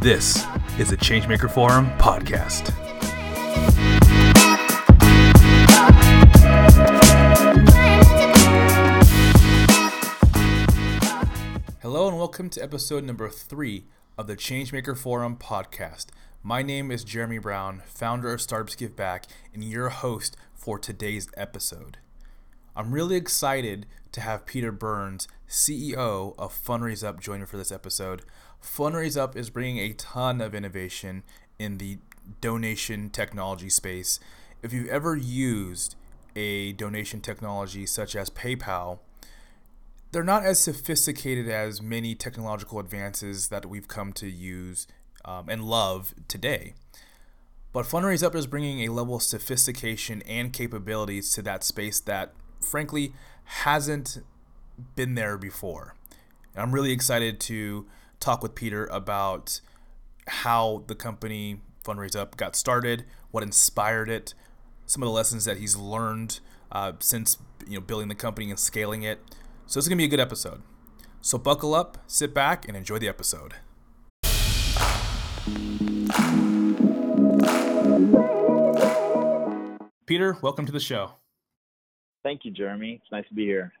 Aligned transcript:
This 0.00 0.46
is 0.78 0.88
the 0.88 0.96
Changemaker 0.96 1.50
Forum 1.50 1.90
podcast. 1.98 2.70
Hello, 11.82 12.08
and 12.08 12.16
welcome 12.16 12.48
to 12.48 12.62
episode 12.62 13.04
number 13.04 13.28
three 13.28 13.84
of 14.16 14.26
the 14.26 14.36
Changemaker 14.36 14.96
Forum 14.96 15.36
podcast. 15.36 16.06
My 16.42 16.62
name 16.62 16.90
is 16.90 17.04
Jeremy 17.04 17.36
Brown, 17.36 17.82
founder 17.84 18.32
of 18.32 18.40
Startups 18.40 18.76
Give 18.76 18.96
Back, 18.96 19.26
and 19.52 19.62
your 19.62 19.90
host 19.90 20.34
for 20.54 20.78
today's 20.78 21.28
episode. 21.36 21.98
I'm 22.74 22.92
really 22.92 23.16
excited 23.16 23.84
to 24.12 24.22
have 24.22 24.46
Peter 24.46 24.72
Burns, 24.72 25.28
CEO 25.46 26.34
of 26.38 26.52
Fundraise 26.52 27.06
Up, 27.06 27.20
join 27.20 27.40
me 27.40 27.46
for 27.46 27.58
this 27.58 27.70
episode. 27.70 28.22
Fundraise 28.62 29.16
Up 29.16 29.36
is 29.36 29.50
bringing 29.50 29.78
a 29.78 29.92
ton 29.94 30.40
of 30.40 30.54
innovation 30.54 31.22
in 31.58 31.78
the 31.78 31.98
donation 32.40 33.10
technology 33.10 33.70
space. 33.70 34.20
If 34.62 34.72
you've 34.72 34.88
ever 34.88 35.16
used 35.16 35.96
a 36.36 36.72
donation 36.72 37.20
technology 37.20 37.86
such 37.86 38.14
as 38.14 38.30
PayPal, 38.30 39.00
they're 40.12 40.22
not 40.22 40.44
as 40.44 40.58
sophisticated 40.58 41.48
as 41.48 41.80
many 41.80 42.14
technological 42.14 42.78
advances 42.78 43.48
that 43.48 43.66
we've 43.66 43.88
come 43.88 44.12
to 44.14 44.28
use 44.28 44.86
um, 45.24 45.48
and 45.48 45.64
love 45.64 46.14
today. 46.28 46.74
But 47.72 47.86
Fundraise 47.86 48.24
Up 48.24 48.34
is 48.34 48.46
bringing 48.46 48.80
a 48.80 48.92
level 48.92 49.16
of 49.16 49.22
sophistication 49.22 50.22
and 50.22 50.52
capabilities 50.52 51.32
to 51.34 51.42
that 51.42 51.62
space 51.62 52.00
that, 52.00 52.32
frankly, 52.60 53.14
hasn't 53.44 54.18
been 54.96 55.14
there 55.14 55.38
before. 55.38 55.94
And 56.54 56.62
I'm 56.62 56.72
really 56.72 56.90
excited 56.90 57.38
to 57.40 57.86
talk 58.20 58.42
with 58.42 58.54
Peter 58.54 58.86
about 58.86 59.60
how 60.28 60.84
the 60.86 60.94
company 60.94 61.60
Fundraise 61.84 62.14
Up 62.14 62.36
got 62.36 62.54
started, 62.54 63.04
what 63.30 63.42
inspired 63.42 64.10
it, 64.10 64.34
some 64.86 65.02
of 65.02 65.06
the 65.06 65.12
lessons 65.12 65.46
that 65.46 65.56
he's 65.56 65.76
learned 65.76 66.40
uh, 66.70 66.92
since 67.00 67.38
you 67.66 67.74
know 67.74 67.80
building 67.80 68.08
the 68.08 68.14
company 68.14 68.50
and 68.50 68.58
scaling 68.58 69.02
it. 69.02 69.20
So 69.66 69.78
this 69.78 69.84
is 69.84 69.88
gonna 69.88 69.96
be 69.96 70.04
a 70.04 70.08
good 70.08 70.20
episode. 70.20 70.62
So 71.22 71.38
buckle 71.38 71.74
up, 71.74 71.98
sit 72.06 72.32
back, 72.32 72.68
and 72.68 72.76
enjoy 72.76 72.98
the 72.98 73.08
episode. 73.08 73.54
Peter, 80.06 80.36
welcome 80.42 80.66
to 80.66 80.72
the 80.72 80.80
show. 80.80 81.12
Thank 82.22 82.44
you, 82.44 82.50
Jeremy. 82.50 83.00
It's 83.02 83.12
nice 83.12 83.26
to 83.28 83.34
be 83.34 83.44
here. 83.44 83.72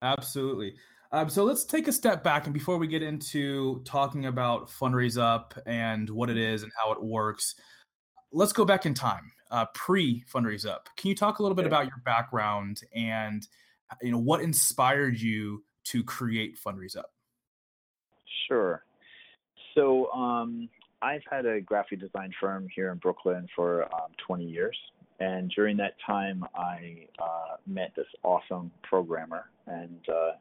Absolutely. 0.00 0.74
Um, 1.14 1.28
so 1.28 1.44
let's 1.44 1.64
take 1.64 1.88
a 1.88 1.92
step 1.92 2.24
back, 2.24 2.46
and 2.46 2.54
before 2.54 2.78
we 2.78 2.86
get 2.86 3.02
into 3.02 3.82
talking 3.84 4.26
about 4.26 4.70
Fundraise 4.70 5.20
Up 5.20 5.54
and 5.66 6.08
what 6.08 6.30
it 6.30 6.38
is 6.38 6.62
and 6.62 6.72
how 6.74 6.90
it 6.92 7.02
works, 7.02 7.54
let's 8.32 8.54
go 8.54 8.64
back 8.64 8.86
in 8.86 8.94
time, 8.94 9.30
uh, 9.50 9.66
pre 9.74 10.24
Fundraise 10.32 10.66
Up. 10.66 10.88
Can 10.96 11.10
you 11.10 11.14
talk 11.14 11.38
a 11.38 11.42
little 11.42 11.54
bit 11.54 11.66
about 11.66 11.84
your 11.84 12.00
background 12.04 12.80
and 12.94 13.46
you 14.00 14.10
know 14.10 14.18
what 14.18 14.40
inspired 14.40 15.20
you 15.20 15.62
to 15.84 16.02
create 16.02 16.58
Fundraise 16.58 16.96
Up? 16.96 17.10
Sure. 18.48 18.82
So 19.74 20.10
um, 20.12 20.68
I've 21.02 21.22
had 21.30 21.44
a 21.44 21.60
graphic 21.60 22.00
design 22.00 22.32
firm 22.40 22.68
here 22.74 22.90
in 22.90 22.98
Brooklyn 22.98 23.46
for 23.54 23.84
um, 23.94 24.12
20 24.26 24.44
years. 24.44 24.76
And 25.20 25.50
during 25.54 25.76
that 25.76 25.94
time, 26.04 26.44
I 26.54 27.06
uh, 27.20 27.56
met 27.66 27.92
this 27.96 28.06
awesome 28.22 28.70
programmer. 28.82 29.50
And 29.66 30.00
uh, 30.08 30.32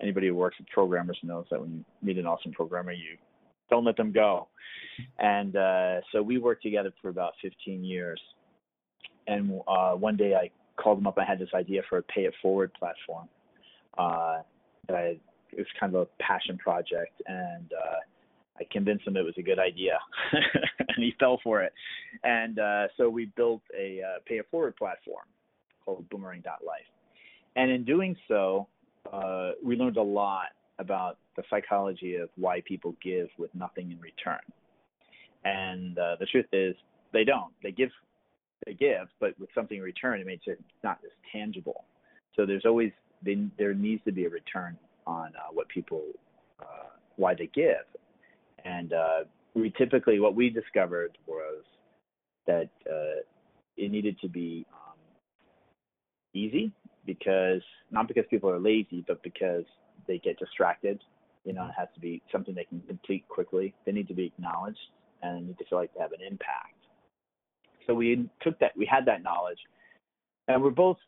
anybody 0.00 0.28
who 0.28 0.34
works 0.34 0.58
with 0.58 0.68
programmers 0.68 1.18
knows 1.22 1.46
that 1.50 1.60
when 1.60 1.70
you 1.70 1.84
meet 2.02 2.18
an 2.18 2.26
awesome 2.26 2.52
programmer, 2.52 2.92
you 2.92 3.16
don't 3.70 3.84
let 3.84 3.96
them 3.96 4.12
go. 4.12 4.48
And 5.18 5.56
uh, 5.56 6.00
so 6.12 6.22
we 6.22 6.38
worked 6.38 6.62
together 6.62 6.92
for 7.00 7.08
about 7.08 7.32
15 7.42 7.84
years. 7.84 8.20
And 9.26 9.60
uh, 9.68 9.92
one 9.92 10.16
day 10.16 10.34
I 10.34 10.50
called 10.80 10.98
him 10.98 11.06
up. 11.06 11.18
I 11.18 11.24
had 11.24 11.38
this 11.38 11.50
idea 11.54 11.82
for 11.88 11.98
a 11.98 12.02
pay 12.02 12.22
it 12.22 12.34
forward 12.42 12.72
platform. 12.74 13.28
Uh, 13.96 14.38
that 14.86 14.96
I, 14.96 15.18
it 15.52 15.58
was 15.58 15.66
kind 15.78 15.94
of 15.94 16.02
a 16.02 16.22
passion 16.22 16.58
project. 16.58 17.20
And 17.26 17.70
uh, 17.72 18.00
I 18.58 18.64
convinced 18.70 19.06
him 19.06 19.16
it 19.16 19.24
was 19.24 19.34
a 19.38 19.42
good 19.42 19.58
idea, 19.58 19.98
and 20.32 20.96
he 20.98 21.14
fell 21.18 21.40
for 21.42 21.62
it. 21.62 21.72
And 22.24 22.58
uh, 22.58 22.88
so 22.96 23.08
we 23.08 23.26
built 23.36 23.62
a 23.76 24.00
uh, 24.02 24.18
pay 24.26 24.36
it 24.36 24.46
forward 24.50 24.76
platform 24.76 25.24
called 25.84 26.08
Boomerang.life. 26.10 26.80
And 27.56 27.70
in 27.70 27.84
doing 27.84 28.16
so, 28.28 28.68
uh, 29.12 29.52
we 29.64 29.76
learned 29.76 29.96
a 29.96 30.02
lot 30.02 30.48
about 30.78 31.18
the 31.36 31.42
psychology 31.50 32.16
of 32.16 32.28
why 32.36 32.62
people 32.66 32.94
give 33.02 33.28
with 33.38 33.54
nothing 33.54 33.90
in 33.92 34.00
return. 34.00 34.40
And 35.44 35.98
uh, 35.98 36.16
the 36.18 36.26
truth 36.26 36.46
is, 36.52 36.74
they 37.12 37.24
don't. 37.24 37.52
They 37.62 37.72
give, 37.72 37.90
they 38.66 38.74
give, 38.74 39.08
but 39.20 39.38
with 39.38 39.50
something 39.54 39.78
in 39.78 39.82
return, 39.82 40.20
it 40.20 40.26
makes 40.26 40.44
it 40.46 40.62
not 40.84 40.98
as 41.04 41.10
tangible. 41.32 41.84
So 42.36 42.46
there's 42.46 42.64
always 42.64 42.92
they, 43.22 43.46
there 43.58 43.74
needs 43.74 44.02
to 44.04 44.12
be 44.12 44.24
a 44.24 44.30
return 44.30 44.76
on 45.06 45.32
uh, 45.36 45.52
what 45.52 45.68
people 45.68 46.02
uh, 46.60 46.88
why 47.16 47.34
they 47.34 47.50
give 47.54 47.84
and 48.64 48.92
uh, 48.92 49.24
we 49.54 49.72
typically 49.76 50.20
what 50.20 50.34
we 50.34 50.50
discovered 50.50 51.16
was 51.26 51.62
that 52.46 52.68
uh, 52.88 53.20
it 53.76 53.90
needed 53.90 54.18
to 54.20 54.28
be 54.28 54.66
um, 54.72 54.98
easy 56.34 56.72
because 57.06 57.62
not 57.90 58.08
because 58.08 58.24
people 58.30 58.50
are 58.50 58.58
lazy, 58.58 59.04
but 59.06 59.22
because 59.22 59.64
they 60.06 60.18
get 60.18 60.38
distracted. 60.38 61.00
You 61.44 61.54
know, 61.54 61.66
it 61.66 61.72
has 61.78 61.88
to 61.94 62.00
be 62.00 62.22
something 62.30 62.54
they 62.54 62.64
can 62.64 62.82
complete 62.86 63.26
quickly. 63.28 63.74
They 63.86 63.92
need 63.92 64.08
to 64.08 64.14
be 64.14 64.26
acknowledged 64.26 64.78
and 65.22 65.36
they 65.36 65.46
need 65.48 65.58
to 65.58 65.64
feel 65.66 65.78
like 65.78 65.92
they 65.94 66.00
have 66.00 66.12
an 66.12 66.20
impact. 66.26 66.74
So 67.86 67.94
we 67.94 68.28
took 68.42 68.58
that, 68.60 68.76
we 68.76 68.86
had 68.86 69.06
that 69.06 69.22
knowledge, 69.22 69.58
and 70.48 70.62
we're 70.62 70.70
both 70.70 70.98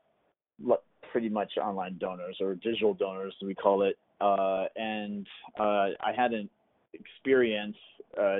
pretty 1.13 1.29
much 1.29 1.53
online 1.63 1.99
donors 1.99 2.39
or 2.41 2.55
digital 2.55 2.95
donors, 2.95 3.35
we 3.43 3.55
call 3.55 3.83
it. 3.83 3.99
Uh, 4.21 4.65
and 4.77 5.27
uh, 5.61 5.93
I 6.01 6.13
had 6.17 6.33
an 6.33 6.49
experience 6.95 7.77
uh, 8.19 8.39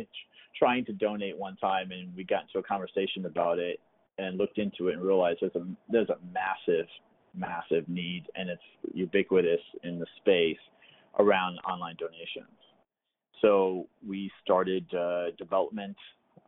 trying 0.58 0.84
to 0.84 0.92
donate 0.92 1.36
one 1.36 1.56
time, 1.56 1.90
and 1.92 2.14
we 2.14 2.24
got 2.24 2.42
into 2.42 2.58
a 2.58 2.62
conversation 2.62 3.24
about 3.24 3.58
it 3.58 3.80
and 4.20 4.38
looked 4.38 4.58
into 4.58 4.88
it 4.88 4.94
and 4.94 5.02
realized 5.02 5.38
there's 5.40 5.54
a 5.54 5.66
there's 5.88 6.08
a 6.08 6.18
massive 6.32 6.86
massive 7.34 7.88
need, 7.88 8.24
and 8.34 8.48
it's 8.50 8.62
ubiquitous 8.92 9.60
in 9.84 9.98
the 9.98 10.06
space 10.18 10.58
around 11.18 11.58
online 11.68 11.96
donations. 11.98 12.56
So 13.40 13.86
we 14.06 14.30
started 14.44 14.84
uh, 14.94 15.30
development. 15.38 15.96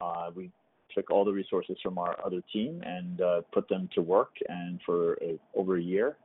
Uh, 0.01 0.31
we 0.35 0.51
took 0.95 1.11
all 1.11 1.25
the 1.25 1.33
resources 1.33 1.77
from 1.83 1.99
our 1.99 2.17
other 2.25 2.43
team 2.53 2.83
and 2.85 3.21
uh, 3.21 3.41
put 3.53 3.69
them 3.69 3.89
to 3.95 4.03
work, 4.03 4.33
and 4.49 4.81
for 4.85 5.15
a, 5.23 5.39
over 5.55 5.79
a 5.79 5.83
year, 5.83 6.17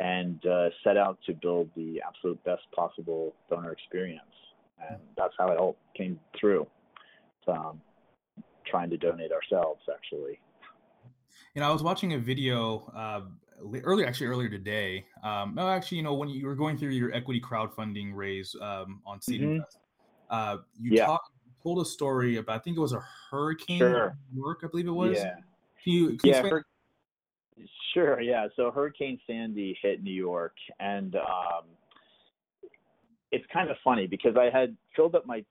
and 0.00 0.44
uh, 0.46 0.70
set 0.82 0.96
out 0.96 1.18
to 1.26 1.34
build 1.34 1.70
the 1.76 2.02
absolute 2.06 2.42
best 2.44 2.62
possible 2.74 3.34
donor 3.48 3.72
experience 3.72 4.22
and 4.90 4.98
that's 5.16 5.34
how 5.38 5.48
it 5.48 5.58
all 5.58 5.76
came 5.96 6.18
through. 6.38 6.66
Um, 7.46 7.80
trying 8.66 8.90
to 8.90 8.98
donate 8.98 9.32
ourselves, 9.32 9.80
actually. 9.92 10.38
You 11.54 11.60
know, 11.60 11.68
I 11.68 11.72
was 11.72 11.82
watching 11.82 12.14
a 12.14 12.18
video 12.18 12.90
uh, 12.94 13.22
earlier, 13.82 14.06
actually 14.06 14.28
earlier 14.28 14.48
today. 14.48 15.04
Um, 15.22 15.54
no, 15.54 15.68
actually, 15.68 15.98
you 15.98 16.04
know, 16.04 16.14
when 16.14 16.28
you 16.28 16.46
were 16.46 16.54
going 16.54 16.78
through 16.78 16.90
your 16.90 17.12
equity 17.12 17.40
crowdfunding 17.40 18.12
raise 18.14 18.54
um, 18.60 19.00
on 19.06 19.20
Seed 19.20 19.40
mm-hmm. 19.40 19.50
Invest, 19.52 19.78
uh, 20.30 20.56
you 20.80 20.92
yeah. 20.92 21.06
talked, 21.06 21.30
told 21.62 21.80
a 21.80 21.84
story 21.84 22.36
about. 22.36 22.56
I 22.56 22.58
think 22.58 22.76
it 22.76 22.80
was 22.80 22.92
a 22.92 23.04
hurricane 23.30 23.78
sure. 23.78 24.16
York, 24.34 24.60
I 24.62 24.68
believe 24.68 24.86
it 24.86 24.92
was. 24.92 25.16
Yeah. 25.16 25.34
Can 25.82 25.92
you? 25.92 26.16
Can 26.16 26.30
yeah. 26.30 26.42
You 26.44 27.66
sure. 27.94 28.20
Yeah. 28.20 28.46
So 28.56 28.70
Hurricane 28.70 29.18
Sandy 29.26 29.76
hit 29.82 30.02
New 30.02 30.12
York, 30.12 30.54
and 30.78 31.16
um, 31.16 31.64
it's 33.32 33.44
kind 33.52 33.70
of 33.70 33.76
funny 33.82 34.06
because 34.06 34.36
I 34.36 34.50
had 34.56 34.76
filled 34.94 35.14
up 35.14 35.26
my 35.26 35.44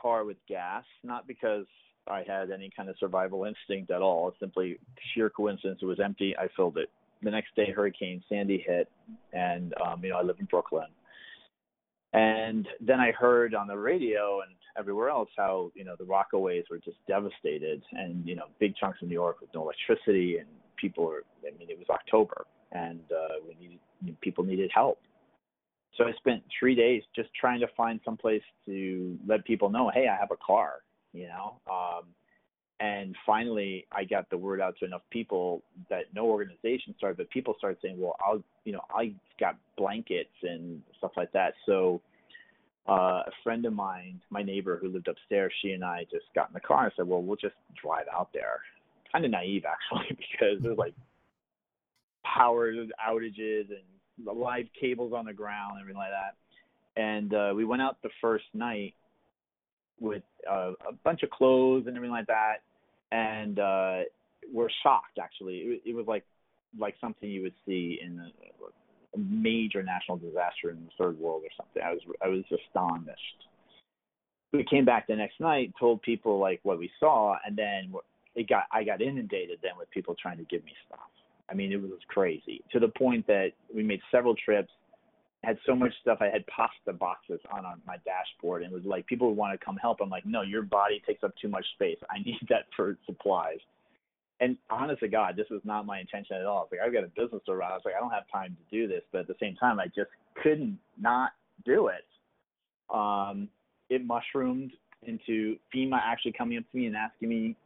car 0.00 0.24
with 0.24 0.36
gas, 0.48 0.84
not 1.02 1.26
because 1.26 1.66
I 2.08 2.24
had 2.26 2.50
any 2.50 2.70
kind 2.76 2.88
of 2.88 2.96
survival 2.98 3.44
instinct 3.44 3.90
at 3.90 4.02
all. 4.02 4.28
It's 4.28 4.40
simply 4.40 4.78
sheer 5.14 5.30
coincidence. 5.30 5.80
It 5.82 5.86
was 5.86 6.00
empty. 6.00 6.34
I 6.36 6.48
filled 6.56 6.78
it. 6.78 6.90
The 7.22 7.30
next 7.30 7.54
day, 7.54 7.70
Hurricane 7.70 8.22
Sandy 8.28 8.64
hit, 8.66 8.88
and 9.32 9.74
um, 9.84 10.02
you 10.02 10.10
know 10.10 10.16
I 10.16 10.22
live 10.22 10.36
in 10.40 10.46
Brooklyn. 10.46 10.86
And 12.12 12.66
then 12.80 12.98
I 12.98 13.12
heard 13.12 13.54
on 13.54 13.68
the 13.68 13.76
radio 13.76 14.40
and 14.40 14.56
everywhere 14.78 15.10
else 15.10 15.28
how 15.36 15.70
you 15.74 15.84
know 15.84 15.94
the 15.98 16.04
Rockaways 16.04 16.64
were 16.70 16.78
just 16.78 16.96
devastated, 17.06 17.82
and 17.92 18.26
you 18.26 18.36
know 18.36 18.46
big 18.58 18.74
chunks 18.76 19.02
of 19.02 19.08
New 19.08 19.14
York 19.14 19.40
with 19.40 19.50
no 19.54 19.62
electricity, 19.62 20.38
and 20.38 20.48
people 20.76 21.04
were. 21.04 21.24
I 21.46 21.56
mean, 21.58 21.68
it 21.68 21.78
was 21.78 21.88
October, 21.90 22.46
and 22.72 23.00
uh, 23.12 23.34
we 23.46 23.54
needed 23.60 24.20
people 24.22 24.44
needed 24.44 24.70
help 24.74 24.98
so 26.00 26.06
I 26.06 26.12
spent 26.12 26.42
three 26.58 26.74
days 26.74 27.02
just 27.14 27.28
trying 27.38 27.60
to 27.60 27.66
find 27.76 28.00
some 28.04 28.16
place 28.16 28.42
to 28.66 29.18
let 29.26 29.44
people 29.44 29.68
know, 29.68 29.90
hey, 29.92 30.06
I 30.08 30.16
have 30.18 30.30
a 30.30 30.36
car, 30.44 30.76
you 31.12 31.28
know. 31.28 31.60
Um, 31.70 32.04
and 32.80 33.14
finally, 33.26 33.86
I 33.92 34.04
got 34.04 34.30
the 34.30 34.38
word 34.38 34.60
out 34.60 34.74
to 34.78 34.86
enough 34.86 35.02
people 35.10 35.62
that 35.90 36.04
no 36.14 36.24
organization 36.24 36.94
started, 36.96 37.18
but 37.18 37.28
people 37.28 37.54
started 37.58 37.78
saying, 37.82 38.00
well, 38.00 38.16
I'll, 38.24 38.42
you 38.64 38.72
know, 38.72 38.80
I 38.90 39.12
got 39.38 39.56
blankets 39.76 40.30
and 40.42 40.80
stuff 40.96 41.10
like 41.16 41.30
that. 41.32 41.52
So 41.66 42.00
uh, 42.88 43.22
a 43.26 43.30
friend 43.44 43.66
of 43.66 43.74
mine, 43.74 44.20
my 44.30 44.42
neighbor 44.42 44.78
who 44.80 44.88
lived 44.88 45.08
upstairs, 45.08 45.52
she 45.60 45.72
and 45.72 45.84
I 45.84 46.04
just 46.10 46.24
got 46.34 46.48
in 46.48 46.54
the 46.54 46.60
car 46.60 46.84
and 46.84 46.92
said, 46.96 47.06
"Well, 47.06 47.22
we'll 47.22 47.36
just 47.36 47.54
drive 47.80 48.06
out 48.12 48.30
there." 48.32 48.60
Kind 49.12 49.26
of 49.26 49.30
naive 49.30 49.64
actually, 49.92 50.16
because 50.16 50.62
there's 50.62 50.78
like 50.78 50.94
power 52.24 52.72
outages 52.72 53.66
and 53.68 54.26
live 54.26 54.66
cables 54.78 55.12
on 55.14 55.26
the 55.26 55.32
ground 55.32 55.72
and 55.72 55.80
everything 55.82 55.98
like 55.98 56.10
that. 56.10 57.00
And 57.00 57.34
uh, 57.34 57.52
we 57.54 57.64
went 57.64 57.82
out 57.82 57.98
the 58.02 58.10
first 58.20 58.44
night 58.54 58.94
with 60.00 60.22
uh, 60.50 60.72
a 60.88 60.92
bunch 61.04 61.22
of 61.22 61.30
clothes 61.30 61.84
and 61.86 61.96
everything 61.96 62.12
like 62.12 62.26
that, 62.26 62.58
and 63.12 63.58
uh, 63.58 63.98
we're 64.52 64.70
shocked 64.82 65.18
actually. 65.22 65.58
It, 65.58 65.82
it 65.86 65.94
was 65.94 66.06
like 66.06 66.24
like 66.78 66.94
something 67.00 67.28
you 67.28 67.42
would 67.42 67.54
see 67.66 67.98
in 68.02 68.18
a, 68.18 68.30
a 69.14 69.18
major 69.18 69.82
national 69.82 70.18
disaster 70.18 70.70
in 70.70 70.76
the 70.76 70.90
third 70.98 71.18
world 71.18 71.42
or 71.44 71.50
something. 71.56 71.82
I 71.82 71.92
was 71.92 72.00
I 72.22 72.28
was 72.28 72.44
astonished. 72.50 73.46
We 74.52 74.64
came 74.64 74.84
back 74.84 75.06
the 75.06 75.14
next 75.14 75.38
night, 75.38 75.72
told 75.78 76.02
people 76.02 76.38
like 76.38 76.60
what 76.64 76.78
we 76.78 76.90
saw, 76.98 77.36
and 77.46 77.56
then 77.56 77.92
it 78.34 78.48
got 78.48 78.64
I 78.72 78.84
got 78.84 79.00
inundated 79.00 79.58
then 79.62 79.72
with 79.78 79.90
people 79.90 80.16
trying 80.20 80.38
to 80.38 80.44
give 80.44 80.64
me 80.64 80.72
stuff. 80.86 81.00
I 81.50 81.54
mean, 81.54 81.72
it 81.72 81.80
was 81.80 81.90
crazy 82.08 82.62
to 82.72 82.78
the 82.78 82.88
point 82.88 83.26
that 83.26 83.50
we 83.74 83.82
made 83.82 84.00
several 84.10 84.34
trips. 84.36 84.70
Had 85.42 85.58
so 85.64 85.74
much 85.74 85.92
stuff. 86.02 86.18
I 86.20 86.26
had 86.26 86.46
pasta 86.48 86.92
boxes 86.92 87.40
on, 87.50 87.64
on 87.64 87.80
my 87.86 87.96
dashboard, 88.04 88.62
and 88.62 88.72
it 88.72 88.74
was 88.74 88.84
like 88.84 89.06
people 89.06 89.28
would 89.28 89.36
want 89.38 89.58
to 89.58 89.64
come 89.64 89.76
help. 89.76 89.98
I'm 90.02 90.10
like, 90.10 90.26
no, 90.26 90.42
your 90.42 90.62
body 90.62 91.02
takes 91.06 91.24
up 91.24 91.32
too 91.40 91.48
much 91.48 91.64
space. 91.74 91.96
I 92.10 92.18
need 92.18 92.38
that 92.50 92.66
for 92.76 92.98
supplies 93.06 93.58
and 94.40 94.56
honest 94.70 95.00
to 95.00 95.08
God, 95.08 95.36
this 95.36 95.46
was 95.50 95.60
not 95.64 95.84
my 95.84 96.00
intention 96.00 96.36
at 96.36 96.46
all. 96.46 96.64
It's 96.64 96.72
like 96.72 96.80
I've 96.80 96.92
got 96.92 97.04
a 97.04 97.08
business 97.08 97.42
to 97.46 97.54
run. 97.54 97.70
I 97.70 97.74
was 97.74 97.82
like, 97.84 97.94
I 97.94 98.00
don't 98.00 98.10
have 98.10 98.24
time 98.32 98.56
to 98.56 98.76
do 98.76 98.88
this, 98.88 99.02
but 99.12 99.20
at 99.20 99.28
the 99.28 99.36
same 99.38 99.54
time, 99.56 99.78
I 99.78 99.86
just 99.86 100.10
couldn't 100.42 100.78
not 100.98 101.32
do 101.64 101.88
it. 101.88 102.06
Um, 102.92 103.48
it 103.90 104.04
mushroomed 104.04 104.72
into 105.06 105.56
FEMA 105.74 105.98
actually 106.02 106.32
coming 106.32 106.58
up 106.58 106.64
to 106.70 106.76
me 106.76 106.86
and 106.86 106.96
asking 106.96 107.28
me 107.28 107.56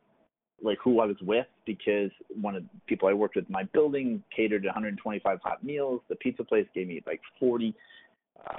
like 0.63 0.79
who 0.83 1.01
I 1.01 1.07
was 1.07 1.17
with 1.23 1.47
because 1.67 2.11
one 2.41 2.57
of 2.57 2.63
the 2.63 2.69
people 2.87 3.09
I 3.09 3.13
worked 3.13 3.37
with 3.37 3.47
in 3.47 3.53
my 3.53 3.65
building 3.65 4.23
catered 4.35 4.65
125 4.65 5.39
hot 5.43 5.65
meals. 5.65 6.01
The 6.09 6.17
pizza 6.17 6.45
place 6.45 6.67
gave 6.75 6.89
me 6.89 7.03
like 7.07 7.21
40 7.39 7.75
uh, 8.49 8.59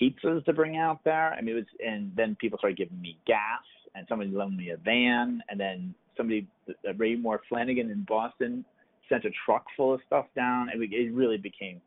pizzas 0.00 0.44
to 0.44 0.52
bring 0.52 0.76
out 0.76 1.00
there. 1.04 1.32
I 1.32 1.40
mean, 1.40 1.56
it 1.56 1.58
was, 1.58 1.64
and 1.84 2.12
then 2.16 2.36
people 2.40 2.58
started 2.58 2.78
giving 2.78 3.00
me 3.00 3.18
gas, 3.26 3.62
and 3.94 4.06
somebody 4.08 4.30
loaned 4.30 4.56
me 4.56 4.70
a 4.70 4.76
van, 4.76 5.42
and 5.48 5.58
then 5.58 5.94
somebody, 6.16 6.46
uh, 6.68 6.94
Ray 6.94 7.16
Moore 7.16 7.40
Flanagan 7.48 7.90
in 7.90 8.04
Boston, 8.08 8.64
sent 9.08 9.24
a 9.24 9.30
truck 9.44 9.64
full 9.76 9.94
of 9.94 10.00
stuff 10.06 10.26
down, 10.34 10.68
and 10.70 10.82
it 10.82 11.12
really 11.12 11.36
became 11.36 11.80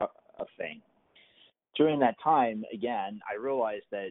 a, 0.00 0.04
a 0.04 0.44
thing. 0.58 0.80
During 1.76 1.98
that 2.00 2.16
time, 2.22 2.64
again, 2.72 3.20
I 3.30 3.40
realized 3.40 3.84
that 3.92 4.10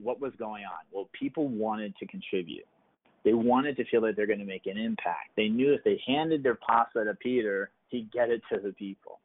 what 0.00 0.20
was 0.20 0.32
going 0.38 0.64
on. 0.64 0.84
Well, 0.92 1.08
people 1.18 1.48
wanted 1.48 1.96
to 1.96 2.06
contribute. 2.06 2.66
They 3.24 3.34
wanted 3.34 3.76
to 3.76 3.84
feel 3.84 4.00
that 4.02 4.16
they're 4.16 4.26
going 4.26 4.38
to 4.38 4.44
make 4.44 4.66
an 4.66 4.78
impact. 4.78 5.30
They 5.36 5.48
knew 5.48 5.72
if 5.72 5.84
they 5.84 6.00
handed 6.06 6.42
their 6.42 6.54
pasta 6.54 7.04
to 7.04 7.14
Peter, 7.14 7.70
he'd 7.88 8.10
get 8.12 8.30
it 8.30 8.42
to 8.52 8.60
the 8.60 8.72
people. 8.72 9.20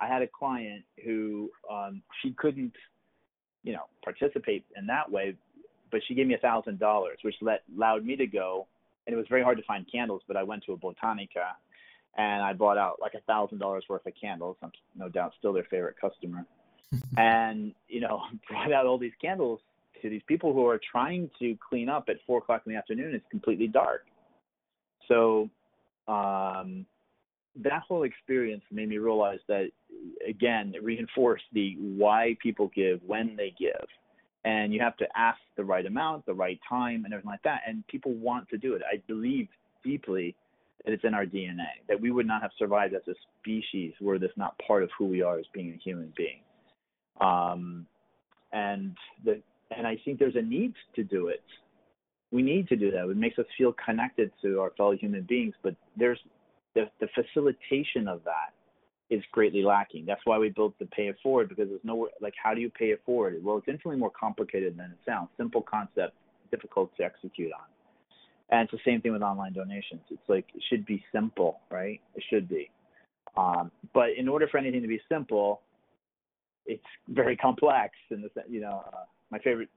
I 0.00 0.06
had 0.06 0.22
a 0.22 0.26
client 0.26 0.84
who 1.04 1.50
um, 1.70 2.02
she 2.22 2.32
couldn't, 2.32 2.72
you 3.62 3.72
know, 3.72 3.84
participate 4.02 4.64
in 4.76 4.86
that 4.86 5.10
way, 5.10 5.34
but 5.90 6.00
she 6.06 6.14
gave 6.14 6.26
me 6.26 6.34
a 6.34 6.38
thousand 6.38 6.78
dollars, 6.78 7.18
which 7.22 7.36
let 7.40 7.62
allowed 7.76 8.04
me 8.04 8.16
to 8.16 8.26
go 8.26 8.66
and 9.06 9.14
it 9.14 9.16
was 9.16 9.26
very 9.28 9.42
hard 9.42 9.58
to 9.58 9.64
find 9.64 9.86
candles, 9.90 10.22
but 10.26 10.36
I 10.36 10.42
went 10.42 10.64
to 10.64 10.72
a 10.72 10.76
Botanica 10.76 11.54
and 12.16 12.42
I 12.42 12.52
bought 12.52 12.78
out 12.78 12.98
like 13.00 13.14
a 13.14 13.20
thousand 13.20 13.58
dollars 13.58 13.84
worth 13.88 14.06
of 14.06 14.12
candles. 14.20 14.56
I'm 14.62 14.72
no 14.96 15.08
doubt 15.08 15.32
still 15.38 15.52
their 15.52 15.64
favorite 15.64 15.96
customer. 16.00 16.46
and, 17.16 17.74
you 17.88 18.00
know, 18.00 18.22
brought 18.48 18.72
out 18.72 18.86
all 18.86 18.98
these 18.98 19.12
candles 19.20 19.60
to 20.02 20.10
these 20.10 20.22
people 20.26 20.52
who 20.52 20.66
are 20.66 20.80
trying 20.90 21.30
to 21.38 21.56
clean 21.68 21.88
up 21.88 22.04
at 22.08 22.16
four 22.26 22.38
o'clock 22.38 22.62
in 22.66 22.72
the 22.72 22.78
afternoon. 22.78 23.14
It's 23.14 23.24
completely 23.30 23.68
dark. 23.68 24.04
So 25.08 25.48
um 26.08 26.86
that 27.56 27.82
whole 27.86 28.04
experience 28.04 28.62
made 28.70 28.88
me 28.88 28.98
realize 28.98 29.40
that 29.48 29.70
again, 30.26 30.72
it 30.74 30.82
reinforced 30.82 31.44
the 31.52 31.76
why 31.78 32.36
people 32.42 32.70
give 32.74 33.00
when 33.06 33.36
they 33.36 33.54
give 33.58 33.86
and 34.44 34.72
you 34.72 34.80
have 34.80 34.96
to 34.96 35.06
ask 35.16 35.38
the 35.56 35.64
right 35.64 35.86
amount, 35.86 36.26
the 36.26 36.34
right 36.34 36.58
time, 36.68 37.04
and 37.04 37.14
everything 37.14 37.30
like 37.30 37.42
that. 37.42 37.60
And 37.66 37.86
people 37.86 38.12
want 38.14 38.48
to 38.48 38.58
do 38.58 38.74
it. 38.74 38.82
I 38.90 39.00
believe 39.06 39.48
deeply 39.84 40.34
that 40.84 40.92
it's 40.92 41.04
in 41.04 41.14
our 41.14 41.24
DNA 41.24 41.66
that 41.88 42.00
we 42.00 42.10
would 42.10 42.26
not 42.26 42.42
have 42.42 42.50
survived 42.58 42.94
as 42.94 43.02
a 43.08 43.14
species 43.40 43.92
were 44.00 44.18
this 44.18 44.32
not 44.36 44.58
part 44.66 44.82
of 44.82 44.90
who 44.98 45.06
we 45.06 45.22
are 45.22 45.38
as 45.38 45.44
being 45.52 45.72
a 45.72 45.76
human 45.76 46.12
being. 46.16 46.40
Um, 47.20 47.86
and 48.52 48.96
the 49.24 49.40
and 49.76 49.86
I 49.86 49.98
think 50.04 50.18
there's 50.18 50.36
a 50.36 50.42
need 50.42 50.74
to 50.96 51.02
do 51.02 51.28
it. 51.28 51.42
We 52.30 52.42
need 52.42 52.68
to 52.68 52.76
do 52.76 52.90
that. 52.90 53.08
It 53.08 53.16
makes 53.16 53.38
us 53.38 53.46
feel 53.58 53.74
connected 53.84 54.30
to 54.42 54.60
our 54.60 54.70
fellow 54.76 54.96
human 54.96 55.22
beings, 55.22 55.54
but 55.62 55.74
there's 55.96 56.18
the, 56.74 56.84
the 57.00 57.08
facilitation 57.14 58.08
of 58.08 58.22
that 58.24 58.54
is 59.10 59.22
greatly 59.32 59.62
lacking. 59.62 60.06
That's 60.06 60.22
why 60.24 60.38
we 60.38 60.48
built 60.48 60.78
the 60.78 60.86
pay 60.86 61.08
it 61.08 61.16
forward 61.22 61.50
because 61.50 61.68
there's 61.68 61.84
no 61.84 62.08
like 62.20 62.32
how 62.42 62.54
do 62.54 62.60
you 62.60 62.70
pay 62.70 62.86
it 62.86 63.02
forward? 63.04 63.38
Well, 63.42 63.58
it's 63.58 63.68
infinitely 63.68 63.98
more 63.98 64.12
complicated 64.18 64.76
than 64.78 64.86
it 64.86 64.98
sounds. 65.06 65.28
Simple 65.36 65.62
concept, 65.62 66.14
difficult 66.50 66.96
to 66.96 67.04
execute 67.04 67.52
on. 67.52 67.66
And 68.50 68.68
it's 68.68 68.72
the 68.72 68.90
same 68.90 69.00
thing 69.00 69.12
with 69.12 69.22
online 69.22 69.52
donations. 69.52 70.00
It's 70.10 70.28
like 70.28 70.46
it 70.54 70.62
should 70.70 70.86
be 70.86 71.04
simple, 71.12 71.60
right? 71.70 72.00
It 72.14 72.24
should 72.30 72.48
be. 72.48 72.70
Um, 73.36 73.70
but 73.94 74.10
in 74.16 74.28
order 74.28 74.48
for 74.48 74.58
anything 74.58 74.82
to 74.82 74.88
be 74.88 75.00
simple, 75.10 75.60
it's 76.66 76.82
very 77.08 77.36
complex. 77.36 77.94
And 78.10 78.28
you 78.48 78.60
know, 78.60 78.82
uh, 78.92 79.04
my 79.32 79.38
favorite 79.38 79.70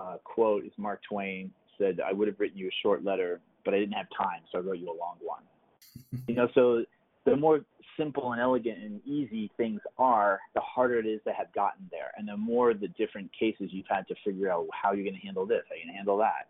uh, 0.00 0.16
quote 0.24 0.64
is 0.64 0.72
Mark 0.76 1.00
Twain 1.08 1.52
said, 1.78 2.00
"I 2.00 2.12
would 2.12 2.26
have 2.26 2.40
written 2.40 2.58
you 2.58 2.68
a 2.68 2.76
short 2.82 3.04
letter, 3.04 3.40
but 3.64 3.74
I 3.74 3.78
didn't 3.78 3.94
have 3.94 4.06
time, 4.16 4.40
so 4.50 4.58
I 4.58 4.62
wrote 4.62 4.78
you 4.78 4.88
a 4.88 4.98
long 4.98 5.18
one." 5.20 5.42
you 6.26 6.34
know, 6.34 6.48
so 6.54 6.84
the 7.24 7.36
more 7.36 7.60
simple 7.96 8.32
and 8.32 8.40
elegant 8.40 8.78
and 8.78 9.00
easy 9.06 9.50
things 9.56 9.80
are, 9.98 10.40
the 10.54 10.60
harder 10.60 10.98
it 10.98 11.06
is 11.06 11.20
to 11.26 11.32
have 11.32 11.52
gotten 11.52 11.86
there. 11.90 12.10
And 12.16 12.26
the 12.26 12.36
more 12.36 12.74
the 12.74 12.88
different 12.88 13.30
cases 13.38 13.68
you've 13.70 13.86
had 13.88 14.08
to 14.08 14.14
figure 14.24 14.50
out 14.50 14.66
how 14.72 14.92
you're 14.92 15.04
going 15.04 15.20
to 15.20 15.20
handle 15.20 15.46
this, 15.46 15.62
how 15.68 15.74
you're 15.76 15.84
going 15.84 15.92
to 15.92 15.96
handle 15.96 16.16
that. 16.18 16.48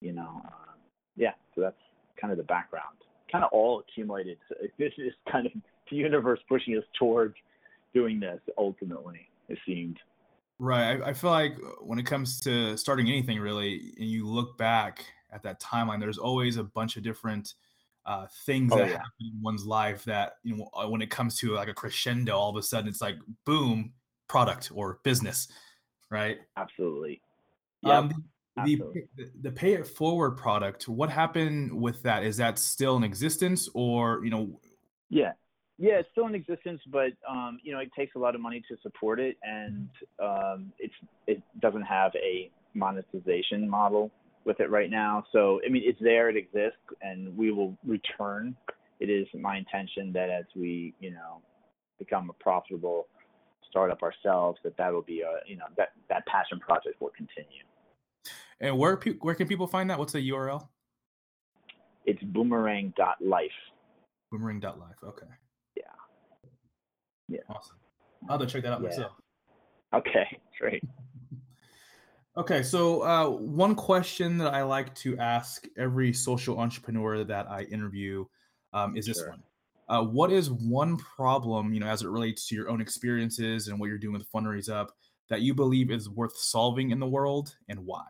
You 0.00 0.12
know, 0.12 0.42
uh, 0.44 0.72
yeah. 1.16 1.32
So 1.54 1.60
that's 1.60 1.80
kind 2.20 2.30
of 2.30 2.36
the 2.36 2.44
background. 2.44 2.96
Kind 3.30 3.44
of 3.44 3.50
all 3.52 3.80
accumulated. 3.80 4.38
So 4.48 4.54
this 4.78 4.92
is 4.98 5.12
kind 5.30 5.46
of 5.46 5.52
the 5.90 5.96
universe 5.96 6.40
pushing 6.48 6.76
us 6.76 6.84
towards 6.98 7.34
doing 7.94 8.20
this. 8.20 8.40
Ultimately, 8.56 9.28
it 9.48 9.58
seemed. 9.66 9.98
Right. 10.58 11.00
I, 11.00 11.10
I 11.10 11.12
feel 11.12 11.30
like 11.30 11.56
when 11.80 11.98
it 11.98 12.06
comes 12.06 12.40
to 12.40 12.76
starting 12.76 13.08
anything, 13.08 13.38
really, 13.38 13.94
and 13.98 14.08
you 14.08 14.26
look 14.26 14.58
back 14.58 15.04
at 15.32 15.42
that 15.44 15.60
timeline, 15.60 16.00
there's 16.00 16.18
always 16.18 16.56
a 16.56 16.64
bunch 16.64 16.96
of 16.96 17.02
different 17.02 17.54
uh, 18.08 18.26
things 18.46 18.72
oh, 18.72 18.78
that 18.78 18.86
yeah. 18.86 18.92
happen 18.92 19.10
in 19.20 19.42
one's 19.42 19.66
life 19.66 20.02
that 20.04 20.36
you 20.42 20.56
know 20.56 20.70
uh, 20.72 20.88
when 20.88 21.02
it 21.02 21.10
comes 21.10 21.36
to 21.36 21.52
like 21.52 21.68
a 21.68 21.74
crescendo 21.74 22.34
all 22.34 22.48
of 22.48 22.56
a 22.56 22.62
sudden 22.62 22.88
it's 22.88 23.02
like 23.02 23.16
boom 23.44 23.92
product 24.28 24.70
or 24.74 24.98
business 25.02 25.48
right 26.10 26.38
absolutely 26.56 27.20
yeah 27.82 27.98
um, 27.98 28.10
the, 28.64 28.80
the, 29.16 29.30
the 29.42 29.52
pay 29.52 29.74
it 29.74 29.86
forward 29.86 30.32
product 30.32 30.88
what 30.88 31.10
happened 31.10 31.70
with 31.70 32.02
that 32.02 32.24
is 32.24 32.38
that 32.38 32.58
still 32.58 32.96
in 32.96 33.04
existence 33.04 33.68
or 33.74 34.24
you 34.24 34.30
know 34.30 34.58
yeah 35.10 35.32
yeah 35.78 35.94
it's 35.94 36.08
still 36.12 36.26
in 36.26 36.34
existence 36.34 36.80
but 36.90 37.12
um, 37.28 37.58
you 37.62 37.72
know 37.72 37.78
it 37.78 37.90
takes 37.96 38.14
a 38.16 38.18
lot 38.18 38.34
of 38.34 38.40
money 38.40 38.62
to 38.68 38.76
support 38.82 39.20
it 39.20 39.36
and 39.42 39.88
um, 40.22 40.72
it's 40.78 40.94
it 41.26 41.42
doesn't 41.60 41.82
have 41.82 42.12
a 42.16 42.50
monetization 42.74 43.68
model 43.68 44.10
with 44.44 44.60
it 44.60 44.70
right 44.70 44.90
now. 44.90 45.24
So 45.32 45.60
I 45.64 45.68
mean, 45.68 45.82
it's 45.84 46.00
there, 46.00 46.28
it 46.30 46.36
exists, 46.36 46.80
and 47.02 47.36
we 47.36 47.52
will 47.52 47.76
return. 47.86 48.56
It 48.98 49.10
is 49.10 49.28
my 49.38 49.58
intention 49.58 50.12
that 50.14 50.30
as 50.30 50.44
we, 50.56 50.94
you 50.98 51.10
know, 51.10 51.42
become 51.98 52.30
a 52.30 52.32
profitable 52.32 53.06
startup 53.68 54.02
ourselves, 54.02 54.58
that 54.64 54.76
that 54.78 54.92
will 54.92 55.02
be 55.02 55.20
a, 55.20 55.40
you 55.46 55.56
know, 55.56 55.66
that 55.76 55.90
that 56.08 56.26
passion 56.26 56.58
project 56.58 57.00
will 57.00 57.12
continue. 57.16 57.62
And 58.60 58.76
where 58.76 58.96
pe- 58.96 59.18
where 59.20 59.34
can 59.34 59.46
people 59.46 59.66
find 59.66 59.90
that? 59.90 59.98
What's 59.98 60.14
the 60.14 60.30
URL? 60.30 60.66
It's 62.06 62.22
boomerang.life. 62.22 63.50
Boomerang.life. 64.32 64.96
Okay. 65.04 65.26
Yeah. 67.28 67.40
Awesome. 67.48 67.76
I'll 68.28 68.38
have 68.38 68.46
to 68.46 68.52
check 68.52 68.62
that 68.62 68.72
out 68.72 68.82
yeah. 68.82 68.88
myself. 68.88 69.12
Okay, 69.94 70.38
great. 70.58 70.82
Okay, 72.36 72.62
so 72.62 73.02
uh, 73.02 73.28
one 73.28 73.74
question 73.74 74.38
that 74.38 74.54
I 74.54 74.62
like 74.62 74.94
to 74.96 75.18
ask 75.18 75.66
every 75.76 76.12
social 76.12 76.60
entrepreneur 76.60 77.24
that 77.24 77.50
I 77.50 77.62
interview 77.62 78.26
um, 78.72 78.96
is 78.96 79.06
this 79.06 79.20
one: 79.26 79.42
uh, 79.88 80.04
What 80.04 80.30
is 80.30 80.48
one 80.48 80.98
problem, 80.98 81.74
you 81.74 81.80
know, 81.80 81.88
as 81.88 82.02
it 82.02 82.08
relates 82.08 82.46
to 82.46 82.54
your 82.54 82.68
own 82.68 82.80
experiences 82.80 83.66
and 83.66 83.80
what 83.80 83.86
you're 83.86 83.98
doing 83.98 84.12
with 84.12 84.30
Fundraise 84.30 84.70
Up, 84.70 84.92
that 85.30 85.40
you 85.40 85.52
believe 85.52 85.90
is 85.90 86.08
worth 86.08 86.36
solving 86.36 86.92
in 86.92 87.00
the 87.00 87.08
world, 87.08 87.56
and 87.68 87.80
why? 87.84 88.04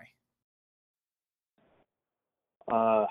Uh, 2.70 3.06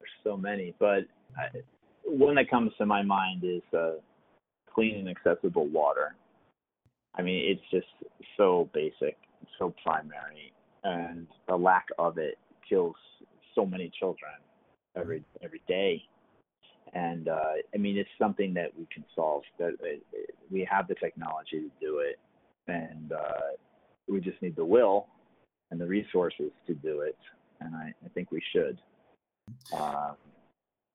there's 0.00 0.10
so 0.24 0.34
many, 0.34 0.74
but 0.78 1.04
I, 1.36 1.58
one 2.04 2.36
that 2.36 2.48
comes 2.48 2.72
to 2.78 2.86
my 2.86 3.02
mind 3.02 3.44
is 3.44 3.60
uh, 3.76 3.96
clean 4.74 4.96
and 4.96 5.08
accessible 5.08 5.66
water. 5.68 6.14
I 7.16 7.22
mean, 7.22 7.50
it's 7.50 7.70
just 7.70 7.86
so 8.36 8.68
basic, 8.72 9.16
so 9.58 9.74
primary, 9.82 10.52
and 10.84 11.26
the 11.48 11.56
lack 11.56 11.86
of 11.98 12.18
it 12.18 12.38
kills 12.68 12.96
so 13.54 13.66
many 13.66 13.90
children 13.98 14.30
every 14.96 15.24
every 15.42 15.62
day. 15.66 16.02
And 16.94 17.28
uh, 17.28 17.54
I 17.74 17.78
mean, 17.78 17.98
it's 17.98 18.08
something 18.18 18.54
that 18.54 18.70
we 18.78 18.86
can 18.92 19.04
solve. 19.14 19.42
That 19.58 19.74
it, 19.82 20.02
it, 20.12 20.34
we 20.50 20.66
have 20.70 20.88
the 20.88 20.94
technology 20.94 21.60
to 21.60 21.70
do 21.80 21.98
it, 21.98 22.18
and 22.66 23.12
uh, 23.12 23.56
we 24.08 24.20
just 24.20 24.40
need 24.40 24.56
the 24.56 24.64
will 24.64 25.06
and 25.70 25.80
the 25.80 25.86
resources 25.86 26.50
to 26.66 26.74
do 26.74 27.00
it. 27.00 27.18
And 27.60 27.74
I, 27.74 27.92
I 28.04 28.08
think 28.14 28.30
we 28.30 28.42
should. 28.52 28.78
Um, 29.76 30.14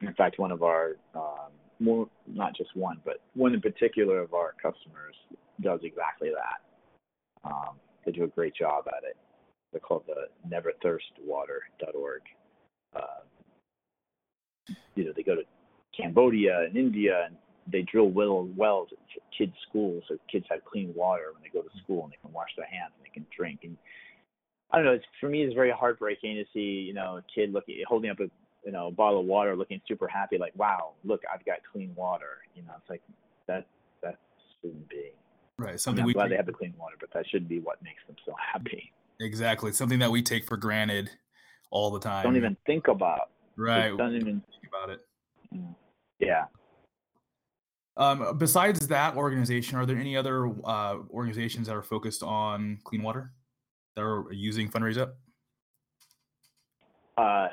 in 0.01 0.13
fact, 0.13 0.39
one 0.39 0.51
of 0.51 0.63
our 0.63 0.97
um, 1.15 1.51
more 1.79 2.07
not 2.27 2.55
just 2.55 2.75
one, 2.75 2.99
but 3.05 3.21
one 3.33 3.53
in 3.53 3.61
particular 3.61 4.19
of 4.19 4.33
our 4.33 4.53
customers 4.61 5.15
does 5.61 5.79
exactly 5.83 6.29
that. 6.29 7.49
Um, 7.49 7.75
they 8.05 8.11
do 8.11 8.23
a 8.23 8.27
great 8.27 8.55
job 8.55 8.85
at 8.87 9.03
it. 9.03 9.17
They're 9.71 9.79
called 9.79 10.03
the 10.07 10.27
NeverThirstWater.org. 10.49 12.21
Uh, 12.95 12.99
you 14.95 15.05
know, 15.05 15.11
they 15.15 15.23
go 15.23 15.35
to 15.35 15.43
Cambodia 15.95 16.61
and 16.61 16.77
India 16.77 17.25
and 17.25 17.35
they 17.71 17.81
drill 17.81 18.09
well, 18.09 18.47
wells 18.55 18.89
at 18.91 18.99
kids' 19.37 19.53
schools 19.67 20.03
so 20.07 20.17
kids 20.31 20.45
have 20.49 20.63
clean 20.65 20.93
water 20.95 21.31
when 21.33 21.41
they 21.41 21.49
go 21.49 21.61
to 21.61 21.77
school 21.83 22.03
and 22.03 22.11
they 22.11 22.17
can 22.21 22.33
wash 22.33 22.49
their 22.57 22.67
hands 22.67 22.91
and 22.97 23.05
they 23.05 23.13
can 23.13 23.25
drink. 23.35 23.61
And 23.63 23.77
I 24.71 24.77
don't 24.77 24.85
know. 24.85 24.93
It's, 24.93 25.05
for 25.19 25.29
me, 25.29 25.43
it's 25.43 25.53
very 25.53 25.71
heartbreaking 25.71 26.35
to 26.35 26.45
see 26.53 26.83
you 26.87 26.93
know 26.93 27.17
a 27.17 27.23
kid 27.33 27.53
looking 27.53 27.81
holding 27.87 28.09
up 28.09 28.19
a 28.19 28.29
you 28.65 28.71
know 28.71 28.87
a 28.87 28.91
bottle 28.91 29.19
of 29.19 29.25
water, 29.25 29.55
looking 29.55 29.81
super 29.87 30.07
happy, 30.07 30.37
like 30.37 30.53
wow, 30.55 30.91
look, 31.03 31.21
I've 31.31 31.45
got 31.45 31.57
clean 31.71 31.93
water. 31.95 32.39
You 32.55 32.63
know, 32.63 32.73
it's 32.79 32.89
like 32.89 33.01
that 33.47 33.67
that 34.01 34.17
shouldn't 34.61 34.89
be. 34.89 35.11
Right. 35.57 35.79
Something 35.79 36.03
I 36.03 36.07
am 36.07 36.13
glad 36.13 36.31
they 36.31 36.35
have 36.35 36.45
the 36.45 36.53
clean 36.53 36.73
water, 36.77 36.95
but 36.99 37.09
that 37.13 37.27
shouldn't 37.27 37.49
be 37.49 37.59
what 37.59 37.81
makes 37.83 38.01
them 38.07 38.15
so 38.25 38.33
happy. 38.53 38.91
Exactly. 39.19 39.71
Something 39.71 39.99
that 39.99 40.11
we 40.11 40.21
take 40.21 40.45
for 40.45 40.57
granted 40.57 41.11
all 41.69 41.91
the 41.91 41.99
time. 41.99 42.23
Don't 42.23 42.35
even 42.35 42.57
think 42.65 42.87
about. 42.87 43.29
Right. 43.55 43.95
Don't 43.95 44.15
even 44.15 44.41
think 44.49 44.63
about 44.67 44.89
it. 44.89 45.01
Mm. 45.53 45.75
Yeah. 46.19 46.45
Um, 47.95 48.37
besides 48.39 48.87
that 48.87 49.15
organization, 49.15 49.77
are 49.77 49.85
there 49.85 49.97
any 49.97 50.17
other 50.17 50.47
uh, 50.65 50.97
organizations 51.11 51.67
that 51.67 51.75
are 51.75 51.83
focused 51.83 52.23
on 52.23 52.79
clean 52.83 53.03
water 53.03 53.31
that 53.95 54.01
are 54.01 54.31
using 54.31 54.69
Fundraise 54.69 54.97
Up? 54.97 55.15
Uh, 57.15 57.47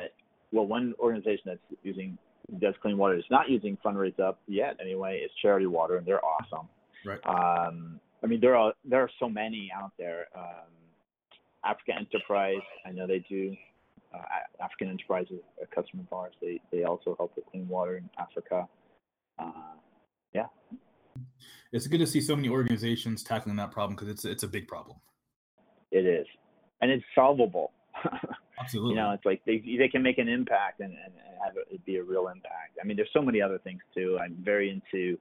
well, 0.52 0.66
one 0.66 0.94
organization 0.98 1.42
that's 1.46 1.60
using 1.82 2.18
does 2.58 2.74
clean 2.82 2.98
water 2.98 3.16
is 3.16 3.24
not 3.30 3.48
using 3.48 3.76
Fundraise 3.84 4.18
Up 4.18 4.40
yet. 4.48 4.76
Anyway, 4.80 5.18
is 5.18 5.30
Charity 5.40 5.66
Water, 5.66 5.96
and 5.96 6.06
they're 6.06 6.24
awesome. 6.24 6.68
Right. 7.04 7.20
Um, 7.24 8.00
I 8.22 8.26
mean, 8.26 8.40
there 8.40 8.56
are 8.56 8.74
there 8.84 9.00
are 9.00 9.10
so 9.18 9.28
many 9.28 9.70
out 9.74 9.92
there. 9.98 10.26
Um, 10.36 10.70
African 11.64 11.96
Enterprise, 11.98 12.62
I 12.86 12.90
know 12.90 13.06
they 13.06 13.24
do. 13.28 13.54
Uh, 14.12 14.18
African 14.62 14.88
Enterprise 14.88 15.26
is 15.30 15.40
a 15.62 15.66
customer 15.66 16.02
of 16.10 16.12
ours. 16.12 16.34
They 16.40 16.60
they 16.72 16.84
also 16.84 17.14
help 17.16 17.32
with 17.36 17.46
clean 17.46 17.68
water 17.68 17.96
in 17.96 18.10
Africa. 18.18 18.66
Uh, 19.38 19.52
yeah. 20.34 20.46
It's 21.72 21.86
good 21.86 21.98
to 21.98 22.06
see 22.06 22.20
so 22.20 22.34
many 22.34 22.48
organizations 22.48 23.22
tackling 23.22 23.56
that 23.56 23.70
problem 23.70 23.94
because 23.94 24.08
it's 24.08 24.24
it's 24.24 24.42
a 24.42 24.48
big 24.48 24.66
problem. 24.68 24.96
It 25.90 26.06
is, 26.06 26.26
and 26.80 26.90
it's 26.90 27.04
solvable. 27.14 27.72
Absolutely. 28.60 28.90
you 28.90 28.96
know, 28.96 29.12
it's 29.12 29.24
like 29.24 29.42
they 29.46 29.62
they 29.78 29.88
can 29.88 30.02
make 30.02 30.18
an 30.18 30.28
impact 30.28 30.80
and, 30.80 30.92
and 30.92 31.14
have 31.44 31.54
it 31.56 31.84
be 31.84 31.96
a 31.96 32.02
real 32.02 32.28
impact. 32.28 32.78
I 32.80 32.86
mean, 32.86 32.96
there's 32.96 33.10
so 33.12 33.22
many 33.22 33.40
other 33.40 33.58
things 33.58 33.80
too. 33.94 34.18
I'm 34.22 34.36
very 34.42 34.70
into 34.70 35.18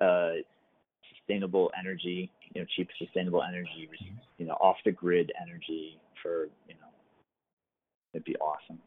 uh, 0.00 0.40
sustainable 1.14 1.70
energy. 1.78 2.30
You 2.54 2.62
know, 2.62 2.66
cheap 2.76 2.88
sustainable 2.98 3.42
energy. 3.42 3.88
You 4.38 4.46
know, 4.46 4.54
off 4.54 4.76
the 4.84 4.92
grid 4.92 5.30
energy 5.40 6.00
for 6.22 6.48
you 6.68 6.74
know, 6.74 6.88
it'd 8.14 8.24
be 8.24 8.36
awesome. 8.36 8.78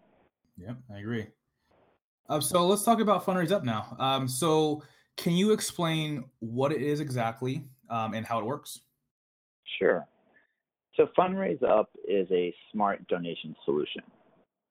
Yep, 0.57 0.77
I 0.93 0.99
agree. 0.99 1.27
Uh, 2.29 2.39
so 2.39 2.65
let's 2.65 2.83
talk 2.83 2.99
about 2.99 3.25
Fundraise 3.25 3.51
Up 3.51 3.63
now. 3.63 3.95
Um, 3.99 4.27
so 4.27 4.81
can 5.17 5.33
you 5.33 5.51
explain 5.51 6.23
what 6.39 6.71
it 6.71 6.81
is 6.81 6.99
exactly 6.99 7.65
um, 7.89 8.13
and 8.13 8.25
how 8.25 8.39
it 8.39 8.45
works? 8.45 8.79
Sure. 9.79 10.07
So 10.95 11.07
Fundraise 11.17 11.63
Up 11.63 11.89
is 12.07 12.27
a 12.31 12.53
smart 12.71 13.07
donation 13.07 13.55
solution. 13.65 14.03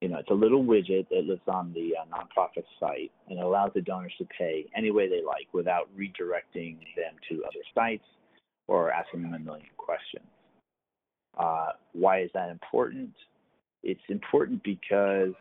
You 0.00 0.08
know, 0.08 0.18
it's 0.18 0.30
a 0.30 0.34
little 0.34 0.64
widget 0.64 1.08
that 1.10 1.24
lives 1.24 1.42
on 1.46 1.72
the 1.72 1.92
uh, 1.96 2.04
nonprofit 2.12 2.64
site 2.80 3.12
and 3.28 3.38
it 3.38 3.44
allows 3.44 3.70
the 3.74 3.80
donors 3.80 4.12
to 4.18 4.26
pay 4.36 4.66
any 4.76 4.90
way 4.90 5.08
they 5.08 5.22
like 5.24 5.46
without 5.52 5.88
redirecting 5.96 6.78
them 6.96 7.14
to 7.28 7.44
other 7.44 7.62
sites 7.74 8.04
or 8.66 8.92
asking 8.92 9.22
them 9.22 9.34
a 9.34 9.38
million 9.38 9.66
questions. 9.76 10.26
Uh, 11.38 11.68
why 11.92 12.20
is 12.20 12.30
that 12.34 12.50
important? 12.50 13.12
It's 13.82 14.00
important 14.08 14.62
because 14.62 15.32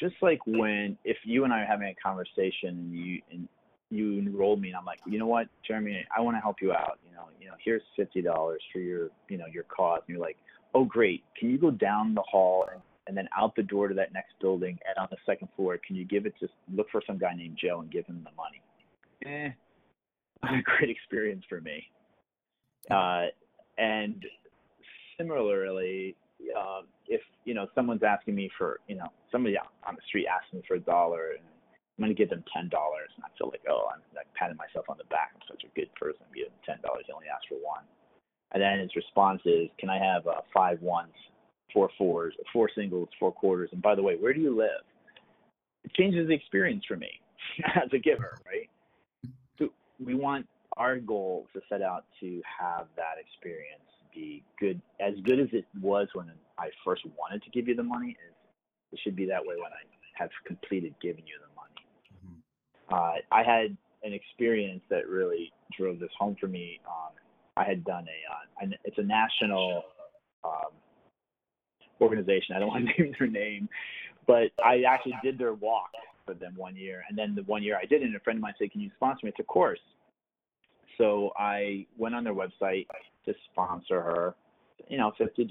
just 0.00 0.14
like 0.22 0.40
when 0.46 0.96
if 1.04 1.18
you 1.24 1.44
and 1.44 1.52
I 1.52 1.62
are 1.62 1.66
having 1.66 1.88
a 1.88 1.94
conversation 2.02 2.68
and 2.68 2.92
you 2.92 3.22
and 3.30 3.48
you 3.92 4.18
enrolled 4.18 4.60
me 4.60 4.68
and 4.68 4.76
I'm 4.76 4.84
like, 4.84 5.00
you 5.06 5.18
know 5.18 5.26
what, 5.26 5.48
Jeremy, 5.66 6.04
I 6.16 6.20
want 6.20 6.36
to 6.36 6.40
help 6.40 6.56
you 6.62 6.72
out. 6.72 6.98
You 7.06 7.14
know, 7.14 7.24
you 7.40 7.46
know, 7.48 7.54
here's 7.62 7.82
fifty 7.96 8.22
dollars 8.22 8.62
for 8.72 8.78
your, 8.78 9.10
you 9.28 9.36
know, 9.36 9.46
your 9.52 9.64
cause. 9.64 10.00
And 10.06 10.16
you're 10.16 10.24
like, 10.24 10.38
oh 10.74 10.84
great, 10.84 11.22
can 11.38 11.50
you 11.50 11.58
go 11.58 11.70
down 11.70 12.14
the 12.14 12.22
hall 12.22 12.66
and, 12.72 12.80
and 13.06 13.16
then 13.16 13.28
out 13.36 13.54
the 13.54 13.62
door 13.62 13.88
to 13.88 13.94
that 13.94 14.12
next 14.12 14.32
building 14.40 14.78
and 14.88 14.96
on 14.98 15.08
the 15.10 15.16
second 15.26 15.48
floor, 15.56 15.78
can 15.86 15.94
you 15.94 16.04
give 16.04 16.24
it 16.24 16.34
to 16.40 16.48
look 16.74 16.88
for 16.90 17.02
some 17.06 17.18
guy 17.18 17.34
named 17.34 17.58
Joe 17.62 17.80
and 17.80 17.90
give 17.90 18.06
him 18.06 18.24
the 18.24 18.30
money? 18.36 18.62
Eh, 19.26 19.52
not 20.42 20.58
a 20.58 20.62
great 20.62 20.90
experience 20.90 21.44
for 21.48 21.60
me. 21.60 21.84
Uh, 22.90 23.26
and 23.78 24.24
similarly, 25.18 26.16
uh, 26.58 26.80
if 27.06 27.20
you 27.44 27.54
know 27.54 27.66
someone's 27.74 28.02
asking 28.02 28.34
me 28.34 28.50
for, 28.56 28.80
you 28.88 28.96
know, 28.96 29.06
somebody 29.30 29.56
on 29.58 29.94
the 29.94 30.02
street 30.06 30.26
asking 30.26 30.60
me 30.60 30.64
for 30.66 30.74
a 30.74 30.80
dollar 30.80 31.32
and 31.32 31.46
I'm 31.98 32.08
to 32.08 32.14
give 32.14 32.30
them 32.30 32.44
ten 32.52 32.68
dollars, 32.68 33.10
and 33.16 33.24
I 33.24 33.30
feel 33.36 33.48
like, 33.48 33.62
oh, 33.68 33.88
I'm 33.92 34.00
like 34.14 34.26
patting 34.34 34.56
myself 34.56 34.86
on 34.88 34.96
the 34.98 35.08
back. 35.12 35.32
I'm 35.34 35.44
such 35.48 35.64
a 35.64 35.70
good 35.78 35.92
person. 35.94 36.20
I'm 36.24 36.34
giving 36.34 36.52
ten 36.64 36.80
dollars. 36.82 37.04
He 37.06 37.12
only 37.12 37.28
asked 37.28 37.46
for 37.48 37.60
one. 37.60 37.84
And 38.52 38.62
then 38.62 38.80
his 38.80 38.94
response 38.96 39.40
is, 39.44 39.68
can 39.78 39.88
I 39.88 39.98
have 39.98 40.26
uh, 40.26 40.40
five 40.52 40.80
ones, 40.82 41.12
four 41.72 41.88
fours, 41.96 42.34
four 42.52 42.68
singles, 42.74 43.08
four 43.18 43.32
quarters? 43.32 43.70
And 43.72 43.80
by 43.80 43.94
the 43.94 44.02
way, 44.02 44.16
where 44.16 44.34
do 44.34 44.40
you 44.40 44.54
live? 44.54 44.84
It 45.84 45.92
changes 45.94 46.28
the 46.28 46.34
experience 46.34 46.84
for 46.86 46.96
me 46.96 47.08
as 47.76 47.88
a 47.92 47.98
giver, 47.98 48.36
right? 48.44 48.68
So 49.58 49.68
we 50.04 50.14
want 50.14 50.46
our 50.76 50.98
goal 50.98 51.46
to 51.54 51.60
set 51.68 51.80
out 51.82 52.04
to 52.20 52.42
have 52.60 52.86
that 52.96 53.16
experience 53.20 53.82
be 54.14 54.44
good, 54.60 54.80
as 55.00 55.14
good 55.24 55.40
as 55.40 55.48
it 55.52 55.64
was 55.80 56.08
when 56.14 56.30
I 56.58 56.68
first 56.84 57.02
wanted 57.18 57.42
to 57.42 57.50
give 57.50 57.68
you 57.68 57.74
the 57.74 57.82
money. 57.82 58.16
It 58.92 59.00
should 59.02 59.16
be 59.16 59.26
that 59.26 59.40
way 59.40 59.56
when 59.56 59.72
I 59.72 59.82
have 60.14 60.30
completed 60.46 60.94
giving 61.00 61.26
you 61.26 61.36
the 61.40 61.51
uh, 62.92 63.14
I 63.30 63.42
had 63.42 63.76
an 64.02 64.12
experience 64.12 64.82
that 64.90 65.08
really 65.08 65.52
drove 65.76 65.98
this 65.98 66.10
home 66.18 66.36
for 66.40 66.48
me. 66.48 66.80
Um, 66.86 67.12
I 67.56 67.64
had 67.64 67.84
done 67.84 68.06
a, 68.06 68.64
uh, 68.66 68.70
it's 68.84 68.98
a 68.98 69.02
national 69.02 69.82
um, 70.44 70.72
organization. 72.00 72.56
I 72.56 72.58
don't 72.58 72.68
want 72.68 72.86
to 72.88 73.02
name 73.02 73.14
their 73.18 73.28
name, 73.28 73.68
but 74.26 74.50
I 74.64 74.82
actually 74.88 75.14
did 75.22 75.38
their 75.38 75.54
walk 75.54 75.90
for 76.26 76.34
them 76.34 76.54
one 76.56 76.76
year. 76.76 77.04
And 77.08 77.16
then 77.16 77.34
the 77.34 77.42
one 77.42 77.62
year 77.62 77.78
I 77.80 77.86
did 77.86 78.02
it, 78.02 78.14
a 78.14 78.20
friend 78.20 78.38
of 78.38 78.42
mine 78.42 78.54
said, 78.58 78.72
Can 78.72 78.80
you 78.80 78.90
sponsor 78.96 79.20
me? 79.26 79.30
It's 79.30 79.40
a 79.40 79.44
course. 79.44 79.80
So 80.98 81.32
I 81.36 81.86
went 81.96 82.14
on 82.14 82.24
their 82.24 82.34
website 82.34 82.86
to 83.26 83.34
sponsor 83.50 84.02
her, 84.02 84.34
you 84.88 84.98
know, 84.98 85.12
$50. 85.18 85.50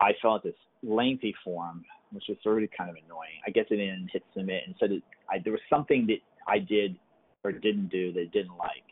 I 0.00 0.12
filled 0.20 0.34
out 0.34 0.42
this 0.42 0.54
lengthy 0.82 1.34
form, 1.44 1.84
which 2.10 2.28
is 2.28 2.36
already 2.44 2.68
kind 2.76 2.90
of 2.90 2.96
annoying. 2.96 3.38
I 3.46 3.50
get 3.50 3.70
it 3.70 3.78
in, 3.78 4.08
hit 4.12 4.24
submit, 4.34 4.64
and 4.66 4.74
said 4.80 4.90
it, 4.90 5.02
I, 5.30 5.38
there 5.38 5.52
was 5.52 5.62
something 5.70 6.06
that 6.08 6.18
I 6.46 6.58
did 6.58 6.96
or 7.44 7.52
didn't 7.52 7.88
do 7.88 8.12
that 8.12 8.32
didn't 8.32 8.56
like. 8.56 8.84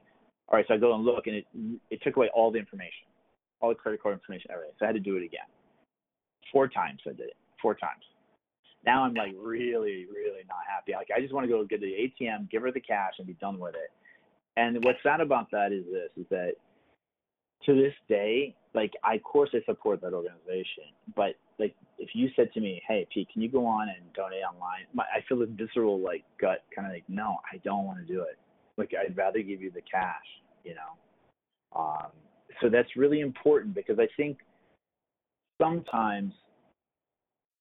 All 0.48 0.56
right, 0.56 0.64
so 0.66 0.74
I 0.74 0.78
go 0.78 0.94
and 0.94 1.04
look, 1.04 1.26
and 1.26 1.36
it 1.36 1.46
it 1.90 2.02
took 2.02 2.16
away 2.16 2.28
all 2.34 2.50
the 2.50 2.58
information, 2.58 3.06
all 3.60 3.68
the 3.68 3.74
credit 3.74 4.02
card 4.02 4.14
information, 4.14 4.50
everything. 4.50 4.74
So 4.78 4.84
I 4.84 4.88
had 4.88 4.94
to 4.94 5.00
do 5.00 5.16
it 5.16 5.24
again. 5.24 5.46
Four 6.52 6.66
times 6.68 7.00
I 7.06 7.10
did 7.10 7.28
it. 7.28 7.36
Four 7.62 7.74
times. 7.74 8.02
Now 8.84 9.04
I'm 9.04 9.14
like 9.14 9.32
really, 9.38 10.06
really 10.12 10.42
not 10.48 10.64
happy. 10.68 10.92
Like 10.92 11.08
I 11.16 11.20
just 11.20 11.32
want 11.32 11.44
to 11.44 11.48
go 11.48 11.64
get 11.64 11.80
the 11.80 12.10
ATM, 12.20 12.50
give 12.50 12.62
her 12.62 12.72
the 12.72 12.80
cash, 12.80 13.12
and 13.18 13.26
be 13.26 13.34
done 13.34 13.58
with 13.58 13.74
it. 13.74 13.90
And 14.56 14.82
what's 14.84 14.98
sad 15.02 15.20
about 15.20 15.50
that 15.52 15.72
is 15.72 15.84
this: 15.84 16.10
is 16.16 16.26
that 16.30 16.54
to 17.66 17.74
this 17.74 17.94
day, 18.08 18.56
like 18.74 18.92
I 19.04 19.14
of 19.14 19.22
course 19.22 19.50
I 19.52 19.60
support 19.66 20.00
that 20.00 20.14
organization, 20.14 20.90
but 21.14 21.36
like 21.60 21.76
if 21.98 22.10
you 22.14 22.28
said 22.34 22.52
to 22.54 22.60
me, 22.60 22.82
"Hey, 22.88 23.06
Pete, 23.12 23.28
can 23.32 23.42
you 23.42 23.48
go 23.48 23.66
on 23.66 23.88
and 23.88 24.12
donate 24.14 24.42
online?" 24.42 24.86
My, 24.92 25.04
I 25.04 25.20
feel 25.28 25.38
this 25.38 25.48
visceral 25.52 26.00
like 26.00 26.24
gut 26.40 26.64
kind 26.74 26.86
of 26.86 26.92
like, 26.92 27.04
"No, 27.08 27.38
I 27.52 27.58
don't 27.58 27.84
want 27.84 27.98
to 28.04 28.12
do 28.12 28.22
it. 28.22 28.38
Like 28.76 28.92
I'd 28.98 29.16
rather 29.16 29.40
give 29.40 29.60
you 29.60 29.70
the 29.70 29.82
cash," 29.82 30.26
you 30.64 30.74
know. 30.74 31.78
Um, 31.80 32.10
so 32.60 32.68
that's 32.68 32.96
really 32.96 33.20
important 33.20 33.74
because 33.74 33.98
I 33.98 34.08
think 34.16 34.38
sometimes 35.60 36.32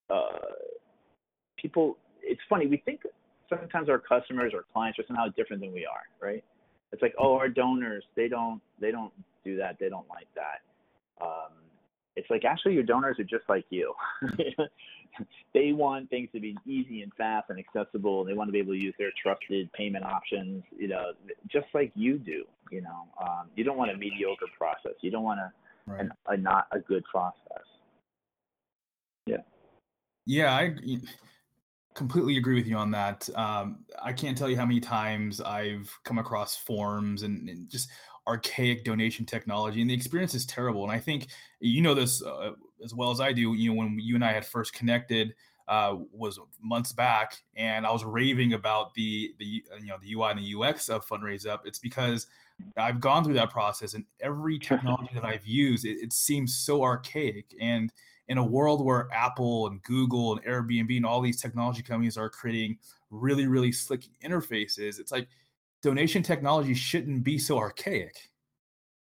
uh, 0.09 0.55
people. 1.61 1.97
It's 2.21 2.41
funny 2.49 2.67
we 2.67 2.77
think 2.77 3.01
sometimes 3.49 3.89
our 3.89 3.99
customers 3.99 4.53
or 4.53 4.63
clients 4.71 4.99
are 4.99 5.03
somehow 5.07 5.27
different 5.35 5.61
than 5.61 5.73
we 5.73 5.85
are, 5.85 6.03
right? 6.21 6.43
It's 6.91 7.01
like, 7.01 7.13
oh, 7.19 7.33
our 7.35 7.49
donors, 7.49 8.03
they 8.15 8.27
don't, 8.27 8.61
they 8.79 8.91
don't 8.91 9.13
do 9.43 9.57
that. 9.57 9.77
They 9.79 9.89
don't 9.89 10.07
like 10.09 10.27
that. 10.35 10.61
Um, 11.23 11.51
it's 12.19 12.29
like 12.29 12.43
actually 12.43 12.73
your 12.73 12.83
donors 12.83 13.17
are 13.19 13.23
just 13.23 13.47
like 13.47 13.65
you. 13.69 13.93
they 15.53 15.71
want 15.71 16.09
things 16.09 16.29
to 16.33 16.39
be 16.41 16.57
easy 16.65 17.01
and 17.01 17.13
fast 17.17 17.49
and 17.49 17.57
accessible. 17.57 18.25
They 18.25 18.33
want 18.33 18.49
to 18.49 18.51
be 18.51 18.59
able 18.59 18.73
to 18.73 18.79
use 18.79 18.93
their 18.99 19.11
trusted 19.21 19.71
payment 19.71 20.03
options, 20.03 20.63
you 20.77 20.89
know, 20.89 21.13
just 21.47 21.67
like 21.73 21.91
you 21.95 22.17
do. 22.17 22.43
You 22.71 22.81
know, 22.81 23.07
um, 23.21 23.47
you 23.55 23.63
don't 23.63 23.77
want 23.77 23.91
a 23.91 23.97
mediocre 23.97 24.45
process. 24.57 24.93
You 25.01 25.11
don't 25.11 25.23
want 25.23 25.39
a, 25.39 25.51
right. 25.87 26.01
an, 26.01 26.11
a 26.27 26.37
not 26.37 26.67
a 26.71 26.79
good 26.79 27.03
process. 27.05 27.65
Yeah. 29.25 29.37
Yeah, 30.25 30.53
I 30.53 30.75
completely 31.95 32.37
agree 32.37 32.55
with 32.55 32.67
you 32.67 32.75
on 32.75 32.91
that. 32.91 33.29
Um, 33.35 33.85
I 34.01 34.13
can't 34.13 34.37
tell 34.37 34.49
you 34.49 34.57
how 34.57 34.65
many 34.65 34.81
times 34.81 35.39
I've 35.41 35.91
come 36.03 36.19
across 36.19 36.55
forms 36.55 37.23
and, 37.23 37.49
and, 37.49 37.69
just 37.69 37.89
archaic 38.29 38.85
donation 38.85 39.25
technology, 39.25 39.81
and 39.81 39.89
the 39.89 39.93
experience 39.93 40.35
is 40.35 40.45
terrible. 40.45 40.83
And 40.83 40.91
I 40.91 40.99
think 40.99 41.27
you 41.59 41.81
know 41.81 41.93
this 41.93 42.23
uh, 42.23 42.51
as 42.83 42.93
well 42.93 43.11
as 43.11 43.19
I 43.19 43.33
do. 43.33 43.53
You 43.55 43.71
know, 43.71 43.75
when 43.75 43.99
you 43.99 44.15
and 44.15 44.23
I 44.23 44.31
had 44.31 44.45
first 44.45 44.73
connected 44.73 45.33
uh, 45.67 45.97
was 46.11 46.39
months 46.61 46.91
back, 46.91 47.41
and 47.55 47.85
I 47.85 47.91
was 47.91 48.05
raving 48.05 48.53
about 48.53 48.93
the 48.93 49.33
the 49.39 49.63
you 49.81 49.87
know 49.87 49.97
the 50.01 50.13
UI 50.13 50.31
and 50.31 50.39
the 50.39 50.55
UX 50.55 50.89
of 50.89 51.05
FundRaise-Up. 51.05 51.63
It's 51.65 51.79
because 51.79 52.27
I've 52.77 52.99
gone 52.99 53.23
through 53.23 53.35
that 53.35 53.49
process, 53.49 53.95
and 53.95 54.05
every 54.21 54.59
technology 54.69 55.11
that 55.15 55.25
I've 55.25 55.45
used, 55.45 55.85
it, 55.85 55.97
it 56.01 56.13
seems 56.13 56.55
so 56.55 56.83
archaic 56.83 57.53
and 57.59 57.91
in 58.29 58.37
a 58.37 58.45
world 58.45 58.85
where 58.85 59.07
Apple 59.11 59.67
and 59.67 59.81
Google 59.81 60.33
and 60.33 60.45
Airbnb 60.45 60.95
and 60.95 61.05
all 61.05 61.19
these 61.19 61.41
technology 61.41 61.81
companies 61.81 62.15
are 62.15 62.29
creating 62.29 62.77
really, 63.09 63.47
really 63.47 63.71
slick 63.71 64.03
interfaces, 64.23 64.99
it's 64.99 65.11
like 65.11 65.27
donation 65.81 66.23
technology 66.23 66.73
shouldn't 66.73 67.23
be 67.23 67.37
so 67.37 67.57
archaic. 67.57 68.29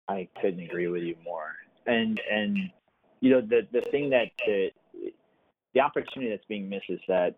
I 0.09 0.28
couldn't 0.40 0.61
agree 0.61 0.87
with 0.88 1.02
you 1.02 1.16
more. 1.25 1.52
And 1.87 2.21
and 2.30 2.59
you 3.21 3.30
know 3.30 3.40
the 3.40 3.66
the 3.73 3.83
thing 3.90 4.11
that 4.11 4.28
the, 4.47 4.71
the 5.75 5.80
opportunity 5.80 6.30
that's 6.30 6.45
being 6.49 6.68
missed 6.68 6.88
is 6.88 7.00
that 7.09 7.37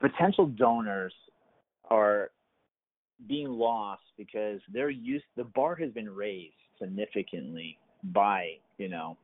potential 0.00 0.46
donors 0.46 1.14
are 1.90 2.30
being 3.28 3.48
lost 3.48 4.02
because 4.16 4.60
they're 4.72 4.90
used 4.90 5.24
the 5.36 5.44
bar 5.44 5.74
has 5.76 5.90
been 5.92 6.10
raised 6.10 6.54
significantly 6.80 7.78
by 8.04 8.52
you 8.78 8.88
know 8.88 9.16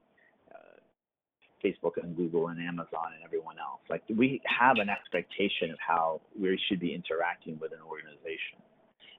Facebook 1.64 2.02
and 2.02 2.17
Google 2.17 2.49
and 2.49 2.61
Amazon 2.61 3.12
and 3.14 3.25
everyone 3.25 3.57
else. 3.59 3.81
Like 3.88 4.02
we 4.09 4.40
have 4.47 4.76
an 4.79 4.88
expectation 4.88 5.71
of 5.71 5.79
how 5.87 6.21
we 6.38 6.59
should 6.69 6.81
be 6.81 6.95
interacting 6.95 7.59
with 7.61 7.73
an 7.73 7.81
organization. 7.87 8.59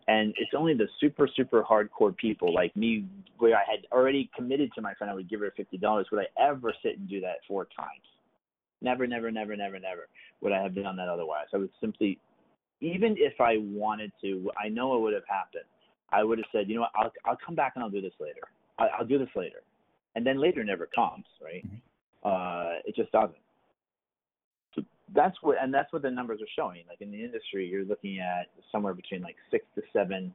And 0.08 0.34
it's 0.38 0.52
only 0.58 0.74
the 0.74 0.88
super, 1.00 1.28
super 1.36 1.64
hardcore 1.64 2.16
people 2.16 2.54
like 2.54 2.76
me, 2.76 3.06
where 3.38 3.56
I 3.56 3.64
had 3.70 3.86
already 3.92 4.30
committed 4.36 4.72
to 4.76 4.82
my 4.82 4.94
friend 4.96 5.12
I 5.12 5.14
would 5.14 5.30
give 5.30 5.42
her 5.42 5.54
$50, 5.58 6.06
would 6.12 6.20
I 6.20 6.42
ever 6.42 6.74
sit 6.84 6.98
and 6.98 7.08
do 7.08 7.22
that 7.22 7.38
four 7.48 7.66
times? 7.66 8.02
Never, 8.82 9.06
never, 9.06 9.32
never, 9.32 9.56
never, 9.56 9.80
never 9.80 10.08
would 10.42 10.52
I 10.52 10.62
have 10.62 10.74
done 10.74 10.96
that 10.98 11.08
otherwise. 11.08 11.46
I 11.54 11.58
would 11.58 11.70
simply, 11.80 12.18
even 12.82 13.16
if 13.18 13.40
I 13.40 13.58
wanted 13.60 14.12
to, 14.22 14.50
I 14.62 14.70
know 14.70 14.96
it 14.96 15.02
would 15.02 15.14
have 15.14 15.28
happened. 15.28 15.66
I 16.12 16.24
would 16.24 16.40
have 16.40 16.48
said, 16.52 16.68
you 16.68 16.76
know 16.76 16.82
what, 16.82 16.92
I'll, 16.96 17.12
I'll 17.26 17.38
come 17.46 17.56
back 17.56 17.74
and 17.76 17.84
I'll 17.84 17.90
do 17.90 18.02
this 18.02 18.14
later. 18.20 18.42
I'll, 18.80 18.90
I'll 19.00 19.06
do 19.06 19.20
this 19.20 19.30
later. 19.36 19.62
And 20.16 20.26
then 20.26 20.42
later 20.42 20.64
never 20.64 20.88
comes, 20.88 21.26
right? 21.42 21.66
Mm-hmm. 21.66 21.78
Uh, 22.24 22.80
it 22.86 22.96
just 22.96 23.12
doesn't. 23.12 23.36
So 24.76 24.84
that's 25.14 25.36
what, 25.42 25.58
and 25.62 25.74
that's 25.74 25.92
what 25.92 26.02
the 26.02 26.12
numbers 26.12 26.42
are 26.42 26.52
showing. 26.56 26.84
Like 26.88 27.02
in 27.02 27.12
the 27.12 27.24
industry, 27.24 27.68
you're 27.68 27.86
looking 27.86 28.20
at 28.20 28.48
somewhere 28.72 28.94
between 28.94 29.22
like 29.22 29.36
six 29.50 29.66
to 29.76 29.82
seven, 29.94 30.34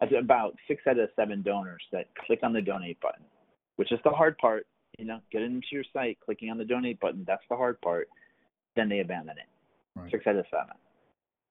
about 0.00 0.54
six 0.68 0.82
out 0.88 0.98
of 0.98 1.08
seven 1.16 1.42
donors 1.42 1.82
that 1.92 2.06
click 2.26 2.40
on 2.42 2.52
the 2.52 2.62
donate 2.62 3.00
button, 3.00 3.24
which 3.76 3.92
is 3.92 3.98
the 4.04 4.10
hard 4.10 4.36
part. 4.38 4.66
You 4.98 5.06
know, 5.06 5.20
get 5.32 5.42
into 5.42 5.66
your 5.72 5.84
site, 5.92 6.18
clicking 6.24 6.50
on 6.50 6.58
the 6.58 6.64
donate 6.64 7.00
button. 7.00 7.24
That's 7.26 7.42
the 7.50 7.56
hard 7.56 7.80
part. 7.80 8.08
Then 8.76 8.88
they 8.88 9.00
abandon 9.00 9.36
it. 9.38 9.98
Right. 9.98 10.10
Six 10.10 10.26
out 10.26 10.36
of 10.36 10.44
seven. 10.50 10.74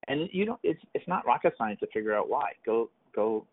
And 0.08 0.30
you 0.32 0.46
know, 0.46 0.60
it's 0.63 0.82
it's 0.93 1.08
not 1.08 1.26
rocket 1.26 1.54
science 1.58 1.80
to 1.82 1.88
figure 1.88 2.15
out 2.15 2.30
why. 2.30 2.52
Go 2.65 2.89
go 3.15 3.46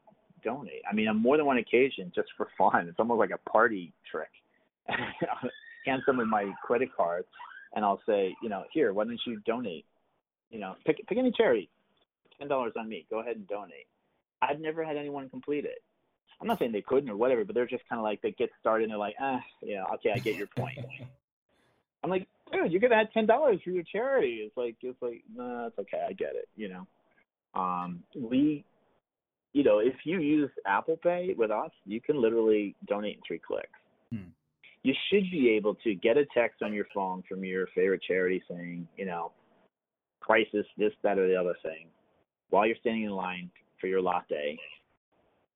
donate. 0.44 0.82
I 0.90 0.94
mean, 0.94 1.08
on 1.08 1.16
more 1.16 1.36
than 1.36 1.46
one 1.46 1.58
occasion, 1.58 2.12
just 2.14 2.28
for 2.36 2.48
fun. 2.56 2.88
It's 2.88 2.98
almost 2.98 3.18
like 3.18 3.30
a 3.30 3.50
party 3.50 3.92
trick. 4.10 4.30
hand 5.86 6.02
someone 6.06 6.28
my 6.28 6.52
credit 6.64 6.90
card, 6.96 7.24
and 7.74 7.84
I'll 7.84 8.00
say, 8.06 8.34
you 8.42 8.48
know, 8.48 8.64
here, 8.72 8.92
why 8.92 9.04
don't 9.04 9.20
you 9.26 9.40
donate? 9.46 9.84
You 10.50 10.58
know, 10.58 10.74
pick 10.84 11.06
pick 11.06 11.18
any 11.18 11.32
charity, 11.32 11.68
ten 12.38 12.48
dollars 12.48 12.72
on 12.76 12.88
me. 12.88 13.06
Go 13.10 13.20
ahead 13.20 13.36
and 13.36 13.46
donate. 13.46 13.86
I've 14.42 14.60
never 14.60 14.84
had 14.84 14.96
anyone 14.96 15.28
complete 15.28 15.64
it. 15.64 15.82
I'm 16.40 16.46
not 16.46 16.58
saying 16.58 16.72
they 16.72 16.80
couldn't 16.82 17.10
or 17.10 17.16
whatever, 17.16 17.44
but 17.44 17.54
they're 17.54 17.66
just 17.66 17.86
kind 17.88 18.00
of 18.00 18.04
like 18.04 18.22
they 18.22 18.30
get 18.32 18.50
started 18.58 18.84
and 18.84 18.92
they're 18.92 18.98
like, 18.98 19.14
ah, 19.20 19.40
yeah, 19.62 19.84
okay, 19.94 20.10
I 20.14 20.18
get 20.18 20.36
your 20.36 20.46
point. 20.46 20.78
I'm 22.02 22.08
like, 22.08 22.26
dude, 22.50 22.72
you're 22.72 22.80
gonna 22.80 22.94
add 22.94 23.10
ten 23.12 23.26
dollars 23.26 23.60
for 23.62 23.70
your 23.70 23.84
charity. 23.84 24.42
It's 24.46 24.56
like 24.56 24.76
it's 24.82 25.00
like, 25.00 25.22
nah, 25.34 25.66
it's 25.66 25.78
okay, 25.78 26.04
I 26.08 26.12
get 26.12 26.34
it. 26.34 26.48
You 26.56 26.68
know, 26.68 27.60
um, 27.60 28.02
we, 28.16 28.64
you 29.52 29.62
know, 29.62 29.78
if 29.78 29.94
you 30.04 30.20
use 30.20 30.50
Apple 30.66 30.96
Pay 30.96 31.34
with 31.36 31.50
us, 31.50 31.70
you 31.84 32.00
can 32.00 32.20
literally 32.20 32.74
donate 32.88 33.16
in 33.16 33.22
three 33.26 33.38
clicks. 33.38 33.68
Hmm 34.12 34.30
you 34.82 34.94
should 35.10 35.30
be 35.30 35.50
able 35.50 35.74
to 35.76 35.94
get 35.94 36.16
a 36.16 36.24
text 36.34 36.62
on 36.62 36.72
your 36.72 36.86
phone 36.94 37.22
from 37.28 37.44
your 37.44 37.66
favorite 37.74 38.02
charity 38.06 38.42
saying, 38.48 38.88
you 38.96 39.04
know, 39.04 39.32
crisis, 40.20 40.66
this, 40.78 40.92
that, 41.02 41.18
or 41.18 41.28
the 41.28 41.36
other 41.36 41.54
thing, 41.62 41.88
while 42.50 42.66
you're 42.66 42.76
standing 42.80 43.04
in 43.04 43.10
line 43.10 43.50
for 43.80 43.86
your 43.86 44.00
latte. 44.00 44.58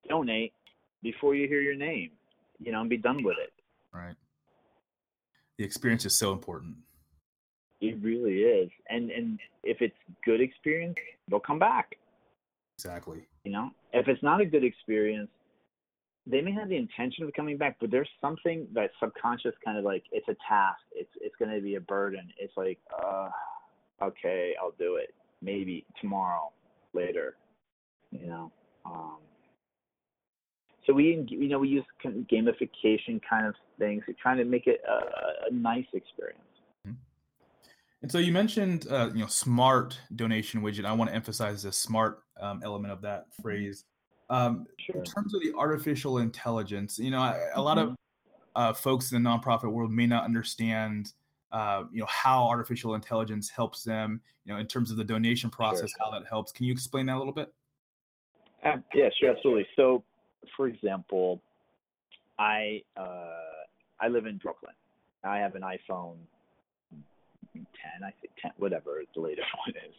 Donate 0.07 0.53
before 1.01 1.33
you 1.33 1.47
hear 1.47 1.61
your 1.61 1.75
name, 1.75 2.11
you 2.59 2.71
know, 2.71 2.81
and 2.81 2.89
be 2.89 2.97
done 2.97 3.23
with 3.23 3.37
it. 3.41 3.51
Right. 3.91 4.15
The 5.57 5.63
experience 5.63 6.05
is 6.05 6.15
so 6.15 6.31
important. 6.31 6.75
It 7.81 7.97
really 8.01 8.39
is, 8.39 8.69
and 8.89 9.09
and 9.11 9.39
if 9.63 9.81
it's 9.81 9.95
good 10.23 10.41
experience, 10.41 10.95
they'll 11.29 11.39
come 11.39 11.59
back. 11.59 11.95
Exactly. 12.77 13.27
You 13.43 13.51
know, 13.51 13.71
if 13.93 14.07
it's 14.07 14.21
not 14.21 14.41
a 14.41 14.45
good 14.45 14.63
experience, 14.63 15.29
they 16.27 16.41
may 16.41 16.51
have 16.51 16.69
the 16.69 16.77
intention 16.77 17.23
of 17.23 17.33
coming 17.33 17.57
back, 17.57 17.77
but 17.79 17.91
there's 17.91 18.09
something 18.19 18.67
that 18.73 18.89
subconscious 18.99 19.53
kind 19.63 19.77
of 19.77 19.83
like 19.83 20.03
it's 20.11 20.27
a 20.27 20.35
task. 20.47 20.79
It's 20.91 21.09
it's 21.21 21.35
going 21.37 21.51
to 21.55 21.61
be 21.61 21.75
a 21.75 21.81
burden. 21.81 22.27
It's 22.39 22.53
like, 22.57 22.79
uh, 23.03 23.29
okay, 24.01 24.53
I'll 24.61 24.73
do 24.79 24.95
it. 24.95 25.13
Maybe 25.41 25.85
tomorrow, 26.01 26.51
later, 26.93 27.35
you 28.11 28.27
know. 28.27 28.51
Um, 28.85 29.17
so 30.85 30.93
we 30.93 31.25
you 31.27 31.47
know 31.47 31.59
we 31.59 31.69
use 31.69 31.85
gamification 32.03 33.21
kind 33.27 33.45
of 33.47 33.55
things, 33.77 34.03
We're 34.07 34.15
trying 34.21 34.37
to 34.37 34.45
make 34.45 34.67
it 34.67 34.81
a, 34.87 35.49
a 35.49 35.53
nice 35.53 35.85
experience. 35.93 36.39
Mm-hmm. 36.87 36.95
And 38.01 38.11
so 38.11 38.17
you 38.17 38.31
mentioned 38.31 38.87
uh, 38.89 39.11
you 39.13 39.21
know 39.21 39.27
smart 39.27 39.99
donation 40.15 40.61
widget. 40.61 40.85
I 40.85 40.93
want 40.93 41.09
to 41.09 41.15
emphasize 41.15 41.63
the 41.63 41.71
smart 41.71 42.23
um, 42.39 42.61
element 42.63 42.93
of 42.93 43.01
that 43.01 43.27
phrase. 43.41 43.85
Um, 44.29 44.65
sure. 44.77 44.97
In 44.97 45.03
terms 45.03 45.33
of 45.33 45.41
the 45.41 45.53
artificial 45.55 46.17
intelligence, 46.17 46.97
you 46.97 47.11
know, 47.11 47.21
a, 47.21 47.39
a 47.55 47.61
lot 47.61 47.77
mm-hmm. 47.77 47.89
of 47.89 47.97
uh, 48.55 48.73
folks 48.73 49.11
in 49.11 49.21
the 49.21 49.29
nonprofit 49.29 49.71
world 49.71 49.91
may 49.91 50.07
not 50.07 50.23
understand, 50.23 51.13
uh, 51.51 51.83
you 51.91 51.99
know, 51.99 52.07
how 52.07 52.47
artificial 52.47 52.95
intelligence 52.95 53.49
helps 53.49 53.83
them. 53.83 54.21
You 54.45 54.53
know, 54.53 54.59
in 54.59 54.67
terms 54.67 54.91
of 54.91 54.97
the 54.97 55.03
donation 55.03 55.49
process, 55.49 55.89
sure. 55.91 55.99
how 55.99 56.11
that 56.11 56.27
helps. 56.27 56.51
Can 56.51 56.65
you 56.65 56.71
explain 56.71 57.05
that 57.07 57.15
a 57.15 57.19
little 57.19 57.33
bit? 57.33 57.53
Uh, 58.63 58.77
yeah, 58.93 59.09
sure, 59.19 59.31
absolutely. 59.31 59.67
So, 59.75 60.03
for 60.55 60.67
example, 60.67 61.41
I 62.39 62.81
uh, 62.97 63.29
I 63.99 64.07
live 64.07 64.25
in 64.25 64.37
Brooklyn. 64.37 64.73
I 65.23 65.37
have 65.37 65.55
an 65.55 65.63
iPhone 65.63 66.17
10, 67.53 67.63
I 68.03 68.11
think 68.21 68.33
10, 68.41 68.51
whatever 68.57 69.01
the 69.13 69.21
latest 69.21 69.47
one 69.65 69.75
is. 69.87 69.93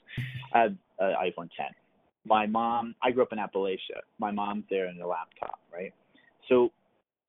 I 0.52 0.58
have 0.60 0.76
an 0.98 1.14
iPhone 1.20 1.48
10 1.56 1.66
my 2.26 2.46
mom, 2.46 2.94
I 3.02 3.12
grew 3.12 3.22
up 3.22 3.32
in 3.32 3.38
Appalachia. 3.38 4.00
My 4.18 4.30
mom's 4.30 4.64
there 4.68 4.88
in 4.88 4.98
the 4.98 5.06
laptop, 5.06 5.60
right? 5.72 5.94
So 6.48 6.72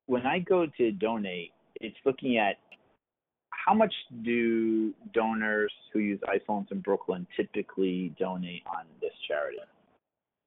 when 0.06 0.26
I 0.26 0.40
go 0.40 0.66
to 0.78 0.92
donate, 0.92 1.52
it's 1.80 1.96
looking 2.04 2.38
at 2.38 2.56
how 3.50 3.74
much 3.74 3.92
do 4.24 4.92
donors 5.12 5.72
who 5.92 6.00
use 6.00 6.20
iPhones 6.20 6.70
in 6.72 6.80
Brooklyn 6.80 7.26
typically 7.36 8.14
donate 8.18 8.62
on 8.66 8.84
this 9.00 9.12
charity? 9.26 9.58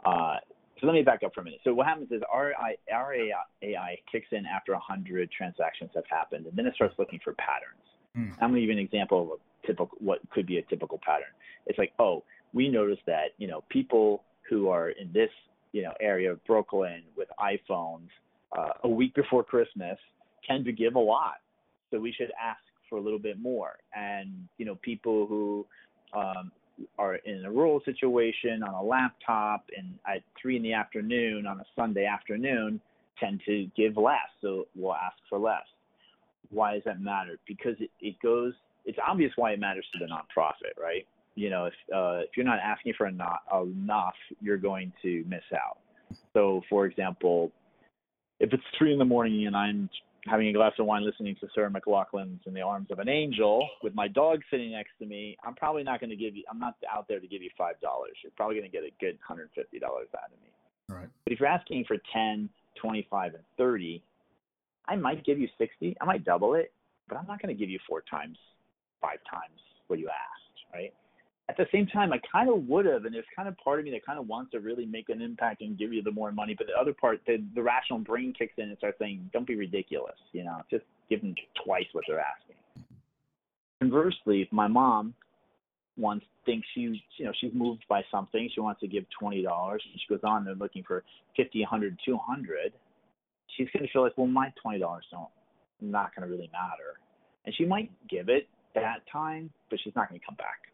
Uh, 0.06 0.38
so 0.80 0.88
let 0.88 0.94
me 0.94 1.04
back 1.04 1.22
up 1.24 1.34
for 1.34 1.42
a 1.42 1.44
minute. 1.44 1.60
So 1.64 1.74
what 1.74 1.86
happens 1.86 2.12
is 2.12 2.22
our, 2.32 2.54
our 2.92 3.14
AI 3.62 3.98
kicks 4.12 4.28
in 4.32 4.46
after 4.46 4.74
100 4.74 5.30
transactions 5.32 5.92
have 5.94 6.06
happened, 6.10 6.48
and 6.48 6.58
then 6.58 6.66
it 6.66 6.74
starts 6.74 6.96
looking 6.98 7.20
for 7.24 7.34
patterns. 7.34 7.86
Mm. 8.18 8.34
I'm 8.42 8.50
going 8.50 8.56
to 8.56 8.62
give 8.62 8.70
you 8.70 8.80
an 8.80 8.80
example 8.80 9.22
of 9.22 9.30
a 9.30 9.68
typical, 9.68 9.98
what 10.00 10.20
could 10.32 10.48
be 10.48 10.58
a 10.58 10.64
typical 10.64 11.00
pattern. 11.06 11.32
It's 11.68 11.78
like, 11.78 11.94
oh, 12.00 12.24
we 12.54 12.68
noticed 12.68 13.04
that 13.06 13.30
you 13.38 13.48
know 13.48 13.64
people 13.70 14.24
who 14.52 14.70
are 14.70 14.90
in 14.90 15.12
this 15.14 15.30
you 15.72 15.82
know 15.82 15.94
area 16.00 16.32
of 16.32 16.46
Brooklyn 16.46 17.02
with 17.18 17.30
iPhones 17.40 18.10
uh, 18.56 18.74
a 18.84 18.90
week 18.90 19.16
before 19.16 19.44
Christmas 19.44 19.98
tend 20.48 20.66
to 20.66 20.72
give 20.72 20.96
a 20.96 21.00
lot. 21.00 21.36
So 21.90 22.00
we 22.00 22.12
should 22.12 22.32
ask 22.40 22.60
for 22.90 22.98
a 22.98 23.02
little 23.02 23.20
bit 23.20 23.40
more. 23.40 23.78
And 23.96 24.48
you 24.58 24.66
know 24.66 24.76
people 24.76 25.26
who 25.26 25.66
um, 26.14 26.52
are 27.00 27.16
in 27.16 27.46
a 27.46 27.52
rural 27.52 27.82
situation 27.86 28.62
on 28.64 28.74
a 28.74 28.84
laptop 28.84 29.66
and 29.76 29.98
at 30.06 30.22
three 30.40 30.58
in 30.58 30.64
the 30.64 30.74
afternoon 30.74 31.48
on 31.48 31.60
a 31.60 31.66
Sunday 31.76 32.06
afternoon 32.06 32.82
tend 33.20 33.42
to 33.46 33.70
give 33.78 33.98
less, 33.98 34.18
so 34.42 34.66
we'll 34.76 34.96
ask 34.96 35.16
for 35.30 35.40
less. 35.40 35.64
Why 36.50 36.74
does 36.74 36.84
that 36.86 37.00
matter? 37.00 37.38
Because 37.48 37.76
it, 37.80 37.92
it 38.02 38.16
goes. 38.22 38.54
It's 38.84 38.98
obvious 39.08 39.32
why 39.36 39.52
it 39.52 39.60
matters 39.60 39.86
to 39.94 40.00
the 40.00 40.12
nonprofit, 40.12 40.82
right? 40.82 41.06
You 41.36 41.50
know, 41.50 41.66
if 41.66 41.74
uh, 41.94 42.20
if 42.20 42.30
you're 42.36 42.46
not 42.46 42.60
asking 42.60 42.94
for 42.98 43.08
enough, 43.08 43.40
enough, 43.54 44.16
you're 44.42 44.58
going 44.58 44.92
to 45.02 45.24
miss 45.28 45.44
out. 45.54 45.78
So, 46.34 46.62
for 46.70 46.86
example, 46.86 47.52
if 48.40 48.52
it's 48.52 48.64
three 48.78 48.92
in 48.92 49.00
the 49.00 49.06
morning 49.06 49.48
and 49.48 49.56
I'm 49.56 49.90
having 50.28 50.48
a 50.48 50.54
glass 50.54 50.74
of 50.80 50.86
wine 50.86 51.06
listening 51.06 51.36
to 51.42 51.48
Sarah 51.54 51.70
McLachlan's 51.70 52.42
In 52.46 52.54
the 52.54 52.62
Arms 52.62 52.88
of 52.92 53.00
an 53.00 53.10
Angel 53.10 53.68
with 53.82 53.96
my 53.96 54.08
dog 54.08 54.42
sitting 54.50 54.72
next 54.72 54.92
to 55.00 55.06
me, 55.06 55.38
I'm 55.44 55.56
probably 55.56 55.84
not 55.84 56.00
going 56.00 56.10
to 56.10 56.16
give 56.16 56.36
you, 56.36 56.44
I'm 56.52 56.60
not 56.60 56.76
out 56.92 57.08
there 57.08 57.20
to 57.20 57.28
give 57.28 57.42
you 57.42 57.50
$5. 57.60 57.74
You're 57.82 58.32
probably 58.36 58.56
going 58.58 58.70
to 58.70 58.72
get 58.72 58.84
a 58.84 58.92
good 59.00 59.18
$150 59.30 59.44
out 59.84 59.94
of 59.96 60.42
me. 60.42 60.52
Right. 60.90 61.08
But 61.24 61.34
if 61.34 61.40
you're 61.40 61.50
asking 61.50 61.86
for 61.88 61.98
10, 62.14 62.50
25, 62.82 63.34
and 63.34 63.44
30, 63.58 64.04
I 64.88 64.96
might 64.96 65.26
give 65.26 65.40
you 65.40 65.48
60. 65.58 65.96
I 66.00 66.06
might 66.06 66.26
double 66.26 66.56
it, 66.56 66.72
but 67.08 67.18
I'm 67.18 67.28
not 67.28 67.42
going 67.42 67.56
to 67.56 67.60
give 67.60 67.70
you 67.70 67.80
four 67.88 68.04
times, 68.10 68.38
five 69.02 69.20
times 69.30 69.60
what 69.88 70.00
you 70.00 70.08
asked, 70.08 70.74
right? 70.74 70.94
At 71.52 71.58
the 71.58 71.66
same 71.72 71.86
time, 71.88 72.14
I 72.14 72.20
kind 72.32 72.50
of 72.50 72.68
would 72.70 72.86
have, 72.86 73.04
and 73.04 73.14
there's 73.14 73.26
kind 73.36 73.50
of 73.50 73.58
part 73.58 73.80
of 73.80 73.86
me 73.86 73.92
that 73.92 74.06
kind 74.06 74.18
of 74.18 74.28
wants 74.28 74.52
to 74.52 74.60
really 74.62 74.86
make 74.86 75.10
an 75.10 75.22
impact 75.22 75.62
and 75.62 75.78
give 75.78 75.92
you 75.92 76.02
the 76.02 76.12
more 76.12 76.32
money. 76.32 76.56
But 76.58 76.68
the 76.68 76.80
other 76.80 76.94
part, 76.94 77.20
the, 77.28 77.44
the 77.56 77.62
rational 77.62 78.00
brain 78.00 78.34
kicks 78.38 78.54
in 78.58 78.70
and 78.70 78.78
starts 78.78 78.98
saying, 79.00 79.30
"Don't 79.34 79.46
be 79.46 79.56
ridiculous," 79.56 80.16
you 80.32 80.46
know, 80.46 80.62
just 80.70 80.86
give 81.10 81.22
them 81.22 81.36
twice 81.66 81.86
what 81.92 82.06
they're 82.08 82.22
asking. 82.22 82.56
Conversely, 83.82 84.42
if 84.42 84.52
my 84.52 84.68
mom 84.68 85.14
wants 85.98 86.26
thinks 86.46 86.66
she, 86.74 87.04
you 87.18 87.26
know, 87.26 87.34
she's 87.42 87.54
moved 87.54 87.84
by 87.90 88.02
something, 88.10 88.50
she 88.54 88.62
wants 88.62 88.80
to 88.80 88.88
give 88.88 89.04
twenty 89.20 89.44
dollars, 89.44 89.84
and 89.92 90.00
she 90.00 90.08
goes 90.08 90.24
on 90.24 90.46
there 90.46 90.56
looking 90.56 90.84
for 90.84 91.04
fifty, 91.36 91.64
hundred, 91.64 92.00
two 92.06 92.18
hundred, 92.18 92.72
she's 93.58 93.68
going 93.74 93.86
to 93.86 93.92
feel 93.92 94.04
like, 94.04 94.18
well, 94.18 94.28
my 94.28 94.54
twenty 94.62 94.80
dollars 94.80 95.06
don't 95.12 95.28
not 95.82 96.16
going 96.16 96.26
to 96.26 96.34
really 96.34 96.50
matter, 96.54 96.96
and 97.46 97.54
she 97.56 97.66
might 97.66 97.92
give 98.08 98.30
it 98.30 98.48
that 98.74 99.00
time, 99.12 99.50
but 99.70 99.80
she's 99.84 99.94
not 99.98 100.08
going 100.08 100.18
to 100.18 100.26
come 100.26 100.36
back 100.36 100.71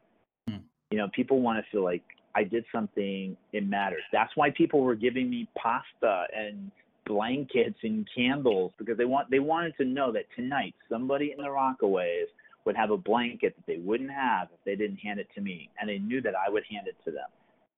Hmm. 0.48 0.58
you 0.92 0.98
know, 0.98 1.08
people 1.14 1.42
want 1.42 1.64
to 1.64 1.72
feel 1.72 1.84
like 1.84 2.04
I 2.36 2.44
did 2.44 2.66
something, 2.72 3.36
it 3.54 3.68
matters. 3.68 4.04
That's 4.12 4.32
why 4.36 4.52
people 4.52 4.82
were 4.82 4.96
giving 4.96 5.30
me 5.30 5.48
pasta 5.58 6.26
and 6.36 6.72
blankets 7.06 7.80
and 7.84 8.08
candles 8.16 8.74
because 8.78 8.98
they 8.98 9.06
want 9.06 9.32
they 9.32 9.40
wanted 9.40 9.76
to 9.78 9.86
know 9.86 10.12
that 10.12 10.26
tonight 10.36 10.76
somebody 10.90 11.32
in 11.32 11.38
the 11.38 11.50
Rockaways 11.50 12.26
would 12.66 12.76
have 12.76 12.92
a 12.92 12.98
blanket 12.98 13.56
that 13.56 13.66
they 13.66 13.78
wouldn't 13.78 14.12
have 14.12 14.50
if 14.54 14.60
they 14.66 14.76
didn't 14.76 14.98
hand 14.98 15.20
it 15.20 15.28
to 15.34 15.42
me, 15.42 15.70
and 15.80 15.90
they 15.90 16.00
knew 16.00 16.22
that 16.22 16.34
I 16.36 16.52
would 16.52 16.64
hand 16.70 16.88
it 16.88 16.96
to 17.06 17.12
them. 17.12 17.30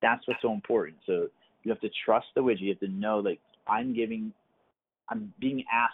That's 0.02 0.28
what's 0.28 0.42
so 0.42 0.52
important. 0.52 0.98
So 1.06 1.28
you 1.64 1.72
have 1.72 1.80
to 1.82 1.90
trust 2.06 2.28
the 2.36 2.42
widget. 2.42 2.62
You 2.62 2.70
have 2.70 2.80
to 2.80 2.88
know 2.88 3.22
that 3.22 3.38
I'm 3.68 3.94
giving, 3.94 4.34
I'm 5.10 5.32
being 5.40 5.64
asked 5.72 5.94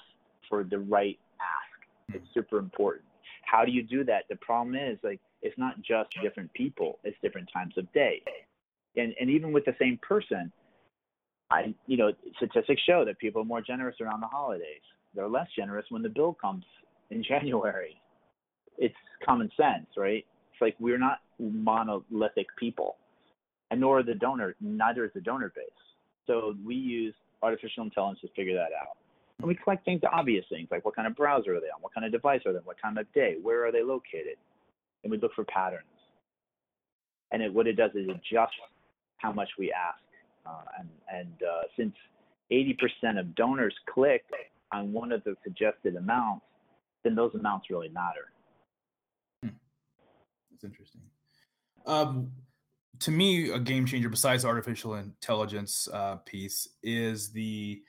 for 0.49 0.63
the 0.63 0.79
right 0.79 1.19
ask. 1.41 2.15
It's 2.15 2.25
hmm. 2.33 2.39
super 2.39 2.57
important. 2.57 3.05
How 3.43 3.65
do 3.65 3.71
you 3.71 3.83
do 3.83 4.03
that? 4.05 4.23
The 4.29 4.37
problem 4.37 4.75
is 4.75 4.97
like 5.03 5.19
it's 5.45 5.57
not 5.57 5.75
just 5.81 6.09
different 6.23 6.51
people; 6.53 6.99
it's 7.03 7.17
different 7.21 7.49
times 7.53 7.73
of 7.77 7.91
day, 7.93 8.21
and 8.97 9.13
and 9.19 9.29
even 9.29 9.51
with 9.51 9.63
the 9.65 9.75
same 9.79 9.99
person, 10.01 10.51
I 11.51 11.75
you 11.85 11.97
know 11.97 12.11
statistics 12.37 12.81
show 12.81 13.05
that 13.05 13.19
people 13.19 13.41
are 13.41 13.45
more 13.45 13.61
generous 13.61 13.95
around 14.01 14.21
the 14.21 14.27
holidays. 14.27 14.81
They're 15.13 15.27
less 15.27 15.47
generous 15.55 15.85
when 15.89 16.01
the 16.01 16.09
bill 16.09 16.35
comes 16.41 16.65
in 17.11 17.23
January. 17.27 18.01
It's 18.77 18.95
common 19.23 19.49
sense, 19.55 19.87
right? 19.95 20.25
It's 20.51 20.61
like 20.61 20.75
we're 20.79 20.97
not 20.97 21.19
monolithic 21.39 22.47
people, 22.57 22.97
and 23.69 23.79
nor 23.79 24.01
the 24.01 24.15
donor. 24.15 24.55
Neither 24.59 25.05
is 25.05 25.11
the 25.13 25.21
donor 25.21 25.53
base. 25.55 25.65
So 26.25 26.55
we 26.65 26.75
use 26.75 27.13
artificial 27.43 27.83
intelligence 27.83 28.21
to 28.21 28.27
figure 28.35 28.55
that 28.55 28.71
out. 28.81 28.97
And 29.39 29.47
we 29.47 29.55
collect 29.55 29.85
things, 29.85 30.01
obvious 30.11 30.45
things, 30.49 30.69
like 30.71 30.85
what 30.85 30.95
kind 30.95 31.07
of 31.07 31.15
browser 31.15 31.55
are 31.55 31.59
they 31.59 31.67
on, 31.67 31.81
what 31.81 31.93
kind 31.93 32.05
of 32.05 32.11
device 32.11 32.41
are 32.45 32.53
they 32.53 32.57
on, 32.57 32.65
what 32.65 32.77
time 32.81 32.97
of 32.97 33.11
day, 33.13 33.35
where 33.41 33.65
are 33.65 33.71
they 33.71 33.83
located, 33.83 34.37
and 35.05 35.11
we 35.11 35.19
look 35.19 35.33
for 35.35 35.45
patterns. 35.45 35.83
And 37.31 37.41
it, 37.41 37.53
what 37.53 37.67
it 37.67 37.73
does 37.73 37.91
is 37.93 38.09
adjust 38.09 38.53
how 39.17 39.31
much 39.31 39.49
we 39.57 39.71
ask. 39.71 39.99
Uh, 40.45 40.63
and 40.79 40.89
and 41.11 41.33
uh, 41.41 41.63
since 41.77 41.93
80% 42.51 43.19
of 43.19 43.33
donors 43.35 43.73
click 43.91 44.23
on 44.71 44.91
one 44.91 45.11
of 45.11 45.23
the 45.23 45.35
suggested 45.43 45.95
amounts, 45.95 46.45
then 47.03 47.15
those 47.15 47.33
amounts 47.33 47.69
really 47.69 47.89
matter. 47.89 48.31
Hmm. 49.43 49.55
That's 50.51 50.63
interesting. 50.63 51.01
Um, 51.85 52.31
to 52.99 53.11
me, 53.11 53.51
a 53.51 53.59
game 53.59 53.85
changer 53.85 54.09
besides 54.09 54.45
artificial 54.45 54.95
intelligence 54.95 55.87
uh, 55.91 56.17
piece 56.17 56.67
is 56.83 57.31
the 57.31 57.81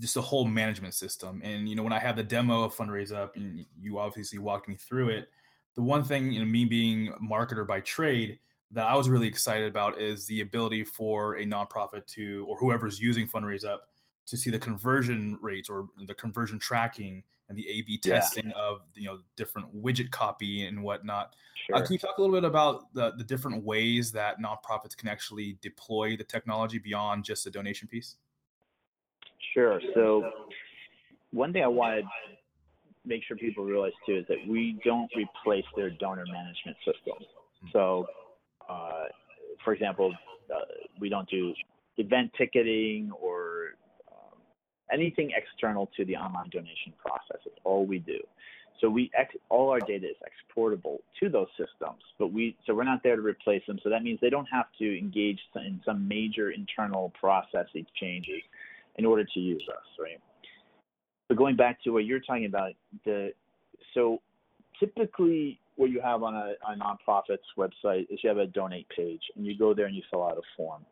just 0.00 0.14
the 0.14 0.22
whole 0.22 0.46
management 0.46 0.94
system. 0.94 1.42
And 1.44 1.68
you 1.68 1.76
know, 1.76 1.82
when 1.82 1.92
I 1.92 1.98
had 1.98 2.16
the 2.16 2.22
demo 2.22 2.62
of 2.62 2.74
Fundraise 2.74 3.12
Up, 3.12 3.36
and 3.36 3.64
you 3.78 3.98
obviously 3.98 4.38
walked 4.38 4.68
me 4.68 4.76
through 4.76 5.10
it, 5.10 5.28
the 5.74 5.82
one 5.82 6.04
thing, 6.04 6.32
you 6.32 6.40
know, 6.40 6.46
me 6.46 6.64
being 6.64 7.08
a 7.08 7.20
marketer 7.20 7.66
by 7.66 7.80
trade, 7.80 8.38
that 8.70 8.86
I 8.86 8.96
was 8.96 9.08
really 9.08 9.26
excited 9.26 9.68
about 9.68 10.00
is 10.00 10.26
the 10.26 10.40
ability 10.40 10.84
for 10.84 11.36
a 11.36 11.44
nonprofit 11.44 12.06
to, 12.08 12.46
or 12.48 12.56
whoever's 12.56 13.00
using 13.00 13.28
Fundraise 13.28 13.64
Up, 13.64 13.88
to 14.26 14.36
see 14.36 14.50
the 14.50 14.58
conversion 14.58 15.38
rates 15.42 15.68
or 15.68 15.88
the 16.06 16.14
conversion 16.14 16.58
tracking 16.58 17.22
and 17.48 17.58
the 17.58 17.68
A/B 17.68 17.98
testing 17.98 18.46
yeah. 18.46 18.62
of 18.62 18.80
you 18.94 19.04
know 19.04 19.18
different 19.36 19.74
widget 19.82 20.10
copy 20.10 20.64
and 20.66 20.82
whatnot. 20.82 21.26
Uh, 21.26 21.30
sure. 21.66 21.76
Uh, 21.76 21.86
can 21.86 21.92
you 21.92 21.98
talk 21.98 22.16
a 22.18 22.20
little 22.20 22.34
bit 22.34 22.44
about 22.44 22.92
the 22.94 23.12
the 23.18 23.24
different 23.24 23.62
ways 23.64 24.12
that 24.12 24.40
nonprofits 24.40 24.96
can 24.96 25.08
actually 25.08 25.58
deploy 25.60 26.16
the 26.16 26.24
technology 26.24 26.78
beyond 26.78 27.24
just 27.24 27.44
the 27.44 27.50
donation 27.50 27.88
piece? 27.88 28.16
Sure. 29.52 29.80
So 29.94 30.30
one 31.30 31.52
thing 31.52 31.62
I 31.62 31.68
wanted 31.68 32.04
make 33.04 33.22
sure 33.26 33.36
people 33.36 33.64
realize 33.64 33.92
too 34.06 34.18
is 34.18 34.26
that 34.28 34.38
we 34.48 34.80
don't 34.84 35.10
replace 35.16 35.64
their 35.76 35.90
donor 35.90 36.24
management 36.26 36.76
system. 36.78 37.14
Hmm. 37.62 37.68
So, 37.72 38.06
uh, 38.68 39.04
for 39.64 39.72
example, 39.74 40.12
uh, 40.52 40.58
we 41.00 41.08
don't 41.08 41.28
do 41.28 41.52
event 41.98 42.32
ticketing 42.36 43.10
or 43.20 43.76
um, 44.10 44.38
anything 44.92 45.30
external 45.36 45.90
to 45.96 46.04
the 46.04 46.16
online 46.16 46.48
donation 46.50 46.92
process. 46.98 47.40
It's 47.46 47.58
all 47.64 47.86
we 47.86 47.98
do. 47.98 48.18
So 48.80 48.90
we 48.90 49.10
ex- 49.16 49.36
all 49.48 49.70
our 49.70 49.78
data 49.78 50.08
is 50.08 50.16
exportable 50.26 50.98
to 51.20 51.28
those 51.28 51.46
systems, 51.50 52.02
but 52.18 52.32
we 52.32 52.56
so 52.66 52.74
we're 52.74 52.84
not 52.84 53.02
there 53.04 53.14
to 53.14 53.22
replace 53.22 53.62
them. 53.66 53.78
So 53.82 53.90
that 53.90 54.02
means 54.02 54.18
they 54.20 54.30
don't 54.30 54.48
have 54.50 54.66
to 54.80 54.98
engage 54.98 55.38
in 55.54 55.80
some 55.84 56.08
major 56.08 56.50
internal 56.50 57.12
processing 57.18 57.86
changes 58.00 58.42
in 58.96 59.04
order 59.04 59.24
to 59.24 59.40
use 59.40 59.64
us, 59.70 59.84
right? 60.00 60.20
But 61.32 61.38
going 61.38 61.56
back 61.56 61.82
to 61.84 61.90
what 61.92 62.04
you're 62.04 62.20
talking 62.20 62.44
about, 62.44 62.72
the 63.06 63.32
so 63.94 64.20
typically 64.78 65.58
what 65.76 65.88
you 65.88 65.98
have 66.02 66.22
on 66.22 66.34
a, 66.34 66.52
a 66.68 66.76
nonprofit's 66.76 67.40
website 67.56 68.02
is 68.10 68.18
you 68.22 68.28
have 68.28 68.36
a 68.36 68.46
donate 68.46 68.86
page, 68.94 69.22
and 69.34 69.46
you 69.46 69.56
go 69.56 69.72
there 69.72 69.86
and 69.86 69.96
you 69.96 70.02
fill 70.10 70.24
out 70.24 70.36
a 70.36 70.42
form. 70.58 70.84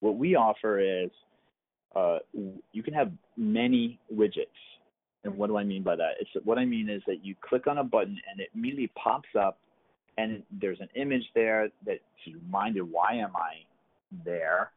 What 0.00 0.16
we 0.16 0.34
offer 0.34 0.80
is 0.80 1.10
uh, 1.94 2.18
you 2.72 2.82
can 2.82 2.92
have 2.92 3.12
many 3.36 4.00
widgets. 4.12 4.46
And 5.22 5.36
what 5.36 5.46
do 5.46 5.56
I 5.56 5.62
mean 5.62 5.84
by 5.84 5.94
that? 5.94 6.14
It's 6.18 6.30
what 6.44 6.58
I 6.58 6.64
mean 6.64 6.90
is 6.90 7.00
that 7.06 7.24
you 7.24 7.36
click 7.40 7.68
on 7.68 7.78
a 7.78 7.84
button 7.84 8.18
and 8.28 8.40
it 8.40 8.48
immediately 8.52 8.90
pops 9.00 9.28
up, 9.38 9.60
and 10.18 10.42
there's 10.60 10.80
an 10.80 10.88
image 10.96 11.30
there 11.36 11.68
that's 11.86 12.00
reminded 12.26 12.82
why 12.82 13.12
am 13.12 13.36
I 13.36 13.58
there, 14.24 14.72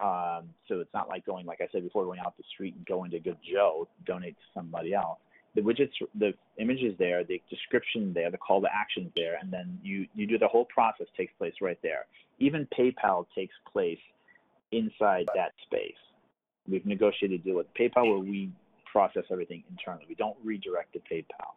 um, 0.00 0.48
so 0.68 0.80
it's 0.80 0.92
not 0.94 1.08
like 1.08 1.26
going, 1.26 1.46
like 1.46 1.60
I 1.60 1.68
said 1.72 1.82
before, 1.82 2.04
going 2.04 2.20
out 2.20 2.36
the 2.36 2.44
street 2.52 2.74
and 2.74 2.86
going 2.86 3.10
to 3.10 3.20
Good 3.20 3.38
Joe, 3.50 3.88
donate 4.06 4.36
to 4.36 4.42
somebody 4.54 4.94
else. 4.94 5.18
The 5.54 5.60
widgets, 5.62 5.90
the 6.18 6.32
images 6.58 6.94
there, 6.98 7.24
the 7.24 7.42
description 7.50 8.12
there, 8.14 8.30
the 8.30 8.38
call 8.38 8.60
to 8.60 8.68
action 8.72 9.12
there, 9.16 9.36
and 9.42 9.52
then 9.52 9.78
you 9.82 10.06
you 10.14 10.26
do 10.26 10.38
the 10.38 10.46
whole 10.46 10.64
process 10.66 11.06
takes 11.16 11.32
place 11.38 11.54
right 11.60 11.78
there. 11.82 12.06
Even 12.38 12.68
PayPal 12.78 13.26
takes 13.34 13.54
place 13.70 13.98
inside 14.70 15.26
that 15.34 15.52
space. 15.64 15.92
We've 16.68 16.86
negotiated 16.86 17.40
a 17.40 17.42
deal 17.42 17.56
with 17.56 17.66
PayPal 17.74 18.08
where 18.08 18.18
we 18.18 18.50
process 18.90 19.24
everything 19.30 19.64
internally. 19.70 20.06
We 20.08 20.14
don't 20.14 20.36
redirect 20.44 20.92
to 20.92 21.00
PayPal. 21.00 21.52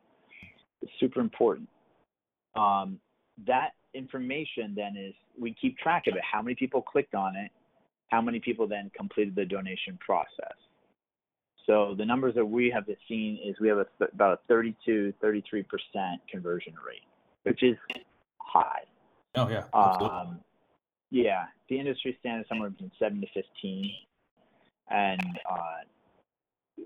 It's 0.82 0.92
super 1.00 1.20
important. 1.20 1.70
Um, 2.56 3.00
that 3.48 3.72
information 3.94 4.74
then 4.76 4.96
is 4.98 5.14
we 5.40 5.56
keep 5.60 5.78
track 5.78 6.08
of 6.08 6.16
it. 6.16 6.22
How 6.30 6.42
many 6.42 6.56
people 6.56 6.82
clicked 6.82 7.16
on 7.16 7.36
it? 7.36 7.52
How 8.10 8.22
many 8.22 8.40
people 8.40 8.68
then 8.68 8.92
completed 8.96 9.36
the 9.36 9.46
donation 9.46 9.98
process. 10.00 10.56
So 11.66 11.96
the 11.98 12.06
numbers 12.06 12.36
that 12.36 12.46
we 12.46 12.70
have 12.72 12.86
seen 13.08 13.40
is 13.44 13.56
we 13.60 13.70
have 13.70 13.78
a 13.78 13.88
th- 13.98 14.12
about 14.14 14.34
a 14.34 14.40
32, 14.48 15.14
33% 15.24 15.66
conversion 16.30 16.74
rate, 16.86 17.02
which 17.44 17.64
is 17.64 17.78
high. 18.38 18.82
Oh 19.36 19.50
yeah. 19.50 19.64
Um, 19.74 20.40
yeah, 21.10 21.46
the 21.70 21.80
industry 21.80 22.18
standard 22.20 22.42
is 22.42 22.48
somewhere 22.50 22.70
between 22.70 22.92
seven 23.00 23.22
to 23.22 23.28
15, 23.34 23.92
and 24.90 25.22
uh, 25.50 26.84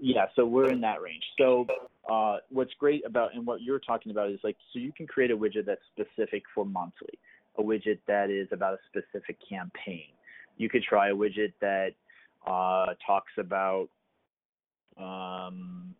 yeah, 0.00 0.26
so 0.34 0.44
we're 0.44 0.70
in 0.70 0.80
that 0.80 1.00
range. 1.00 1.22
So 1.38 1.66
uh, 2.10 2.38
what's 2.50 2.72
great 2.78 3.04
about 3.06 3.34
and 3.34 3.46
what 3.46 3.62
you're 3.62 3.78
talking 3.78 4.12
about 4.12 4.30
is 4.30 4.40
like 4.42 4.56
so 4.72 4.78
you 4.78 4.92
can 4.92 5.06
create 5.06 5.30
a 5.30 5.36
widget 5.36 5.66
that's 5.66 5.80
specific 5.92 6.42
for 6.54 6.64
monthly. 6.64 7.18
a 7.58 7.62
widget 7.62 7.98
that 8.08 8.30
is 8.30 8.48
about 8.50 8.74
a 8.74 8.78
specific 8.88 9.36
campaign. 9.48 10.08
You 10.56 10.68
could 10.68 10.82
try 10.82 11.10
a 11.10 11.14
widget 11.14 11.52
that 11.60 11.92
uh, 12.46 12.94
talks 13.06 13.32
about, 13.38 13.88
um, 15.00 15.94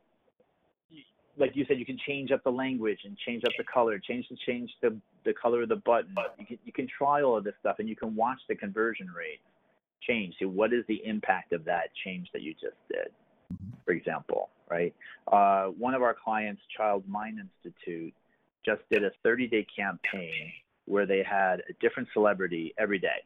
like 1.37 1.53
you 1.55 1.64
said, 1.67 1.79
you 1.79 1.87
can 1.87 1.99
change 2.07 2.31
up 2.31 2.45
the 2.45 2.51
language 2.51 3.01
and 3.05 3.17
change 3.27 3.43
up 3.45 3.53
the 3.59 3.64
color, 3.64 3.99
change 3.99 4.27
the 4.29 4.37
change 4.47 4.71
the 4.83 4.97
the 5.25 5.33
color 5.33 5.62
of 5.62 5.69
the 5.69 5.77
button. 5.77 6.14
You 6.38 6.47
can 6.47 6.59
you 6.64 6.73
can 6.73 6.87
try 6.87 7.23
all 7.23 7.37
of 7.37 7.45
this 7.45 7.55
stuff, 7.61 7.77
and 7.79 7.88
you 7.88 7.97
can 7.97 8.14
watch 8.14 8.38
the 8.49 8.55
conversion 8.55 9.09
rate 9.17 9.40
change. 10.07 10.35
See 10.38 10.45
what 10.45 10.73
is 10.73 10.85
the 10.87 11.01
impact 11.05 11.53
of 11.53 11.64
that 11.64 11.90
change 12.05 12.29
that 12.33 12.43
you 12.43 12.53
just 12.55 12.77
did, 12.88 13.09
for 13.85 13.93
example, 13.93 14.51
right? 14.71 14.95
Uh, 15.31 15.67
one 15.67 15.95
of 15.95 16.03
our 16.03 16.14
clients, 16.14 16.62
Child 16.77 17.05
Mind 17.09 17.40
Institute, 17.40 18.14
just 18.64 18.83
did 18.90 19.05
a 19.05 19.11
30-day 19.27 19.67
campaign 19.77 20.53
where 20.87 21.07
they 21.07 21.23
had 21.23 21.62
a 21.69 21.73
different 21.81 22.09
celebrity 22.12 22.75
every 22.79 22.99
day. 22.99 23.23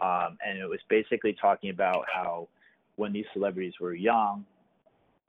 Um, 0.00 0.38
and 0.46 0.58
it 0.58 0.68
was 0.68 0.80
basically 0.88 1.36
talking 1.40 1.70
about 1.70 2.06
how 2.12 2.48
when 2.96 3.12
these 3.12 3.26
celebrities 3.32 3.74
were 3.80 3.94
young, 3.94 4.44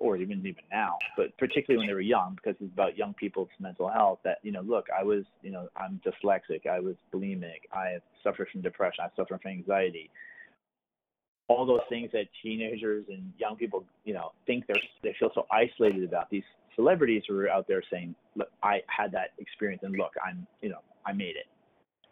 or 0.01 0.17
even 0.17 0.39
even 0.39 0.63
now, 0.71 0.97
but 1.15 1.37
particularly 1.37 1.77
when 1.77 1.87
they 1.87 1.93
were 1.93 2.01
young, 2.01 2.35
because 2.35 2.55
it's 2.59 2.73
about 2.73 2.97
young 2.97 3.13
people's 3.13 3.49
mental 3.59 3.87
health. 3.87 4.19
That 4.23 4.39
you 4.41 4.51
know, 4.51 4.61
look, 4.61 4.87
I 4.97 5.03
was, 5.03 5.23
you 5.43 5.51
know, 5.51 5.69
I'm 5.77 6.01
dyslexic, 6.05 6.65
I 6.65 6.79
was 6.79 6.95
bulimic, 7.13 7.69
I 7.71 7.97
suffered 8.23 8.47
from 8.51 8.61
depression, 8.61 9.03
I 9.03 9.15
suffered 9.15 9.41
from 9.41 9.51
anxiety. 9.51 10.09
All 11.47 11.65
those 11.65 11.81
things 11.87 12.09
that 12.13 12.25
teenagers 12.41 13.05
and 13.09 13.31
young 13.37 13.55
people, 13.57 13.83
you 14.03 14.13
know, 14.13 14.31
think 14.47 14.65
they're 14.65 14.81
they 15.03 15.15
feel 15.19 15.29
so 15.35 15.45
isolated 15.51 16.03
about. 16.03 16.29
These 16.31 16.43
celebrities 16.75 17.23
were 17.29 17.49
out 17.49 17.67
there 17.67 17.83
saying, 17.91 18.15
look, 18.35 18.49
I 18.63 18.81
had 18.87 19.11
that 19.11 19.33
experience, 19.37 19.83
and 19.83 19.95
look, 19.95 20.13
I'm, 20.25 20.47
you 20.63 20.69
know, 20.69 20.79
I 21.05 21.13
made 21.13 21.35
it. 21.35 21.45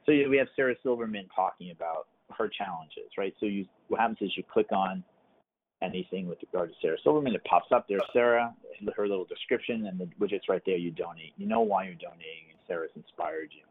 So 0.05 0.11
you 0.11 0.25
know, 0.25 0.29
we 0.29 0.37
have 0.37 0.47
Sarah 0.55 0.75
Silverman 0.83 1.27
talking 1.35 1.71
about 1.71 2.07
her 2.39 2.47
challenges, 2.47 3.11
right? 3.17 3.33
So 3.39 3.45
you, 3.45 3.65
what 3.87 3.99
happens 3.99 4.17
is 4.21 4.31
you 4.35 4.43
click 4.51 4.71
on 4.71 5.03
anything 5.83 6.27
with 6.27 6.39
regard 6.51 6.69
to 6.69 6.75
Sarah 6.81 6.97
Silverman, 7.03 7.35
it 7.35 7.43
pops 7.43 7.71
up. 7.71 7.85
There's 7.87 8.01
Sarah, 8.11 8.53
her 8.95 9.07
little 9.07 9.25
description, 9.25 9.85
and 9.85 9.99
the 9.99 10.09
widget's 10.19 10.49
right 10.49 10.61
there. 10.65 10.77
You 10.77 10.91
donate. 10.91 11.33
You 11.37 11.47
know 11.47 11.61
why 11.61 11.85
you're 11.85 11.93
donating, 11.95 12.49
and 12.49 12.59
Sarah's 12.67 12.91
inspired 12.95 13.49
you. 13.51 13.63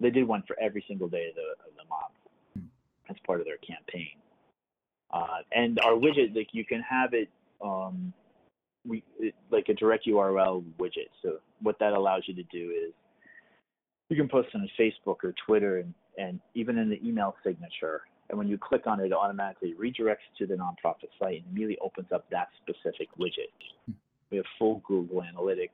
They 0.00 0.10
did 0.10 0.26
one 0.26 0.42
for 0.46 0.56
every 0.60 0.84
single 0.88 1.08
day 1.08 1.28
of 1.28 1.34
the 1.34 1.66
of 1.66 1.74
the 1.76 1.88
month. 1.88 2.70
That's 3.08 3.20
part 3.26 3.40
of 3.40 3.46
their 3.46 3.58
campaign. 3.58 4.16
Uh, 5.12 5.42
and 5.52 5.78
our 5.80 5.92
widget, 5.92 6.34
like 6.34 6.48
you 6.52 6.64
can 6.64 6.80
have 6.80 7.12
it, 7.12 7.28
um, 7.62 8.12
we 8.86 9.04
it, 9.18 9.34
like 9.50 9.68
a 9.68 9.74
direct 9.74 10.06
URL 10.06 10.64
widget. 10.78 11.10
So 11.22 11.38
what 11.60 11.78
that 11.80 11.92
allows 11.92 12.22
you 12.26 12.34
to 12.34 12.42
do 12.44 12.70
is 12.70 12.92
you 14.08 14.16
can 14.16 14.28
post 14.28 14.48
on 14.54 14.68
Facebook 14.78 15.16
or 15.22 15.34
Twitter 15.46 15.78
and, 15.78 15.94
and 16.18 16.40
even 16.54 16.78
in 16.78 16.90
the 16.90 17.00
email 17.06 17.34
signature. 17.44 18.02
And 18.28 18.38
when 18.38 18.48
you 18.48 18.56
click 18.56 18.86
on 18.86 19.00
it, 19.00 19.06
it 19.06 19.12
automatically 19.12 19.74
redirects 19.78 20.28
to 20.38 20.46
the 20.46 20.54
nonprofit 20.54 21.10
site 21.20 21.42
and 21.42 21.44
immediately 21.50 21.78
opens 21.82 22.08
up 22.12 22.24
that 22.30 22.48
specific 22.62 23.08
widget. 23.18 23.52
We 24.30 24.38
have 24.38 24.46
full 24.58 24.82
Google 24.86 25.22
Analytics, 25.22 25.68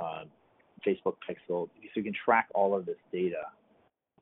uh, 0.00 0.24
Facebook 0.86 1.16
Pixel, 1.28 1.68
so 1.68 1.70
you 1.94 2.02
can 2.02 2.14
track 2.24 2.48
all 2.54 2.74
of 2.76 2.86
this 2.86 2.96
data. 3.12 3.44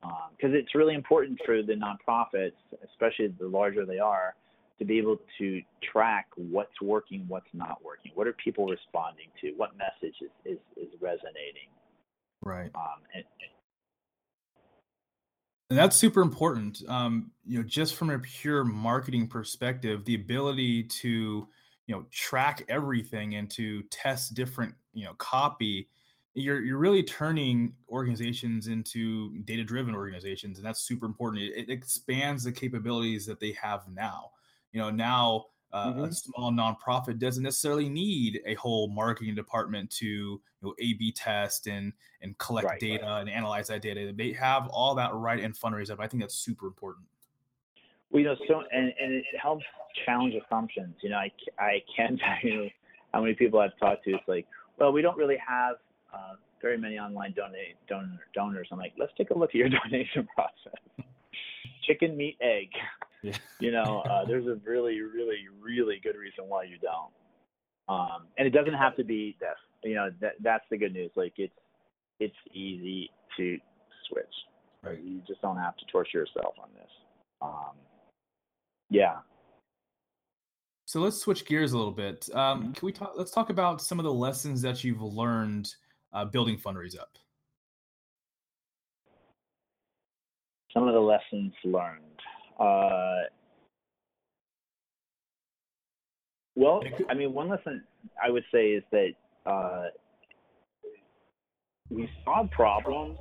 Because 0.03 0.51
um, 0.51 0.55
it's 0.55 0.75
really 0.75 0.95
important 0.95 1.39
for 1.47 1.63
the 1.63 1.75
nonprofits, 1.75 2.53
especially 2.85 3.29
the 3.39 3.47
larger 3.47 3.87
they 3.87 3.99
are, 3.99 4.35
to 4.79 4.85
be 4.85 4.99
able 4.99 5.19
to 5.39 5.61
track 5.93 6.27
what's 6.37 6.81
working, 6.83 7.25
what's 7.29 7.53
not 7.53 7.83
working. 7.85 8.13
What 8.15 8.27
are 8.27 8.33
people 8.33 8.67
responding 8.67 9.29
to? 9.43 9.53
What 9.57 9.71
message 9.77 10.17
is, 10.23 10.31
is, 10.45 10.59
is 10.77 10.89
resonating? 11.01 11.69
Right. 12.43 12.71
Um, 12.75 13.01
and, 13.15 13.25
and 15.71 15.79
that's 15.79 15.97
super 15.97 16.21
important. 16.21 16.83
Um, 16.89 17.31
you 17.47 17.59
know, 17.59 17.65
just 17.65 17.95
from 17.95 18.11
a 18.11 18.19
pure 18.19 18.65
marketing 18.65 19.29
perspective, 19.29 20.05
the 20.05 20.17
ability 20.17 20.83
to 20.85 21.49
you 21.91 21.97
know 21.97 22.07
track 22.13 22.65
everything 22.69 23.35
and 23.35 23.51
to 23.51 23.83
test 23.91 24.35
different 24.35 24.73
you 24.93 25.05
know 25.05 25.15
copy 25.15 25.89
you're 26.35 26.61
you're 26.63 26.79
really 26.79 27.03
turning 27.03 27.75
organizations 27.89 28.69
into 28.69 29.37
data 29.41 29.65
driven 29.65 29.93
organizations 29.97 30.59
and 30.59 30.65
that's 30.65 30.83
super 30.83 31.05
important 31.05 31.43
it, 31.43 31.53
it, 31.57 31.69
expands 31.69 32.45
the 32.45 32.53
capabilities 32.53 33.27
that 33.27 33.41
they 33.41 33.51
have 33.61 33.89
now 33.93 34.31
you 34.73 34.81
know 34.81 34.89
now 34.89 35.47
uh, 35.73 35.93
mm-hmm. 35.93 36.05
a 36.05 36.13
small 36.13 36.51
nonprofit 36.51 37.19
doesn't 37.19 37.43
necessarily 37.43 37.89
need 37.89 38.41
a 38.47 38.55
whole 38.55 38.89
marketing 38.89 39.35
department 39.35 39.91
to 39.91 40.07
you 40.07 40.41
know 40.63 40.75
A/B 40.79 41.13
test 41.13 41.67
and 41.67 41.93
and 42.23 42.37
collect 42.39 42.67
right, 42.67 42.81
data 42.81 43.05
right. 43.05 43.21
and 43.21 43.31
analyze 43.31 43.69
that 43.69 43.83
data. 43.83 44.13
They 44.15 44.33
have 44.33 44.69
all 44.69 44.95
that 44.97 45.15
right 45.15 45.39
in 45.39 45.53
fundraise 45.53 45.91
up. 45.91 46.01
I 46.01 46.09
think 46.09 46.23
that's 46.23 46.35
super 46.35 46.67
important. 46.67 47.07
Well, 48.11 48.21
you 48.21 48.27
know, 48.27 48.37
so 48.49 48.63
and, 48.73 48.93
and 49.01 49.13
it 49.13 49.25
helps 49.41 49.65
challenge 50.05 50.35
assumptions. 50.35 50.97
You 51.03 51.11
know, 51.11 51.19
I 51.19 51.31
I 51.59 51.83
can 51.97 52.19
tell 52.43 52.51
you 52.51 52.71
how 53.13 53.23
many 53.23 53.35
people 53.35 53.61
I've 53.61 53.79
talked 53.79 54.05
to. 54.05 54.11
It's 54.11 54.29
like, 54.29 54.47
well, 54.79 54.93
we 54.93 55.03
don't 55.03 55.17
really 55.17 55.39
have 55.47 55.77
uh, 56.13 56.35
very 56.61 56.79
many 56.79 56.99
online 56.99 57.33
donate 57.37 57.77
donor 57.89 58.21
donors. 58.35 58.69
I'm 58.73 58.79
like, 58.79 58.93
let's 58.99 59.13
take 59.17 59.31
a 59.31 59.39
look 59.39 59.51
at 59.51 59.55
your 59.55 59.69
donation 59.85 60.27
process. 60.35 60.81
Chicken, 61.87 62.17
meat, 62.17 62.37
egg. 62.41 62.69
Yeah. 63.23 63.37
You 63.59 63.73
know, 63.73 64.01
uh, 64.11 64.25
there's 64.25 64.47
a 64.47 64.59
really, 64.65 65.01
really, 65.01 65.47
really 65.61 66.01
good 66.03 66.17
reason 66.17 66.45
why 66.49 66.65
you 66.65 66.79
don't. 66.81 67.13
Um, 67.89 68.29
and 68.39 68.47
it 68.47 68.51
doesn't 68.51 68.75
have 68.75 68.97
to 68.97 69.05
be 69.05 69.37
death. 69.41 69.57
You 69.85 69.95
know, 69.95 70.11
that 70.21 70.35
that's 70.41 70.65
the 70.71 70.79
good 70.79 70.93
news. 70.93 71.11
Like 71.17 71.35
it's 71.37 71.55
it's 72.19 72.37
easy 72.53 73.11
to 73.37 73.59
switch. 74.09 74.25
Right. 74.83 75.03
You 75.03 75.21
just 75.27 75.43
don't 75.43 75.59
have 75.59 75.77
to 75.77 75.85
torture 75.93 76.19
yourself 76.19 76.55
on 76.63 76.69
this. 76.75 76.91
Um, 77.43 77.77
yeah. 78.89 79.19
So 80.87 81.01
let's 81.01 81.19
switch 81.19 81.47
gears 81.47 81.73
a 81.73 81.77
little 81.77 81.93
bit. 81.93 82.29
Um, 82.35 82.63
mm-hmm. 82.63 82.73
Can 82.73 82.87
we 82.87 82.93
talk? 82.93 83.13
Let's 83.17 83.31
talk 83.31 83.51
about 83.51 83.81
some 83.81 83.99
of 83.99 84.05
the 84.05 84.13
lessons 84.13 84.63
that 84.63 84.83
you've 84.83 85.03
learned 85.03 85.73
uh, 86.13 86.25
building 86.25 86.59
Fundraise 86.59 86.99
Up. 86.99 87.17
Some 90.73 90.87
of 90.87 90.95
the 90.95 91.01
lessons 91.01 91.53
learned. 91.65 92.10
Uh, 92.61 93.23
well, 96.55 96.83
I 97.09 97.15
mean, 97.15 97.33
one 97.33 97.49
lesson 97.49 97.83
I 98.23 98.31
would 98.31 98.45
say 98.53 98.73
is 98.73 98.85
that 98.93 99.13
uh, 99.47 99.87
we 101.91 102.09
saw 102.25 102.47
problems. 102.51 103.19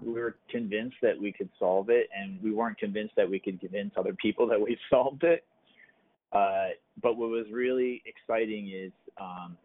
We 0.00 0.12
were 0.12 0.36
convinced 0.48 0.96
that 1.02 1.20
we 1.20 1.32
could 1.32 1.48
solve 1.58 1.90
it, 1.90 2.08
and 2.16 2.40
we 2.40 2.52
weren't 2.52 2.78
convinced 2.78 3.14
that 3.16 3.28
we 3.28 3.40
could 3.40 3.58
convince 3.58 3.92
other 3.96 4.14
people 4.14 4.46
that 4.46 4.60
we 4.60 4.78
solved 4.90 5.24
it. 5.24 5.44
Uh, 6.32 6.68
but 7.02 7.16
what 7.16 7.30
was 7.30 7.46
really 7.50 8.02
exciting 8.06 8.70
is 8.72 8.92
um, 9.20 9.56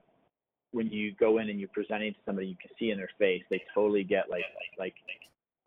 when 0.71 0.87
you 0.87 1.13
go 1.19 1.37
in 1.37 1.49
and 1.49 1.59
you're 1.59 1.69
presenting 1.69 2.13
to 2.13 2.19
somebody, 2.25 2.47
you 2.47 2.55
can 2.59 2.71
see 2.79 2.89
in 2.89 2.97
their 2.97 3.09
face 3.19 3.43
they 3.49 3.61
totally 3.75 4.03
get 4.03 4.29
like 4.29 4.45
like, 4.79 4.95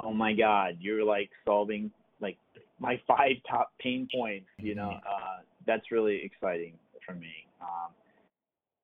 oh 0.02 0.12
my 0.12 0.32
god, 0.32 0.78
you're 0.80 1.04
like 1.04 1.30
solving 1.44 1.90
like 2.20 2.38
my 2.78 3.00
five 3.06 3.36
top 3.48 3.72
pain 3.80 4.08
points. 4.14 4.46
You 4.58 4.74
know, 4.74 4.88
mm-hmm. 4.88 5.08
uh, 5.08 5.42
that's 5.66 5.90
really 5.90 6.22
exciting 6.22 6.74
for 7.04 7.14
me. 7.14 7.32
Um, 7.60 7.92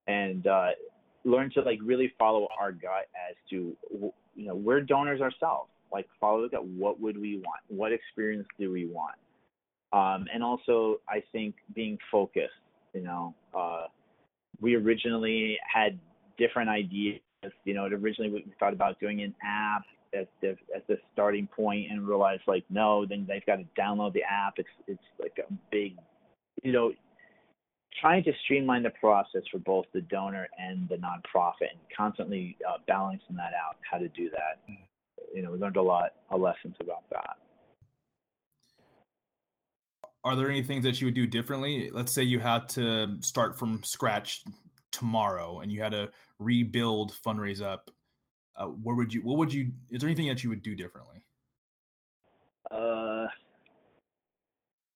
and 0.07 0.47
uh, 0.47 0.69
learn 1.25 1.51
to 1.55 1.63
like 1.63 1.79
really 1.83 2.13
follow 2.19 2.49
our 2.61 2.73
gut 2.73 3.09
as 3.29 3.37
to 3.51 3.77
you 4.35 4.47
know 4.47 4.55
we're 4.55 4.81
donors 4.81 5.21
ourselves. 5.21 5.71
Like 5.93 6.07
follow 6.21 6.41
look 6.41 6.55
at 6.55 6.65
what 6.65 7.01
would 7.01 7.19
we 7.19 7.37
want, 7.37 7.61
what 7.69 7.93
experience 7.93 8.47
do 8.59 8.73
we 8.73 8.87
want, 8.87 9.17
um, 9.93 10.27
and 10.33 10.43
also 10.43 11.01
I 11.09 11.23
think 11.33 11.55
being 11.75 11.99
focused. 12.11 12.51
You 12.95 13.03
know, 13.03 13.35
uh, 13.57 13.87
we 14.61 14.75
originally 14.75 15.59
had 15.73 15.99
different 16.39 16.71
ideas. 16.71 17.21
You 17.65 17.75
know, 17.75 17.85
originally 17.85 18.31
we 18.31 18.45
thought 18.59 18.73
about 18.73 19.01
doing 19.01 19.23
an 19.23 19.35
app 19.43 19.83
as 20.15 20.27
the 20.41 20.51
as 20.75 20.83
the 20.89 20.99
starting 21.13 21.47
point 21.47 21.91
and 21.91 22.07
realize 22.07 22.41
like 22.47 22.65
no, 22.71 23.07
then 23.07 23.27
they've 23.29 23.45
got 23.47 23.57
to 23.57 23.67
download 23.81 24.13
the 24.13 24.23
app. 24.23 24.55
It's 24.57 24.69
it's 24.87 25.03
like 25.21 25.39
a 25.39 25.53
big, 25.71 25.97
you 26.63 26.73
know, 26.73 26.93
trying 28.01 28.25
to 28.25 28.33
streamline 28.45 28.83
the 28.83 28.91
process 28.91 29.43
for 29.51 29.59
both 29.59 29.87
the 29.93 30.01
donor 30.03 30.49
and 30.59 30.89
the 30.89 30.97
nonprofit 30.97 31.71
and 31.71 31.81
constantly 31.97 32.57
uh, 32.69 32.79
balancing 32.87 33.37
that 33.37 33.53
out. 33.55 33.77
How 33.91 33.99
to 33.99 34.09
do 34.09 34.31
that. 34.31 34.61
You 35.35 35.43
know, 35.43 35.53
we 35.53 35.59
learned 35.59 35.77
a 35.77 35.83
lot 35.83 36.13
of 36.31 36.41
lessons 36.41 36.77
about 36.81 37.09
that. 37.11 37.37
Are 40.25 40.37
there 40.37 40.51
any 40.51 40.63
things 40.63 40.85
that 40.85 41.01
you 41.01 41.09
would 41.09 41.15
do 41.15 41.27
differently? 41.27 41.91
Let's 41.93 42.13
say 42.13 42.23
you 42.23 42.39
had 42.39 42.69
to 42.71 43.17
start 43.21 43.59
from 43.59 43.83
scratch 43.83 44.45
tomorrow 44.93 45.61
and 45.61 45.73
you 45.73 45.83
had 45.83 45.93
to 45.93 46.11
rebuild 46.39 47.13
fundraise 47.27 47.63
up 47.63 47.91
uh, 48.63 48.67
where 48.67 48.95
would 48.95 49.13
you 49.13 49.21
what 49.23 49.39
would 49.39 49.53
you 49.53 49.71
is 49.91 50.01
there 50.01 50.09
anything 50.09 50.29
that 50.29 50.43
you 50.43 50.51
would 50.51 50.63
do 50.63 50.75
differently? 50.75 51.23
Uh 52.71 53.27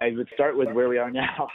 i 0.00 0.10
would 0.14 0.28
start 0.34 0.56
with 0.56 0.70
where 0.72 0.88
we 0.88 0.98
are 0.98 1.10
now. 1.10 1.48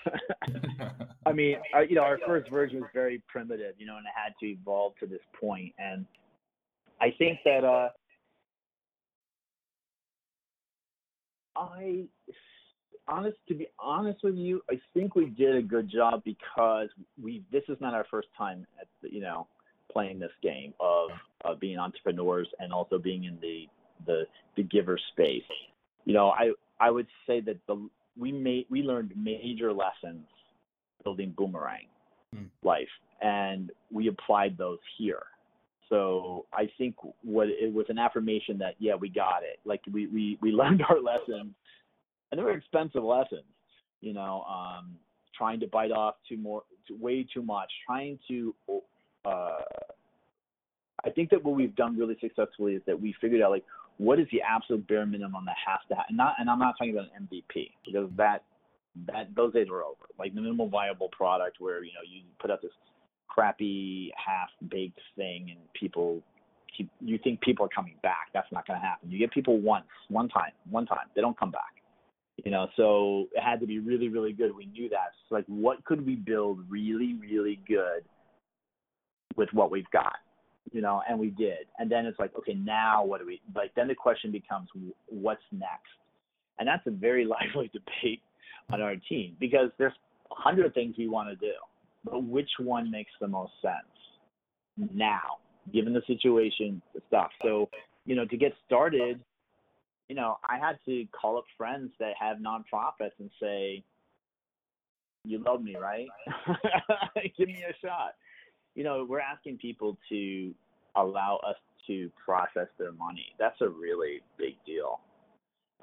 I 1.26 1.32
mean 1.32 1.58
our, 1.74 1.86
you 1.86 1.96
know 1.96 2.02
our 2.02 2.20
first 2.26 2.50
version 2.50 2.82
was 2.82 2.90
very 2.94 3.22
primitive 3.28 3.76
you 3.78 3.86
know 3.86 3.98
and 3.98 4.06
it 4.06 4.14
had 4.16 4.34
to 4.42 4.48
evolve 4.48 4.94
to 5.00 5.06
this 5.06 5.22
point 5.40 5.74
and 5.78 6.06
i 7.00 7.14
think 7.18 7.40
that 7.46 7.64
uh 7.64 7.90
I 11.56 12.06
honest 13.08 13.38
to 13.50 13.54
be 13.54 13.68
honest 13.78 14.20
with 14.24 14.36
you, 14.36 14.62
I 14.70 14.80
think 14.94 15.16
we 15.16 15.26
did 15.26 15.56
a 15.56 15.62
good 15.62 15.92
job 15.92 16.24
because 16.24 16.90
we 17.22 17.44
this 17.52 17.64
is 17.70 17.78
not 17.80 17.94
our 17.94 18.06
first 18.10 18.30
time 18.38 18.66
at 18.80 18.88
the, 19.02 19.14
you 19.14 19.22
know 19.22 19.48
playing 19.92 20.20
this 20.20 20.32
game 20.42 20.74
of 20.80 21.10
of 21.44 21.60
being 21.60 21.78
entrepreneurs 21.78 22.48
and 22.60 22.72
also 22.72 22.98
being 22.98 23.26
in 23.26 23.38
the 23.42 23.66
the 24.06 24.24
the 24.58 24.64
giver 24.64 25.00
space. 25.12 25.44
You 26.06 26.14
know, 26.14 26.30
I 26.30 26.52
I 26.80 26.90
would 26.90 27.08
say 27.28 27.42
that 27.42 27.58
the 27.68 27.90
we 28.18 28.32
made 28.32 28.66
we 28.70 28.82
learned 28.82 29.14
major 29.16 29.72
lessons 29.74 30.26
building 31.04 31.34
boomerang 31.38 31.86
mm. 32.36 32.46
life 32.64 32.88
and 33.22 33.72
we 33.92 34.08
applied 34.08 34.58
those 34.58 34.80
here 34.98 35.24
so 35.90 36.46
i 36.54 36.70
think 36.78 36.96
what 37.24 37.48
it 37.48 37.74
was 37.74 37.86
an 37.90 37.98
affirmation 37.98 38.58
that 38.58 38.76
yeah 38.80 38.96
we 38.96 39.10
got 39.10 39.44
it 39.44 39.60
like 39.66 39.82
we 39.92 40.08
we, 40.08 40.38
we 40.42 40.52
learned 40.62 40.82
our 40.90 41.02
lessons 41.02 41.54
and 42.32 42.40
they 42.40 42.44
were 42.44 42.52
expensive 42.52 43.04
lessons 43.04 43.44
you 44.02 44.14
know 44.14 44.44
um 44.44 44.96
trying 45.36 45.60
to 45.60 45.68
bite 45.68 45.92
off 45.92 46.16
too 46.28 46.38
more 46.38 46.64
too, 46.88 46.98
way 47.00 47.26
too 47.34 47.42
much 47.42 47.72
trying 47.86 48.20
to 48.28 48.54
uh 49.26 49.58
i 51.06 51.10
think 51.10 51.30
that 51.30 51.44
what 51.44 51.56
we've 51.56 51.76
done 51.76 51.98
really 51.98 52.18
successfully 52.22 52.74
is 52.74 52.82
that 52.86 53.00
we 53.00 53.14
figured 53.22 53.42
out 53.42 53.52
like 53.52 53.64
what 54.02 54.20
is 54.20 54.28
the 54.32 54.42
absolute 54.42 54.88
bare 54.88 55.06
minimum 55.06 55.46
that 55.46 55.56
has 55.66 55.80
to 55.90 55.96
happen? 55.96 56.16
Not, 56.16 56.34
and 56.40 56.50
I'm 56.50 56.58
not 56.58 56.76
talking 56.78 56.94
about 56.94 57.10
an 57.16 57.28
MVP 57.32 57.70
because 57.86 58.10
that 58.18 58.44
that 59.08 59.30
those 59.36 59.54
days 59.54 59.68
are 59.70 59.84
over. 59.84 60.10
Like 60.18 60.34
the 60.34 60.42
minimal 60.42 60.68
viable 60.68 61.10
product 61.10 61.58
where 61.60 61.84
you 61.84 61.94
know 61.94 62.02
you 62.04 62.24
put 62.40 62.50
out 62.50 62.62
this 62.64 62.72
crappy 63.28 64.12
half 64.18 64.50
baked 64.70 65.00
thing 65.16 65.50
and 65.52 65.60
people 65.80 66.22
keep 66.76 66.90
you 67.00 67.20
think 67.24 67.42
people 67.42 67.66
are 67.66 67.70
coming 67.70 67.96
back. 68.02 68.30
That's 68.34 68.52
not 68.52 68.66
going 68.66 68.80
to 68.80 68.86
happen. 68.86 69.12
You 69.12 69.20
get 69.20 69.32
people 69.32 69.60
once, 69.60 69.86
one 70.10 70.30
time, 70.30 70.52
one 70.70 70.88
time. 70.88 71.06
They 71.16 71.22
don't 71.22 71.40
come 71.40 71.52
back. 71.52 71.76
You 72.44 72.50
know, 72.50 72.70
so 72.76 73.28
it 73.34 73.44
had 73.44 73.60
to 73.60 73.68
be 73.68 73.78
really, 73.78 74.10
really 74.10 74.34
good. 74.34 74.56
We 74.56 74.66
knew 74.66 74.90
that. 74.90 75.12
So 75.30 75.36
like, 75.36 75.46
what 75.46 75.84
could 75.86 76.04
we 76.04 76.16
build 76.16 76.60
really, 76.70 77.14
really 77.22 77.60
good 77.68 78.04
with 79.36 79.50
what 79.54 79.72
we've 79.72 79.90
got? 79.92 80.16
you 80.72 80.82
know, 80.82 81.02
and 81.08 81.20
we 81.20 81.30
did. 81.32 81.68
And 81.80 81.92
then 81.92 82.06
it's 82.06 82.20
like, 82.20 82.32
okay, 82.38 82.54
now 82.54 83.04
what 83.04 83.20
do 83.20 83.26
we 83.26 83.42
like? 83.56 83.74
Then 83.76 83.88
the 83.88 83.96
question 83.96 84.32
becomes, 84.32 84.70
what's 85.08 85.42
next? 85.52 85.90
And 86.60 86.68
that's 86.68 86.86
a 86.88 86.92
very 86.92 87.26
lively 87.56 87.72
debate 87.74 88.22
on 88.72 88.82
our 88.82 88.96
team 89.10 89.36
because 89.40 89.70
there's 89.78 89.94
a 90.32 90.36
hundred 90.36 90.74
things 90.74 90.96
we 90.98 91.08
want 91.08 91.30
to 91.30 91.36
do, 91.36 91.54
but 92.04 92.24
which 92.24 92.50
one 92.60 92.90
makes 92.92 93.12
the 93.20 93.28
most 93.28 93.54
sense 93.62 94.90
now, 94.94 95.38
given 95.74 95.94
the 95.94 96.02
situation, 96.08 96.82
the 96.96 97.02
stuff. 97.08 97.30
So, 97.42 97.70
you 98.06 98.16
know, 98.16 98.26
to 98.26 98.38
get 98.38 98.54
started, 98.66 99.20
you 100.08 100.16
know, 100.16 100.38
I 100.48 100.58
had 100.58 100.78
to 100.86 101.06
call 101.12 101.38
up 101.38 101.44
friends 101.58 101.92
that 102.00 102.14
have 102.20 102.38
nonprofits 102.38 103.12
and 103.20 103.30
say, 103.40 103.84
"You 105.24 105.40
love 105.40 105.62
me, 105.62 105.76
right? 105.76 106.08
Give 107.38 107.48
me 107.48 107.64
a 107.70 107.86
shot." 107.86 108.16
You 108.76 108.84
know, 108.84 109.06
we're 109.08 109.20
asking 109.20 109.58
people 109.58 109.98
to 110.10 110.54
allow 110.96 111.40
us 111.48 111.56
to 111.88 112.10
process 112.24 112.68
their 112.78 112.92
money. 112.92 113.34
That's 113.40 113.60
a 113.62 113.68
really 113.70 114.22
big 114.38 114.56
deal. 114.66 115.00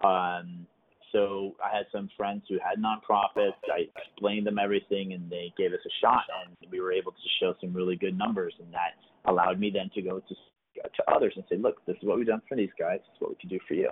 Um, 0.05 0.66
so 1.12 1.57
I 1.64 1.74
had 1.74 1.87
some 1.90 2.09
friends 2.16 2.42
who 2.48 2.57
had 2.57 2.83
nonprofits. 2.83 3.57
I 3.72 3.88
explained 3.96 4.46
them 4.46 4.59
everything, 4.59 5.14
and 5.14 5.31
they 5.31 5.53
gave 5.57 5.72
us 5.72 5.81
a 5.85 5.94
shot, 6.01 6.24
and 6.46 6.57
we 6.70 6.81
were 6.81 6.92
able 6.92 7.12
to 7.12 7.29
show 7.40 7.55
some 7.61 7.72
really 7.72 7.96
good 7.96 8.16
numbers, 8.16 8.55
and 8.61 8.72
that 8.72 8.94
allowed 9.24 9.59
me 9.59 9.70
then 9.70 9.90
to 9.94 10.03
go 10.03 10.20
to 10.20 10.35
to 10.96 11.12
others 11.12 11.33
and 11.35 11.44
say, 11.51 11.57
look, 11.57 11.85
this 11.87 11.96
is 11.96 12.05
what 12.05 12.18
we've 12.18 12.27
done 12.27 12.42
for 12.48 12.57
these 12.57 12.70
guys. 12.79 13.01
This 13.01 13.16
is 13.16 13.20
what 13.20 13.31
we 13.31 13.37
can 13.37 13.48
do 13.48 13.59
for 13.66 13.74
you, 13.74 13.90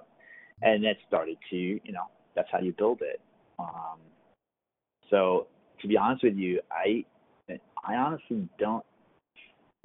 and 0.62 0.84
that 0.84 0.96
started 1.08 1.36
to, 1.50 1.56
you 1.56 1.92
know, 1.92 2.04
that's 2.34 2.48
how 2.52 2.60
you 2.60 2.72
build 2.76 3.00
it. 3.00 3.20
Um, 3.58 3.98
so 5.10 5.48
to 5.80 5.88
be 5.88 5.96
honest 5.96 6.22
with 6.22 6.36
you, 6.36 6.60
I 6.70 7.04
I 7.86 7.94
honestly 7.96 8.48
don't 8.58 8.84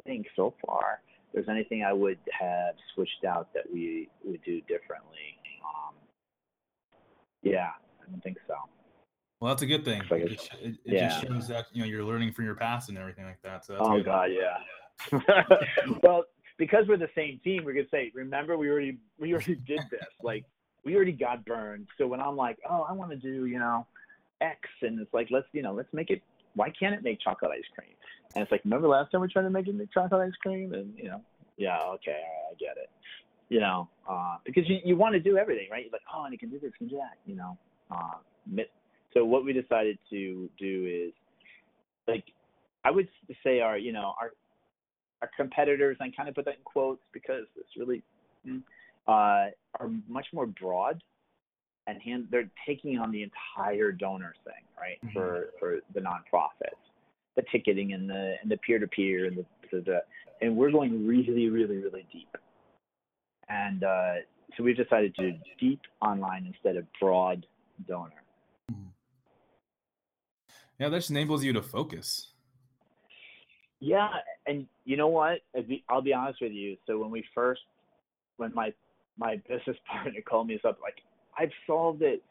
think 0.05 0.27
so 0.35 0.53
far 0.65 1.01
there's 1.33 1.47
anything 1.49 1.83
I 1.83 1.93
would 1.93 2.17
have 2.37 2.75
switched 2.93 3.23
out 3.27 3.53
that 3.53 3.63
we 3.71 4.09
would 4.23 4.43
do 4.43 4.59
differently. 4.61 5.37
Um, 5.63 5.95
yeah, 7.41 7.69
I 8.01 8.11
don't 8.11 8.21
think 8.21 8.37
so. 8.47 8.55
Well, 9.39 9.49
that's 9.49 9.61
a 9.61 9.67
good 9.67 9.85
thing. 9.85 10.01
Like 10.09 10.23
it, 10.23 10.31
it, 10.31 10.49
it 10.61 10.77
yeah. 10.85 11.09
just 11.09 11.27
shows 11.27 11.47
that 11.47 11.67
you 11.73 11.81
know 11.81 11.87
you're 11.87 12.03
learning 12.03 12.33
from 12.33 12.45
your 12.45 12.55
past 12.55 12.89
and 12.89 12.97
everything 12.97 13.25
like 13.25 13.41
that. 13.43 13.65
So 13.65 13.77
oh 13.79 13.97
good. 13.97 14.05
god, 14.05 14.29
yeah. 14.31 15.19
well, 16.03 16.25
because 16.57 16.85
we're 16.87 16.97
the 16.97 17.09
same 17.15 17.39
team, 17.43 17.63
we're 17.63 17.73
gonna 17.73 17.85
say, 17.89 18.11
remember 18.13 18.57
we 18.57 18.69
already 18.69 18.97
we 19.19 19.33
already 19.33 19.55
did 19.55 19.81
this. 19.89 20.05
Like 20.21 20.45
we 20.85 20.95
already 20.95 21.13
got 21.13 21.43
burned. 21.45 21.87
So 21.97 22.07
when 22.07 22.19
I'm 22.19 22.35
like, 22.35 22.57
oh, 22.69 22.85
I 22.87 22.91
want 22.91 23.11
to 23.11 23.17
do 23.17 23.45
you 23.45 23.57
know 23.57 23.87
X, 24.41 24.59
and 24.81 24.99
it's 24.99 25.13
like 25.13 25.29
let's 25.31 25.47
you 25.53 25.63
know 25.63 25.73
let's 25.73 25.91
make 25.93 26.11
it. 26.11 26.21
Why 26.55 26.71
can't 26.77 26.93
it 26.93 27.03
make 27.03 27.19
chocolate 27.21 27.51
ice 27.53 27.63
cream? 27.75 27.95
And 28.35 28.43
it's 28.43 28.51
like, 28.51 28.63
remember 28.63 28.87
last 28.87 29.11
time 29.11 29.21
we 29.21 29.27
tried 29.27 29.43
to 29.43 29.49
make 29.49 29.67
it 29.67 29.75
make 29.75 29.91
chocolate 29.91 30.21
ice 30.21 30.35
cream? 30.41 30.73
And 30.73 30.93
you 30.97 31.09
know, 31.09 31.21
yeah, 31.57 31.79
okay, 31.95 32.21
I 32.49 32.53
get 32.59 32.77
it. 32.77 32.89
You 33.49 33.59
know, 33.59 33.89
uh, 34.09 34.37
because 34.45 34.63
you 34.67 34.77
you 34.83 34.95
want 34.95 35.13
to 35.13 35.19
do 35.19 35.37
everything, 35.37 35.67
right? 35.69 35.83
You're 35.83 35.91
like, 35.91 36.01
oh, 36.13 36.23
and 36.23 36.31
you 36.31 36.39
can 36.39 36.49
do 36.49 36.59
this, 36.59 36.71
can 36.77 36.87
do 36.87 36.97
that. 36.97 37.17
You 37.25 37.35
know, 37.35 37.57
uh, 37.89 38.63
so 39.13 39.25
what 39.25 39.43
we 39.43 39.53
decided 39.53 39.97
to 40.09 40.49
do 40.57 41.07
is, 41.07 41.13
like, 42.07 42.23
I 42.85 42.91
would 42.91 43.09
say 43.43 43.59
our, 43.59 43.77
you 43.77 43.91
know, 43.91 44.13
our 44.19 44.31
our 45.21 45.29
competitors, 45.37 45.97
I 45.99 46.09
kind 46.15 46.27
of 46.29 46.35
put 46.35 46.45
that 46.45 46.55
in 46.55 46.63
quotes 46.63 47.01
because 47.13 47.45
it's 47.55 47.69
really 47.77 48.01
mm, 48.47 48.61
uh, 49.07 49.51
are 49.79 49.89
much 50.07 50.27
more 50.33 50.47
broad 50.47 51.03
and 51.87 52.01
hand 52.01 52.27
they're 52.31 52.49
taking 52.65 52.97
on 52.99 53.11
the 53.11 53.23
entire 53.23 53.91
donor 53.91 54.33
thing, 54.43 54.63
right? 54.79 54.97
Mm-hmm. 55.05 55.17
For 55.17 55.49
for 55.59 55.79
the 55.93 56.01
nonprofits 56.01 56.81
the 57.35 57.43
ticketing 57.51 57.93
and 57.93 58.09
the 58.09 58.35
and 58.41 58.51
the 58.51 58.57
peer 58.57 58.79
to 58.79 58.87
peer 58.87 59.25
and 59.25 59.37
the, 59.37 59.45
the, 59.71 59.81
the 59.81 59.99
and 60.41 60.55
we're 60.55 60.71
going 60.71 61.05
really 61.07 61.49
really 61.49 61.77
really 61.77 62.05
deep 62.11 62.35
and 63.49 63.83
uh, 63.83 64.13
so 64.55 64.63
we've 64.63 64.77
decided 64.77 65.15
to 65.15 65.31
do 65.31 65.37
deep 65.59 65.81
online 66.01 66.45
instead 66.45 66.75
of 66.75 66.85
broad 66.99 67.45
donor 67.87 68.23
mm-hmm. 68.71 68.89
yeah 70.79 70.89
that 70.89 70.97
just 70.97 71.09
enables 71.09 71.43
you 71.43 71.53
to 71.53 71.61
focus 71.61 72.27
yeah 73.79 74.09
and 74.45 74.67
you 74.85 74.97
know 74.97 75.07
what 75.07 75.39
i'll 75.89 76.01
be 76.01 76.13
honest 76.13 76.41
with 76.41 76.51
you 76.51 76.75
so 76.85 76.99
when 76.99 77.09
we 77.09 77.23
first 77.33 77.61
when 78.37 78.53
my 78.53 78.73
my 79.17 79.35
business 79.47 79.77
partner 79.89 80.19
called 80.27 80.47
me 80.47 80.59
up 80.65 80.79
like 80.81 81.01
i've 81.37 81.51
solved 81.67 82.01
it 82.01 82.23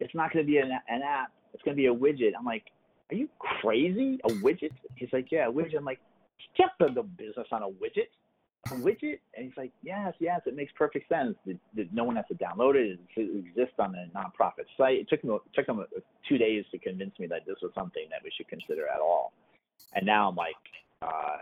it's 0.00 0.14
not 0.14 0.32
going 0.32 0.44
to 0.44 0.50
be 0.50 0.58
an, 0.58 0.70
an 0.88 1.02
app 1.02 1.32
it's 1.54 1.62
going 1.62 1.76
to 1.76 1.80
be 1.80 1.86
a 1.86 1.94
widget 1.94 2.32
i'm 2.38 2.44
like 2.44 2.64
are 3.10 3.14
you 3.14 3.28
crazy? 3.38 4.18
A 4.24 4.28
widget? 4.28 4.72
He's 4.96 5.08
like, 5.12 5.30
yeah, 5.30 5.48
a 5.48 5.52
widget. 5.52 5.76
I'm 5.78 5.84
like, 5.84 6.00
can't 6.56 6.72
build 6.78 6.96
a 6.98 7.02
business 7.02 7.46
on 7.52 7.62
a 7.62 7.68
widget. 7.68 8.08
A 8.66 8.70
widget? 8.70 9.20
And 9.36 9.46
he's 9.46 9.56
like, 9.56 9.70
yes, 9.82 10.14
yes, 10.18 10.40
it 10.46 10.56
makes 10.56 10.72
perfect 10.76 11.08
sense. 11.08 11.36
That, 11.46 11.92
no 11.92 12.04
one 12.04 12.16
has 12.16 12.24
to 12.28 12.34
download 12.34 12.74
it. 12.74 12.98
It 13.16 13.46
exists 13.46 13.76
on 13.78 13.94
a 13.94 14.08
nonprofit 14.16 14.66
site. 14.76 14.98
It 14.98 15.08
took 15.08 15.22
him, 15.22 15.30
it 15.30 15.40
took 15.54 15.68
him 15.68 15.84
two 16.28 16.38
days 16.38 16.64
to 16.72 16.78
convince 16.78 17.16
me 17.18 17.26
that 17.28 17.46
this 17.46 17.56
was 17.62 17.70
something 17.74 18.06
that 18.10 18.20
we 18.24 18.30
should 18.36 18.48
consider 18.48 18.88
at 18.88 19.00
all. 19.00 19.32
And 19.94 20.04
now 20.04 20.28
I'm 20.28 20.36
like, 20.36 20.54
uh, 21.02 21.38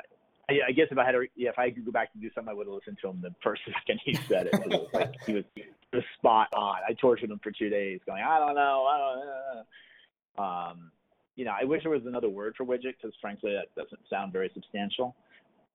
I, 0.50 0.58
I 0.68 0.72
guess 0.72 0.88
if 0.90 0.98
I 0.98 1.04
had 1.04 1.12
to, 1.12 1.26
yeah, 1.36 1.50
if 1.50 1.58
I 1.58 1.70
could 1.70 1.84
go 1.84 1.92
back 1.92 2.10
and 2.12 2.22
do 2.22 2.30
something, 2.34 2.50
I 2.50 2.54
would 2.54 2.66
have 2.66 2.74
listened 2.74 2.98
to 3.02 3.08
him 3.08 3.20
the 3.22 3.34
first 3.42 3.62
second 3.72 4.00
he 4.04 4.14
said 4.28 4.46
it. 4.46 4.54
it 4.54 4.68
was 4.68 4.88
like 4.92 5.14
he 5.26 5.34
was, 5.34 5.44
he 5.54 5.64
was 5.92 6.04
spot 6.18 6.48
on. 6.54 6.76
I 6.88 6.92
tortured 6.94 7.30
him 7.30 7.40
for 7.42 7.50
two 7.50 7.70
days, 7.70 8.00
going, 8.06 8.22
I 8.22 8.38
don't 8.38 8.54
know, 8.54 8.84
I 8.84 8.98
don't 8.98 9.26
know. 9.26 10.44
Um, 10.44 10.90
you 11.36 11.44
know, 11.44 11.52
I 11.58 11.64
wish 11.64 11.82
there 11.82 11.90
was 11.90 12.06
another 12.06 12.28
word 12.28 12.54
for 12.56 12.64
widget 12.64 12.94
because 13.00 13.14
frankly 13.20 13.52
that 13.52 13.74
doesn't 13.80 14.00
sound 14.08 14.32
very 14.32 14.50
substantial. 14.54 15.16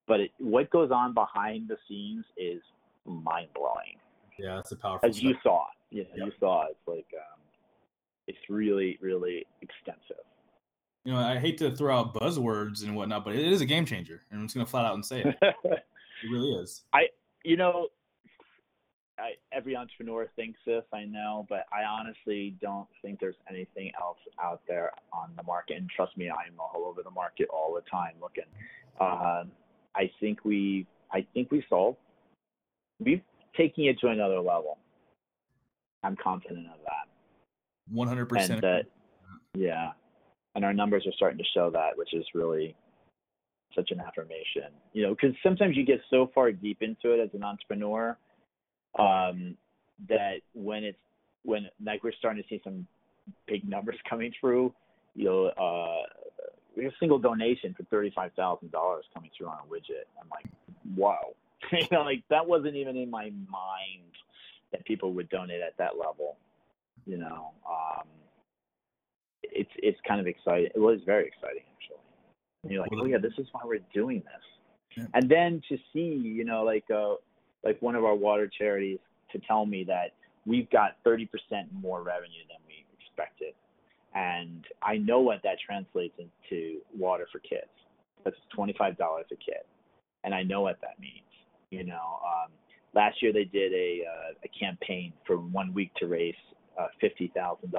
But 0.08 0.22
it, 0.22 0.32
what 0.40 0.70
goes 0.70 0.92
on 0.92 1.14
behind 1.14 1.68
the 1.68 1.78
scenes 1.88 2.26
is 2.38 2.62
mind 3.06 3.50
blowing. 3.54 3.98
Yeah, 4.38 4.56
that's 4.56 4.72
a 4.72 4.76
powerful. 4.76 5.08
As 5.08 5.18
stuff. 5.18 5.24
you 5.24 5.36
saw, 5.44 5.66
know, 5.92 6.00
yep. 6.00 6.08
you 6.16 6.32
saw 6.40 6.66
it's 6.68 6.88
like 6.88 7.08
um, 7.14 7.40
it's 8.28 8.40
really 8.50 8.98
really 9.02 9.46
extensive. 9.62 10.24
You 11.06 11.14
know, 11.14 11.20
I 11.20 11.40
hate 11.40 11.58
to 11.60 11.76
throw 11.76 11.98
out 11.98 12.14
buzzwords 12.14 12.84
and 12.84 12.96
whatnot, 12.96 13.24
but 13.24 13.36
it 13.36 13.46
is 13.46 13.62
a 13.62 13.66
game 13.66 13.86
changer, 13.86 14.22
and 14.30 14.40
I'm 14.40 14.48
just 14.48 14.56
gonna 14.56 14.66
flat 14.66 14.86
out 14.86 14.96
and 14.96 15.06
say 15.06 15.22
it. 15.22 15.38
it 15.42 15.84
really 16.30 16.52
is. 16.52 16.84
I, 16.94 17.08
you 17.44 17.58
know, 17.58 17.88
I, 19.20 19.32
every 19.52 19.76
entrepreneur 19.76 20.28
thinks 20.36 20.60
this, 20.66 20.84
I 20.94 21.04
know, 21.04 21.46
but 21.50 21.66
I 21.74 21.84
honestly 21.84 22.56
don't 22.62 22.88
think 23.02 23.20
there's 23.20 23.36
anything 23.50 23.92
else 24.00 24.18
out 24.42 24.62
there 24.68 24.92
on 25.12 25.32
the 25.36 25.44
market. 25.44 25.78
And 25.78 25.90
trust 25.90 26.18
me, 26.18 26.30
I'm 26.30 26.54
all 26.60 26.86
over 26.86 27.04
the 27.04 27.12
market 27.12 27.48
all 27.50 27.74
the 27.74 27.90
time 27.90 28.14
looking. 28.22 28.46
Um, 29.00 29.52
I 29.96 30.10
think 30.20 30.46
we, 30.46 30.88
I 31.12 31.26
think 31.34 31.52
we 31.52 31.64
solved. 31.70 31.98
We've 33.00 33.22
taken 33.58 33.86
it 33.86 34.00
to 34.00 34.08
another 34.08 34.40
level. 34.40 34.78
I'm 36.04 36.16
confident 36.16 36.68
of 36.68 36.80
that. 36.86 37.08
One 37.92 38.08
hundred 38.08 38.30
percent. 38.30 38.64
Yeah, 39.58 39.92
and 40.60 40.66
our 40.66 40.74
numbers 40.74 41.08
are 41.08 41.14
starting 41.14 41.38
to 41.38 41.46
show 41.54 41.70
that, 41.70 41.92
which 41.96 42.14
is 42.14 42.26
really 42.34 42.76
such 43.74 43.92
an 43.92 44.02
affirmation. 44.06 44.74
You 44.92 45.04
know, 45.04 45.16
because 45.16 45.34
sometimes 45.42 45.78
you 45.78 45.86
get 45.86 46.02
so 46.10 46.30
far 46.36 46.52
deep 46.52 46.82
into 46.82 47.14
it 47.14 47.22
as 47.24 47.30
an 47.34 47.46
entrepreneur 47.46 48.18
um, 49.00 49.56
that 50.10 50.42
when 50.54 50.84
it's 50.84 50.98
when 51.44 51.70
like 51.82 52.04
we're 52.04 52.12
starting 52.20 52.44
to 52.44 52.50
see 52.50 52.60
some 52.62 52.86
big 53.48 53.70
numbers 53.70 53.96
coming 54.10 54.34
through, 54.38 54.74
you 55.16 55.24
know, 55.24 55.46
uh, 55.46 56.04
we 56.76 56.84
have 56.84 56.92
a 56.92 56.96
single 57.00 57.20
donation 57.20 57.74
for 57.74 57.84
thirty-five 57.84 58.34
thousand 58.36 58.70
dollars 58.74 59.06
coming 59.14 59.32
through 59.38 59.48
on 59.48 59.60
a 59.66 59.74
widget. 59.74 60.12
I'm 60.22 60.28
like, 60.30 60.52
wow, 60.98 61.36
you 61.72 61.88
know, 61.90 62.02
like 62.02 62.24
that 62.30 62.46
wasn't 62.46 62.76
even 62.76 62.98
in 62.98 63.10
my 63.10 63.32
mind 63.50 64.12
that 64.74 64.84
people 64.84 65.14
would 65.14 65.30
donate 65.30 65.62
at 65.62 65.78
that 65.78 65.98
level. 65.98 66.36
You 67.06 67.18
know, 67.20 67.52
um, 67.66 68.08
it's 69.52 69.72
it's 69.78 70.00
kind 70.08 70.20
of 70.20 70.28
exciting. 70.28 70.70
It 70.74 70.80
was 70.80 71.00
very 71.06 71.28
exciting 71.28 71.64
actually. 71.76 72.04
And 72.64 72.72
you're 72.72 72.82
like, 72.82 72.92
oh 72.96 73.06
yeah, 73.06 73.18
this 73.22 73.34
is 73.38 73.48
why 73.52 73.62
we're 73.66 73.80
doing 73.94 74.18
this. 74.20 74.98
Yeah. 74.98 75.06
And 75.14 75.30
then 75.30 75.62
to 75.70 75.78
see, 75.94 76.00
you 76.00 76.44
know, 76.46 76.64
like 76.64 76.86
uh, 76.94 77.16
like 77.64 77.82
one 77.82 77.96
of 77.96 78.04
our 78.04 78.16
water 78.16 78.50
charities 78.58 79.00
to 79.32 79.40
tell 79.48 79.66
me 79.66 79.84
that 79.86 80.14
we've 80.46 80.70
got 80.70 80.96
30% 81.06 81.28
more 81.72 82.02
revenue 82.02 82.44
than 82.50 82.58
we 82.68 82.86
expected. 82.98 83.54
And 84.16 84.66
I 84.82 84.98
know 84.98 85.20
what 85.20 85.42
that 85.44 85.58
translates 85.66 86.16
into 86.18 86.80
water 86.98 87.28
for 87.32 87.40
kids. 87.40 87.70
That's 88.24 88.36
$25 88.58 88.96
a 88.98 89.36
kid. 89.36 89.64
And 90.24 90.34
I 90.34 90.44
know 90.44 90.62
what 90.62 90.80
that 90.82 91.00
means. 91.00 91.14
You 91.70 91.84
know, 91.84 92.20
um, 92.26 92.52
last 92.96 93.22
year 93.22 93.32
they 93.32 93.44
did 93.44 93.72
a, 93.74 94.02
uh, 94.06 94.34
a 94.44 94.48
campaign 94.60 95.14
for 95.28 95.38
one 95.38 95.74
week 95.74 95.92
to 95.98 96.08
raise 96.08 96.34
uh, 96.80 96.88
$50,000. 97.04 97.72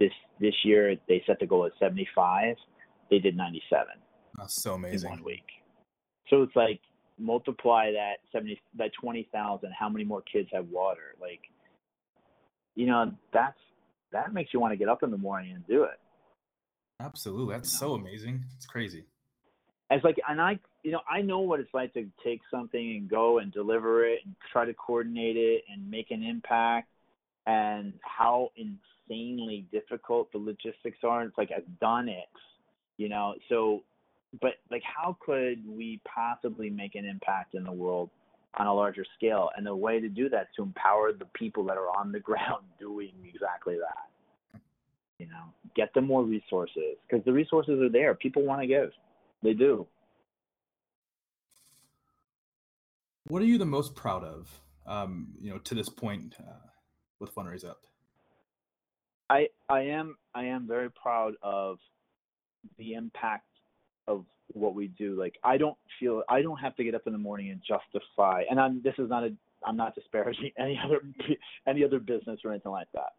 This, 0.00 0.12
this 0.40 0.54
year 0.64 0.96
they 1.08 1.22
set 1.26 1.38
the 1.38 1.46
goal 1.46 1.66
at 1.66 1.72
75. 1.78 2.56
They 3.10 3.18
did 3.20 3.36
97 3.36 3.86
That's 4.36 4.60
so 4.60 4.74
amazing. 4.74 5.10
in 5.10 5.16
one 5.16 5.24
week. 5.24 5.44
So 6.28 6.42
it's 6.42 6.56
like 6.56 6.80
multiply 7.18 7.92
that 7.92 8.14
seventy 8.32 8.58
that 8.78 8.90
twenty 8.98 9.28
thousand. 9.32 9.72
How 9.78 9.88
many 9.88 10.04
more 10.04 10.22
kids 10.22 10.48
have 10.52 10.66
water? 10.68 11.14
Like, 11.20 11.40
you 12.76 12.86
know, 12.86 13.12
that's 13.32 13.58
that 14.12 14.32
makes 14.32 14.54
you 14.54 14.60
want 14.60 14.72
to 14.72 14.76
get 14.76 14.88
up 14.88 15.02
in 15.02 15.10
the 15.10 15.18
morning 15.18 15.52
and 15.52 15.66
do 15.66 15.84
it. 15.84 15.98
Absolutely. 17.00 17.54
That's 17.54 17.70
so 17.70 17.94
amazing. 17.94 18.44
It's 18.56 18.66
crazy. 18.66 19.04
It's 19.90 20.04
like, 20.04 20.18
and 20.28 20.40
I, 20.40 20.58
you 20.84 20.92
know, 20.92 21.00
I 21.10 21.20
know 21.20 21.40
what 21.40 21.58
it's 21.58 21.74
like 21.74 21.92
to 21.94 22.06
take 22.24 22.40
something 22.50 22.96
and 22.96 23.08
go 23.08 23.38
and 23.38 23.52
deliver 23.52 24.04
it 24.04 24.20
and 24.24 24.36
try 24.52 24.64
to 24.64 24.74
coordinate 24.74 25.36
it 25.36 25.64
and 25.72 25.90
make 25.90 26.10
an 26.10 26.22
impact, 26.22 26.88
and 27.46 27.92
how 28.02 28.50
insanely 29.10 29.66
difficult 29.72 30.30
the 30.32 30.38
logistics 30.38 30.98
are. 31.04 31.22
It's 31.24 31.36
like 31.36 31.50
I've 31.54 31.78
done 31.80 32.08
it, 32.08 32.28
you 32.96 33.08
know. 33.08 33.34
So 33.48 33.82
but 34.40 34.54
like 34.70 34.82
how 34.84 35.16
could 35.20 35.62
we 35.66 36.00
possibly 36.04 36.70
make 36.70 36.94
an 36.94 37.04
impact 37.04 37.54
in 37.54 37.64
the 37.64 37.72
world 37.72 38.10
on 38.58 38.66
a 38.66 38.74
larger 38.74 39.04
scale 39.16 39.50
and 39.56 39.66
the 39.66 39.74
way 39.74 40.00
to 40.00 40.08
do 40.08 40.28
that 40.28 40.42
is 40.42 40.48
to 40.56 40.62
empower 40.62 41.12
the 41.12 41.24
people 41.34 41.64
that 41.64 41.76
are 41.76 41.88
on 41.98 42.12
the 42.12 42.20
ground 42.30 42.64
doing 42.78 43.12
exactly 43.24 43.76
that 43.76 44.60
you 45.18 45.26
know 45.26 45.44
get 45.74 45.92
them 45.94 46.06
more 46.06 46.24
resources 46.24 46.96
because 47.08 47.24
the 47.24 47.32
resources 47.32 47.80
are 47.80 47.88
there 47.88 48.14
people 48.14 48.42
want 48.42 48.60
to 48.60 48.66
give 48.66 48.90
they 49.42 49.52
do 49.52 49.86
What 53.30 53.42
are 53.42 53.46
you 53.46 53.58
the 53.58 53.64
most 53.64 53.94
proud 53.94 54.24
of, 54.24 54.60
um, 54.86 55.34
you 55.40 55.50
know, 55.50 55.58
to 55.58 55.74
this 55.76 55.88
point 55.88 56.34
uh, 56.40 56.66
with 57.20 57.32
Fundraise 57.32 57.64
Up? 57.64 57.86
I 59.30 59.46
i 59.68 59.80
am 59.80 60.16
i 60.34 60.44
am 60.44 60.66
very 60.66 60.90
proud 60.90 61.34
of 61.42 61.78
the 62.76 62.92
impact 62.92 63.46
of 64.06 64.24
what 64.52 64.74
we 64.74 64.88
do. 64.88 65.18
Like 65.18 65.36
i 65.44 65.56
don't 65.56 65.76
feel 65.98 66.22
i 66.28 66.42
don't 66.42 66.58
have 66.58 66.76
to 66.76 66.84
get 66.84 66.94
up 66.94 67.06
in 67.06 67.12
the 67.12 67.18
morning 67.18 67.50
and 67.50 67.60
justify 67.66 68.42
and 68.50 68.60
i'm 68.60 68.82
this 68.82 68.94
is 68.98 69.08
not 69.08 69.24
a 69.24 69.32
i'm 69.66 69.76
not 69.76 69.94
disparaging 69.94 70.50
any 70.58 70.78
other 70.84 71.00
any 71.66 71.84
other 71.84 72.00
business 72.00 72.40
or 72.44 72.50
anything 72.50 72.72
like 72.72 72.88
that. 72.92 73.14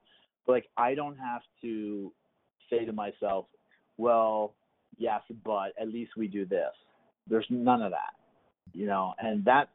But 0.45 0.53
like 0.53 0.65
i 0.77 0.93
don't 0.93 1.17
have 1.17 1.41
to 1.61 2.11
say 2.69 2.85
to 2.85 2.93
myself 2.93 3.45
well 3.97 4.53
yes 4.97 5.21
but 5.43 5.71
at 5.81 5.87
least 5.87 6.11
we 6.17 6.27
do 6.27 6.45
this. 6.45 6.73
There's 7.27 7.47
none 7.49 7.81
of 7.81 7.91
that 7.91 8.21
you 8.73 8.85
know? 8.85 9.13
And 9.19 9.43
that 9.45 9.69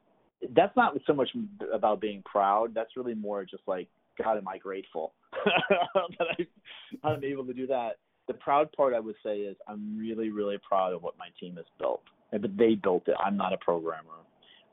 that's 0.54 0.76
not 0.76 0.94
so 1.06 1.14
much 1.14 1.30
about 1.72 2.00
being 2.00 2.22
proud. 2.24 2.74
That's 2.74 2.96
really 2.96 3.14
more 3.14 3.44
just 3.44 3.62
like 3.66 3.88
god 4.22 4.36
am 4.36 4.48
i 4.48 4.58
grateful 4.58 5.14
that 5.44 6.26
I, 7.04 7.08
i'm 7.08 7.24
able 7.24 7.44
to 7.44 7.54
do 7.54 7.66
that 7.66 7.96
the 8.26 8.34
proud 8.34 8.72
part 8.72 8.94
I 8.94 9.00
would 9.00 9.14
say 9.24 9.38
is 9.38 9.56
I'm 9.68 9.96
really, 9.98 10.30
really 10.30 10.58
proud 10.66 10.92
of 10.92 11.02
what 11.02 11.14
my 11.18 11.28
team 11.38 11.56
has 11.56 11.64
built. 11.78 12.02
But 12.32 12.56
they 12.56 12.74
built 12.74 13.06
it. 13.06 13.14
I'm 13.24 13.36
not 13.36 13.52
a 13.52 13.58
programmer. 13.58 14.12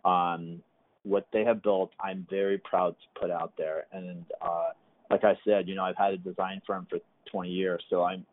Um, 0.06 0.62
what 1.04 1.28
they 1.32 1.44
have 1.44 1.62
built, 1.62 1.92
I'm 2.00 2.26
very 2.30 2.58
proud 2.58 2.96
to 2.96 3.20
put 3.20 3.30
out 3.30 3.54
there. 3.58 3.86
And 3.92 4.26
uh, 4.42 4.70
like 5.12 5.24
I 5.24 5.38
said, 5.46 5.68
you 5.68 5.76
know, 5.76 5.84
I've 5.84 5.98
had 5.98 6.14
a 6.14 6.18
design 6.18 6.62
firm 6.66 6.88
for 6.90 7.00
20 7.32 7.50
years, 7.50 7.84
so 7.90 8.04
I'm. 8.04 8.26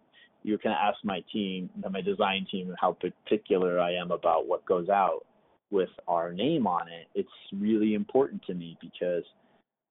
You 0.42 0.56
can 0.56 0.72
ask 0.72 0.96
my 1.04 1.22
team, 1.30 1.68
my 1.90 2.00
design 2.00 2.46
team, 2.50 2.74
how 2.80 2.96
particular 2.96 3.78
I 3.78 3.92
am 3.92 4.10
about 4.10 4.46
what 4.48 4.64
goes 4.64 4.88
out 4.88 5.26
with 5.70 5.90
our 6.08 6.32
name 6.32 6.66
on 6.66 6.88
it. 6.88 7.08
It's 7.14 7.28
really 7.52 7.92
important 7.92 8.42
to 8.46 8.54
me 8.54 8.78
because 8.80 9.24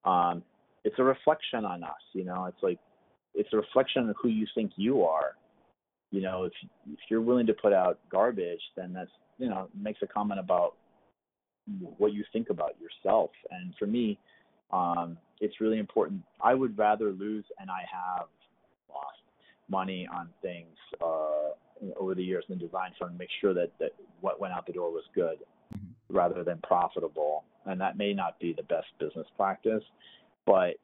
um, 0.06 0.42
it's 0.90 0.98
a 0.98 1.04
reflection 1.04 1.66
on 1.66 1.84
us. 1.84 2.02
You 2.14 2.24
know, 2.24 2.46
it's 2.46 2.64
like 2.64 2.80
it's 3.36 3.50
a 3.54 3.58
reflection 3.58 4.10
of 4.10 4.16
who 4.20 4.30
you 4.30 4.48
think 4.56 4.72
you 4.76 5.04
are. 5.04 5.36
You 6.10 6.22
know, 6.22 6.46
if 6.46 6.54
if 6.92 7.00
you're 7.10 7.22
willing 7.22 7.46
to 7.46 7.54
put 7.54 7.74
out 7.74 8.00
garbage, 8.12 8.62
then 8.76 8.92
that's 8.92 9.12
you 9.38 9.50
know 9.50 9.70
makes 9.80 10.00
a 10.02 10.08
comment 10.08 10.40
about 10.40 10.74
what 12.00 12.14
you 12.14 12.24
think 12.34 12.50
about 12.50 12.76
yourself. 12.82 13.30
And 13.52 13.76
for 13.78 13.86
me, 13.86 14.18
um, 14.72 15.16
it's 15.40 15.62
really 15.62 15.78
important. 15.78 16.24
I 16.42 16.56
would 16.56 16.76
rather 16.76 17.12
lose, 17.12 17.46
and 17.60 17.70
I 17.70 17.82
have 17.92 18.28
lost 18.90 19.22
money 19.70 20.10
on 20.12 20.30
things 20.42 20.76
uh, 21.00 21.52
over 22.00 22.16
the 22.16 22.24
years 22.24 22.46
in 22.50 22.58
the 22.58 22.66
design 22.66 22.94
firm. 23.00 23.16
Make 23.16 23.30
sure 23.42 23.54
that 23.54 23.72
that 23.80 23.92
what 24.22 24.42
went 24.42 24.56
out 24.56 24.66
the 24.66 24.74
door 24.74 24.92
was 24.92 25.04
good, 25.14 25.38
rather 26.10 26.44
than 26.44 26.58
profitable. 26.64 27.44
And 27.68 27.80
that 27.80 27.96
may 27.96 28.12
not 28.14 28.40
be 28.40 28.54
the 28.54 28.64
best 28.64 28.88
business 29.00 29.28
practice, 29.38 29.84
but 30.50 30.78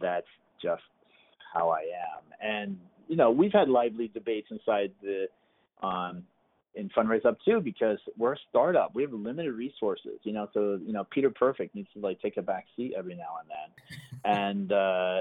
that's 0.00 0.26
just 0.62 0.82
how 1.52 1.70
I 1.70 1.80
am. 1.80 2.22
And 2.40 2.78
you 3.08 3.16
know, 3.16 3.32
we've 3.32 3.52
had 3.52 3.68
lively 3.68 4.08
debates 4.14 4.46
inside 4.50 4.92
the 5.02 5.26
um, 5.84 6.22
in 6.76 6.88
fundraise 6.90 7.26
up 7.26 7.36
too 7.44 7.60
because 7.60 7.98
we're 8.16 8.34
a 8.34 8.38
startup. 8.48 8.94
We 8.94 9.02
have 9.02 9.12
limited 9.12 9.52
resources, 9.54 10.20
you 10.22 10.32
know. 10.32 10.48
So 10.54 10.78
you 10.84 10.92
know, 10.92 11.04
Peter 11.10 11.30
Perfect 11.30 11.74
needs 11.74 11.88
to 11.94 12.00
like 12.00 12.20
take 12.20 12.36
a 12.36 12.42
back 12.42 12.66
seat 12.76 12.92
every 12.96 13.16
now 13.16 13.38
and 13.40 13.50
then, 13.50 14.32
and 14.38 14.72
uh, 14.72 15.18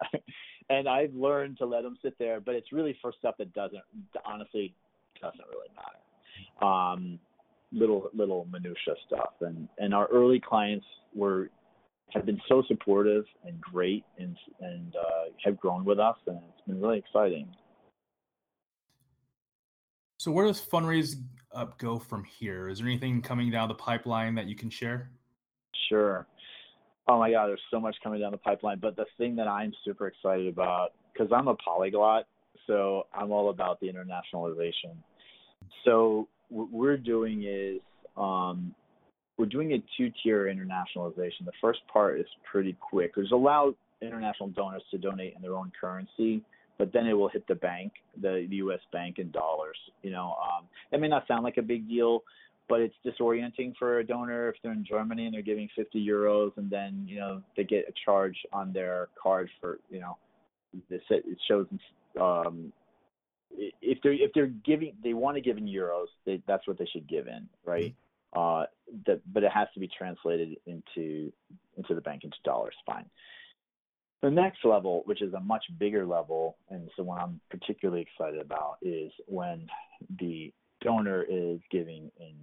and 0.70 0.88
I've 0.88 1.14
learned 1.14 1.58
to 1.58 1.66
let 1.66 1.84
him 1.84 1.98
sit 2.02 2.14
there. 2.18 2.40
But 2.40 2.54
it's 2.54 2.72
really 2.72 2.96
for 3.02 3.12
stuff 3.18 3.34
that 3.38 3.52
doesn't 3.52 3.82
honestly 4.24 4.74
doesn't 5.20 5.44
really 5.50 5.68
matter. 5.76 6.66
Um, 6.66 7.18
little 7.72 8.08
little 8.14 8.46
minutia 8.50 8.94
stuff, 9.06 9.34
and 9.42 9.68
and 9.78 9.92
our 9.92 10.06
early 10.06 10.40
clients 10.40 10.86
were 11.14 11.50
have 12.12 12.26
been 12.26 12.40
so 12.48 12.62
supportive 12.68 13.24
and 13.44 13.60
great 13.60 14.04
and 14.18 14.36
and 14.60 14.94
uh, 14.96 15.30
have 15.44 15.58
grown 15.58 15.84
with 15.84 15.98
us 15.98 16.16
and 16.26 16.36
it's 16.36 16.66
been 16.66 16.80
really 16.80 16.98
exciting 16.98 17.48
So 20.18 20.30
where 20.32 20.46
does 20.46 20.60
Fundraise 20.60 21.14
Up 21.52 21.78
go 21.78 21.98
from 21.98 22.24
here? 22.24 22.68
Is 22.68 22.78
there 22.78 22.88
anything 22.88 23.22
coming 23.22 23.50
down 23.50 23.68
the 23.68 23.74
pipeline 23.74 24.34
that 24.34 24.46
you 24.46 24.56
can 24.56 24.68
share? 24.68 25.10
sure 25.88 26.26
oh 27.08 27.18
my 27.18 27.30
god 27.30 27.46
there's 27.46 27.60
so 27.70 27.80
much 27.80 27.96
coming 28.02 28.20
down 28.20 28.30
the 28.30 28.38
pipeline 28.38 28.78
but 28.80 28.96
the 28.96 29.06
thing 29.16 29.34
that 29.36 29.48
i'm 29.48 29.72
super 29.84 30.06
excited 30.06 30.46
about 30.46 30.92
because 31.12 31.30
i'm 31.32 31.48
a 31.48 31.54
polyglot 31.56 32.26
so 32.66 33.06
i'm 33.14 33.32
all 33.32 33.50
about 33.50 33.80
the 33.80 33.86
internationalization 33.86 34.94
so 35.84 36.28
what 36.48 36.70
we're 36.70 36.96
doing 36.96 37.44
is 37.44 37.80
um, 38.16 38.74
we're 39.38 39.46
doing 39.46 39.72
a 39.72 39.78
two-tier 39.96 40.46
internationalization. 40.46 41.44
The 41.44 41.52
first 41.60 41.80
part 41.90 42.18
is 42.20 42.26
pretty 42.50 42.76
quick. 42.80 43.14
There's 43.14 43.32
allowed 43.32 43.74
international 44.02 44.48
donors 44.50 44.82
to 44.90 44.98
donate 44.98 45.34
in 45.36 45.42
their 45.42 45.54
own 45.54 45.72
currency, 45.80 46.42
but 46.76 46.92
then 46.92 47.06
it 47.06 47.12
will 47.12 47.28
hit 47.28 47.46
the 47.46 47.54
bank, 47.54 47.92
the, 48.20 48.46
the 48.50 48.56
U.S. 48.56 48.80
bank 48.92 49.18
in 49.18 49.30
dollars. 49.30 49.76
You 50.02 50.10
know, 50.10 50.36
um, 50.42 50.64
that 50.90 51.00
may 51.00 51.08
not 51.08 51.26
sound 51.28 51.44
like 51.44 51.56
a 51.56 51.62
big 51.62 51.88
deal, 51.88 52.24
but 52.68 52.80
it's 52.80 52.94
disorienting 53.06 53.74
for 53.78 54.00
a 54.00 54.04
donor 54.06 54.48
if 54.48 54.56
they're 54.62 54.72
in 54.72 54.84
Germany 54.84 55.26
and 55.26 55.34
they're 55.34 55.42
giving 55.42 55.68
50 55.74 56.04
euros, 56.04 56.52
and 56.56 56.68
then 56.68 57.04
you 57.08 57.18
know 57.18 57.40
they 57.56 57.64
get 57.64 57.86
a 57.88 57.92
charge 58.04 58.36
on 58.52 58.72
their 58.72 59.08
card 59.20 59.48
for 59.60 59.78
you 59.88 60.00
know, 60.00 60.16
this 60.90 61.00
it 61.10 61.24
shows 61.48 61.66
um, 62.20 62.72
if 63.56 63.98
they're 64.02 64.12
if 64.12 64.32
they're 64.34 64.52
giving 64.66 64.94
they 65.02 65.14
want 65.14 65.36
to 65.36 65.40
give 65.40 65.56
in 65.56 65.64
euros, 65.64 66.06
they, 66.26 66.42
that's 66.46 66.66
what 66.66 66.78
they 66.78 66.86
should 66.92 67.08
give 67.08 67.26
in, 67.26 67.48
right? 67.64 67.94
Uh, 68.34 68.64
that, 69.06 69.20
but 69.32 69.42
it 69.42 69.52
has 69.52 69.68
to 69.74 69.80
be 69.80 69.88
translated 69.88 70.56
into 70.66 71.32
into 71.76 71.94
the 71.94 72.00
bank 72.00 72.24
into 72.24 72.36
dollars. 72.44 72.74
Fine. 72.86 73.06
The 74.22 74.30
next 74.30 74.64
level, 74.64 75.02
which 75.04 75.22
is 75.22 75.32
a 75.34 75.40
much 75.40 75.64
bigger 75.78 76.04
level, 76.04 76.56
and 76.70 76.90
so 76.96 77.04
one 77.04 77.20
I'm 77.20 77.40
particularly 77.50 78.02
excited 78.02 78.40
about, 78.40 78.78
is 78.82 79.12
when 79.26 79.68
the 80.18 80.52
donor 80.80 81.24
is 81.28 81.60
giving 81.70 82.10
in 82.18 82.34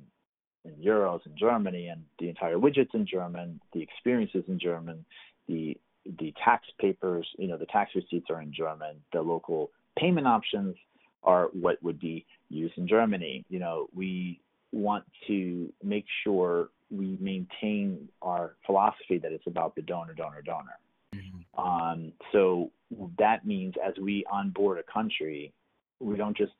in 0.63 0.71
euros 0.83 1.25
in 1.25 1.38
Germany, 1.38 1.88
and 1.89 2.03
the 2.19 2.29
entire 2.29 2.57
widget's 2.57 2.93
in 2.93 3.05
German, 3.05 3.59
the 3.73 3.81
experiences 3.81 4.43
in 4.47 4.59
German, 4.59 5.05
the 5.47 5.77
the 6.19 6.33
tax 6.43 6.65
papers, 6.79 7.27
you 7.38 7.47
know, 7.47 7.57
the 7.57 7.65
tax 7.67 7.91
receipts 7.95 8.27
are 8.29 8.41
in 8.41 8.53
German. 8.53 8.95
The 9.11 9.21
local 9.21 9.71
payment 9.97 10.27
options 10.27 10.75
are 11.23 11.49
what 11.53 11.81
would 11.83 11.99
be 11.99 12.25
used 12.49 12.77
in 12.77 12.88
Germany. 12.88 13.43
You 13.49 13.59
know, 13.59 13.88
we 13.93 14.39
want 14.76 15.05
to 15.26 15.71
make 15.82 16.05
sure 16.23 16.69
we 16.91 17.17
maintain 17.21 18.09
our 18.21 18.55
philosophy 18.65 19.17
that 19.17 19.32
it's 19.32 19.47
about 19.47 19.73
the 19.76 19.82
donor, 19.82 20.13
donor, 20.13 20.41
donor. 20.41 20.78
Mm-hmm. 21.15 21.59
Um, 21.59 22.11
so 22.34 22.71
that 23.17 23.45
means 23.45 23.73
as 23.84 23.93
we 23.99 24.26
onboard 24.30 24.78
a 24.78 24.91
country, 24.91 25.53
we 26.01 26.17
don't 26.17 26.36
just 26.36 26.51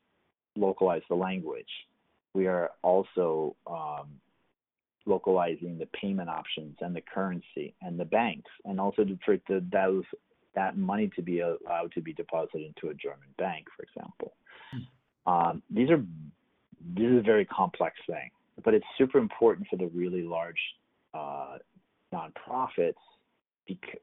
localize 0.56 1.02
the 1.10 1.16
language. 1.16 1.68
We 2.34 2.48
are 2.48 2.72
also 2.82 3.56
um, 3.68 4.08
localizing 5.06 5.78
the 5.78 5.88
payment 5.88 6.30
options 6.30 6.78
and 6.80 6.96
the 6.96 7.02
currency 7.02 7.76
and 7.82 8.00
the 8.00 8.06
banks, 8.06 8.50
and 8.64 8.80
also 8.80 9.04
to, 9.04 9.20
for 9.26 9.38
the, 9.50 9.64
those 9.72 10.04
that 10.56 10.78
money 10.78 11.12
to 11.18 11.22
be 11.22 11.42
allowed 11.42 11.92
to 11.94 12.02
be 12.02 12.14
deposited 12.14 12.62
into 12.66 12.90
a 12.90 12.94
German 12.94 13.28
bank, 13.38 13.66
for 13.76 13.84
example. 13.84 14.34
Hmm. 14.72 15.34
Um, 15.34 15.64
these 15.70 15.90
are 15.90 16.02
this 16.96 17.06
is 17.06 17.20
a 17.20 17.24
very 17.24 17.46
complex 17.46 17.96
thing, 18.08 18.30
but 18.64 18.74
it's 18.74 18.86
super 18.98 19.18
important 19.18 19.68
for 19.70 19.78
the 19.78 19.88
really 19.88 20.24
large 20.24 20.60
uh, 21.14 21.58
nonprofits 22.14 22.94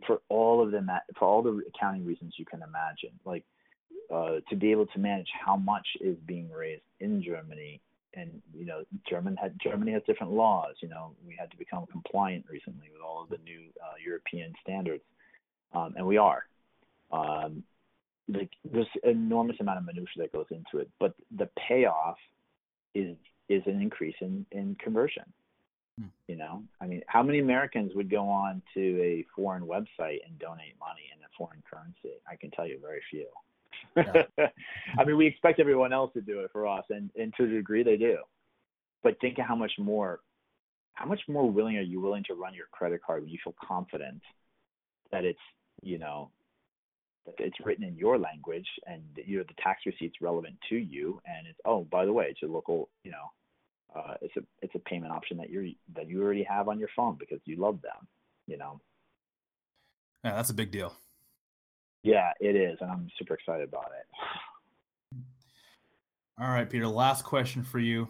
for 0.06 0.20
all 0.28 0.62
of 0.62 0.72
them 0.72 0.90
for 1.18 1.28
all 1.28 1.42
the 1.42 1.62
accounting 1.74 2.04
reasons 2.04 2.34
you 2.36 2.44
can 2.44 2.62
imagine. 2.62 3.10
Like 3.24 3.44
uh, 4.12 4.40
to 4.50 4.56
be 4.56 4.70
able 4.70 4.86
to 4.86 4.98
manage 4.98 5.28
how 5.44 5.56
much 5.56 5.86
is 6.00 6.16
being 6.26 6.50
raised 6.50 6.82
in 7.00 7.22
Germany 7.22 7.80
and 8.14 8.42
you 8.54 8.66
know 8.66 8.82
German 9.08 9.36
had 9.36 9.56
Germany 9.62 9.92
has 9.92 10.02
different 10.06 10.32
laws. 10.32 10.74
You 10.80 10.88
know 10.88 11.14
we 11.26 11.36
had 11.38 11.50
to 11.50 11.56
become 11.56 11.86
compliant 11.86 12.44
recently 12.50 12.88
with 12.92 13.02
all 13.02 13.22
of 13.22 13.28
the 13.28 13.38
new 13.44 13.60
uh, 13.82 13.94
European 14.04 14.52
standards, 14.62 15.02
um, 15.74 15.94
and 15.96 16.06
we 16.06 16.16
are. 16.16 16.44
Um, 17.10 17.62
like 18.28 18.50
there's 18.64 18.86
enormous 19.02 19.56
amount 19.60 19.78
of 19.78 19.84
minutia 19.84 20.22
that 20.22 20.32
goes 20.32 20.46
into 20.50 20.78
it, 20.78 20.90
but 21.00 21.14
the 21.36 21.48
payoff 21.68 22.16
is 22.94 23.16
is 23.48 23.62
an 23.66 23.80
increase 23.80 24.16
in 24.20 24.46
in 24.52 24.76
conversion. 24.76 25.24
Hmm. 25.98 26.06
You 26.26 26.36
know, 26.36 26.62
I 26.80 26.86
mean, 26.86 27.02
how 27.06 27.22
many 27.22 27.38
Americans 27.38 27.92
would 27.94 28.10
go 28.10 28.28
on 28.28 28.62
to 28.74 29.02
a 29.02 29.26
foreign 29.36 29.64
website 29.64 30.20
and 30.26 30.38
donate 30.38 30.74
money 30.80 31.10
in 31.14 31.22
a 31.22 31.28
foreign 31.36 31.62
currency? 31.70 32.18
I 32.30 32.36
can 32.36 32.50
tell 32.50 32.66
you 32.66 32.78
very 32.80 33.02
few. 33.10 33.26
Yeah. 33.96 34.22
I 34.98 35.04
mean, 35.04 35.16
we 35.16 35.26
expect 35.26 35.60
everyone 35.60 35.92
else 35.92 36.12
to 36.14 36.20
do 36.20 36.40
it 36.40 36.50
for 36.52 36.66
us, 36.66 36.84
and, 36.90 37.10
and 37.18 37.32
to 37.36 37.44
a 37.44 37.48
degree 37.48 37.82
they 37.82 37.96
do. 37.96 38.18
But 39.02 39.20
think 39.20 39.38
of 39.38 39.46
how 39.46 39.56
much 39.56 39.72
more, 39.78 40.20
how 40.94 41.06
much 41.06 41.20
more 41.28 41.50
willing 41.50 41.76
are 41.76 41.82
you 41.82 42.00
willing 42.00 42.24
to 42.28 42.34
run 42.34 42.54
your 42.54 42.66
credit 42.70 43.02
card 43.04 43.22
when 43.22 43.30
you 43.30 43.38
feel 43.42 43.54
confident 43.62 44.22
that 45.10 45.24
it's, 45.24 45.40
you 45.82 45.98
know, 45.98 46.30
it's 47.38 47.56
written 47.64 47.84
in 47.84 47.96
your 47.96 48.18
language 48.18 48.66
and 48.86 49.02
you 49.24 49.38
know 49.38 49.44
the 49.46 49.62
tax 49.62 49.82
receipt's 49.86 50.20
relevant 50.20 50.56
to 50.68 50.76
you, 50.76 51.20
and 51.26 51.46
it's 51.46 51.58
oh 51.64 51.84
by 51.84 52.04
the 52.04 52.12
way, 52.12 52.26
it's 52.30 52.42
a 52.42 52.46
local, 52.46 52.88
you 53.04 53.10
know, 53.10 53.30
uh, 53.94 54.14
it's 54.20 54.36
a 54.36 54.40
it's 54.60 54.74
a 54.74 54.78
payment 54.78 55.12
option 55.12 55.36
that 55.36 55.50
you're 55.50 55.66
that 55.94 56.08
you 56.08 56.22
already 56.22 56.44
have 56.44 56.68
on 56.68 56.78
your 56.78 56.88
phone 56.96 57.16
because 57.18 57.40
you 57.44 57.56
love 57.56 57.80
them, 57.82 58.08
you 58.46 58.56
know. 58.56 58.80
Yeah, 60.24 60.34
that's 60.34 60.50
a 60.50 60.54
big 60.54 60.70
deal. 60.70 60.94
Yeah, 62.02 62.32
it 62.40 62.56
is, 62.56 62.78
and 62.80 62.90
I'm 62.90 63.08
super 63.18 63.34
excited 63.34 63.68
about 63.68 63.90
it. 63.98 65.18
All 66.40 66.48
right, 66.48 66.68
Peter. 66.68 66.88
Last 66.88 67.24
question 67.24 67.62
for 67.62 67.78
you. 67.78 68.08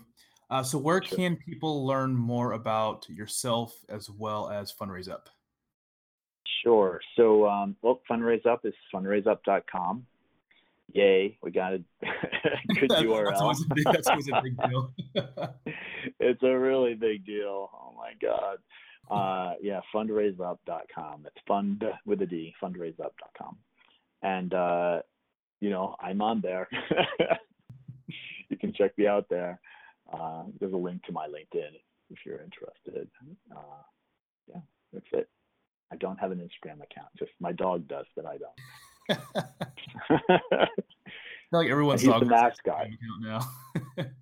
Uh, 0.49 0.63
so, 0.63 0.79
where 0.79 1.03
sure. 1.03 1.17
can 1.17 1.37
people 1.37 1.87
learn 1.87 2.15
more 2.15 2.53
about 2.53 3.09
yourself 3.09 3.75
as 3.89 4.09
well 4.09 4.49
as 4.51 4.73
Fundraise 4.73 5.11
Up? 5.11 5.29
Sure. 6.63 7.01
So, 7.17 7.49
um, 7.49 7.77
well, 7.83 8.01
Fundraise 8.11 8.47
Up 8.47 8.65
is 8.65 8.75
fundraiseup.com. 8.95 10.07
Yay, 10.93 11.39
we 11.43 11.51
got 11.51 11.73
a 11.73 11.83
good 12.79 12.91
URL. 12.91 13.29
That's 13.29 13.41
always 13.41 13.63
a 13.63 13.75
big, 13.75 13.85
that's 13.85 14.07
always 14.07 14.29
a 14.29 14.43
big 14.43 14.57
deal. 14.69 14.93
it's 16.21 16.43
a 16.43 16.59
really 16.59 16.95
big 16.95 17.25
deal. 17.25 17.71
Oh 17.73 17.95
my 17.97 18.13
God. 18.21 18.59
Uh, 19.11 19.55
yeah, 19.63 19.81
fundraiseup.com. 19.95 21.27
It's 21.27 21.45
fund 21.49 21.83
with 22.05 22.23
a 22.23 22.27
D, 22.27 22.55
fundraiseup.com 22.63 23.57
and 24.23 24.55
uh, 24.55 25.01
you 25.61 25.71
know 25.71 25.97
I'm 26.01 26.23
on 26.23 26.41
there. 26.41 26.69
you 28.49 28.57
can 28.57 28.73
check 28.73 28.97
me 28.97 29.07
out 29.07 29.27
there. 29.29 29.61
Uh, 30.13 30.45
there's 30.61 30.73
a 30.73 30.77
link 30.77 31.03
to 31.05 31.13
my 31.13 31.27
LinkedIn 31.27 31.75
if 32.11 32.19
you're 32.25 32.41
interested. 32.41 33.09
Uh, 33.51 33.83
yeah, 34.49 34.61
that's 34.93 35.07
it. 35.13 35.29
I 35.93 35.97
don't 35.97 36.19
have 36.19 36.31
an 36.31 36.39
Instagram 36.39 36.83
account. 36.83 37.09
Just 37.19 37.33
my 37.39 37.53
dog 37.53 37.87
does, 37.87 38.07
but 38.17 38.25
I 38.25 38.39
don't. 38.39 39.29
like 41.53 41.69
everyone's 41.69 42.03
dog. 42.03 42.23
he's 42.23 42.29
the 42.29 42.35
mascot 42.35 42.87
now. 43.21 43.41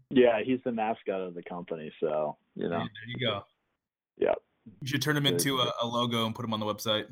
yeah, 0.10 0.40
he's 0.44 0.58
the 0.64 0.72
mascot 0.72 1.20
of 1.20 1.34
the 1.34 1.42
company. 1.44 1.92
So 2.00 2.36
you 2.56 2.68
know. 2.68 2.78
there 2.78 2.88
you 3.06 3.24
go. 3.24 3.44
Yeah. 4.18 4.34
You 4.80 4.88
should 4.88 5.02
turn 5.02 5.16
him 5.16 5.26
into 5.26 5.58
a, 5.58 5.72
a 5.80 5.86
logo 5.86 6.26
and 6.26 6.34
put 6.34 6.44
him 6.44 6.52
on 6.52 6.60
the 6.60 6.66
website. 6.66 7.06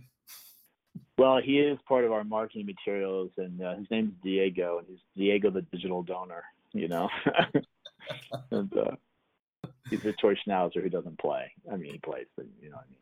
Well, 1.16 1.40
he 1.42 1.60
is 1.60 1.78
part 1.86 2.04
of 2.04 2.12
our 2.12 2.24
marketing 2.24 2.66
materials, 2.66 3.30
and 3.36 3.62
uh, 3.62 3.76
his 3.76 3.86
name's 3.90 4.12
Diego, 4.22 4.78
and 4.78 4.86
he's 4.88 4.98
Diego 5.16 5.50
the 5.50 5.62
digital 5.62 6.02
donor. 6.02 6.42
You 6.72 6.88
know, 6.88 7.08
and 8.50 8.76
uh, 8.76 8.96
he's 9.88 10.04
a 10.04 10.12
toy 10.12 10.34
schnauzer 10.34 10.82
who 10.82 10.88
doesn't 10.88 11.18
play. 11.18 11.50
I 11.72 11.76
mean, 11.76 11.92
he 11.92 11.98
plays, 11.98 12.26
but 12.36 12.46
you 12.60 12.70
know 12.70 12.76
what 12.76 12.86
I 12.86 12.90
mean. 12.90 12.98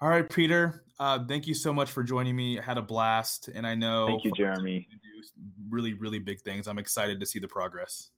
All 0.00 0.08
right, 0.08 0.28
Peter. 0.28 0.84
Uh, 1.00 1.24
thank 1.26 1.46
you 1.46 1.54
so 1.54 1.72
much 1.72 1.90
for 1.90 2.02
joining 2.02 2.36
me. 2.36 2.58
I 2.58 2.62
had 2.62 2.78
a 2.78 2.82
blast, 2.82 3.48
and 3.48 3.66
I 3.66 3.74
know. 3.74 4.06
Thank 4.06 4.24
you, 4.24 4.32
Jeremy. 4.36 4.86
really, 5.68 5.94
really 5.94 6.18
big 6.18 6.40
things. 6.40 6.68
I'm 6.68 6.78
excited 6.78 7.20
to 7.20 7.26
see 7.26 7.38
the 7.38 7.48
progress. 7.48 8.10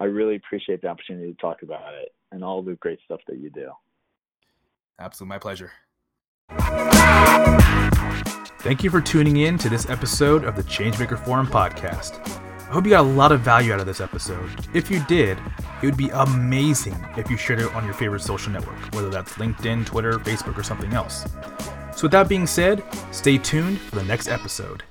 I 0.00 0.04
really 0.04 0.36
appreciate 0.36 0.82
the 0.82 0.88
opportunity 0.88 1.32
to 1.32 1.38
talk 1.38 1.62
about 1.62 1.94
it 1.94 2.14
and 2.30 2.44
all 2.44 2.62
the 2.62 2.74
great 2.74 3.00
stuff 3.04 3.20
that 3.26 3.38
you 3.38 3.50
do. 3.50 3.70
Absolutely, 4.98 5.34
my 5.34 5.38
pleasure. 5.38 5.72
Thank 8.60 8.84
you 8.84 8.90
for 8.90 9.00
tuning 9.00 9.38
in 9.38 9.56
to 9.58 9.68
this 9.68 9.88
episode 9.88 10.44
of 10.44 10.56
the 10.56 10.62
Changemaker 10.64 11.22
Forum 11.24 11.46
podcast. 11.46 12.44
I 12.68 12.72
hope 12.72 12.84
you 12.84 12.90
got 12.90 13.00
a 13.00 13.08
lot 13.08 13.32
of 13.32 13.40
value 13.40 13.72
out 13.72 13.80
of 13.80 13.86
this 13.86 13.98
episode. 13.98 14.50
If 14.74 14.90
you 14.90 15.02
did, 15.08 15.38
it 15.82 15.86
would 15.86 15.96
be 15.96 16.10
amazing 16.10 16.94
if 17.16 17.30
you 17.30 17.38
shared 17.38 17.60
it 17.60 17.74
on 17.74 17.86
your 17.86 17.94
favorite 17.94 18.20
social 18.20 18.52
network, 18.52 18.76
whether 18.94 19.08
that's 19.08 19.32
LinkedIn, 19.32 19.86
Twitter, 19.86 20.18
Facebook, 20.18 20.58
or 20.58 20.62
something 20.62 20.92
else. 20.92 21.24
So, 21.96 22.02
with 22.02 22.12
that 22.12 22.28
being 22.28 22.46
said, 22.46 22.84
stay 23.10 23.38
tuned 23.38 23.80
for 23.80 23.96
the 23.96 24.02
next 24.02 24.28
episode. 24.28 24.82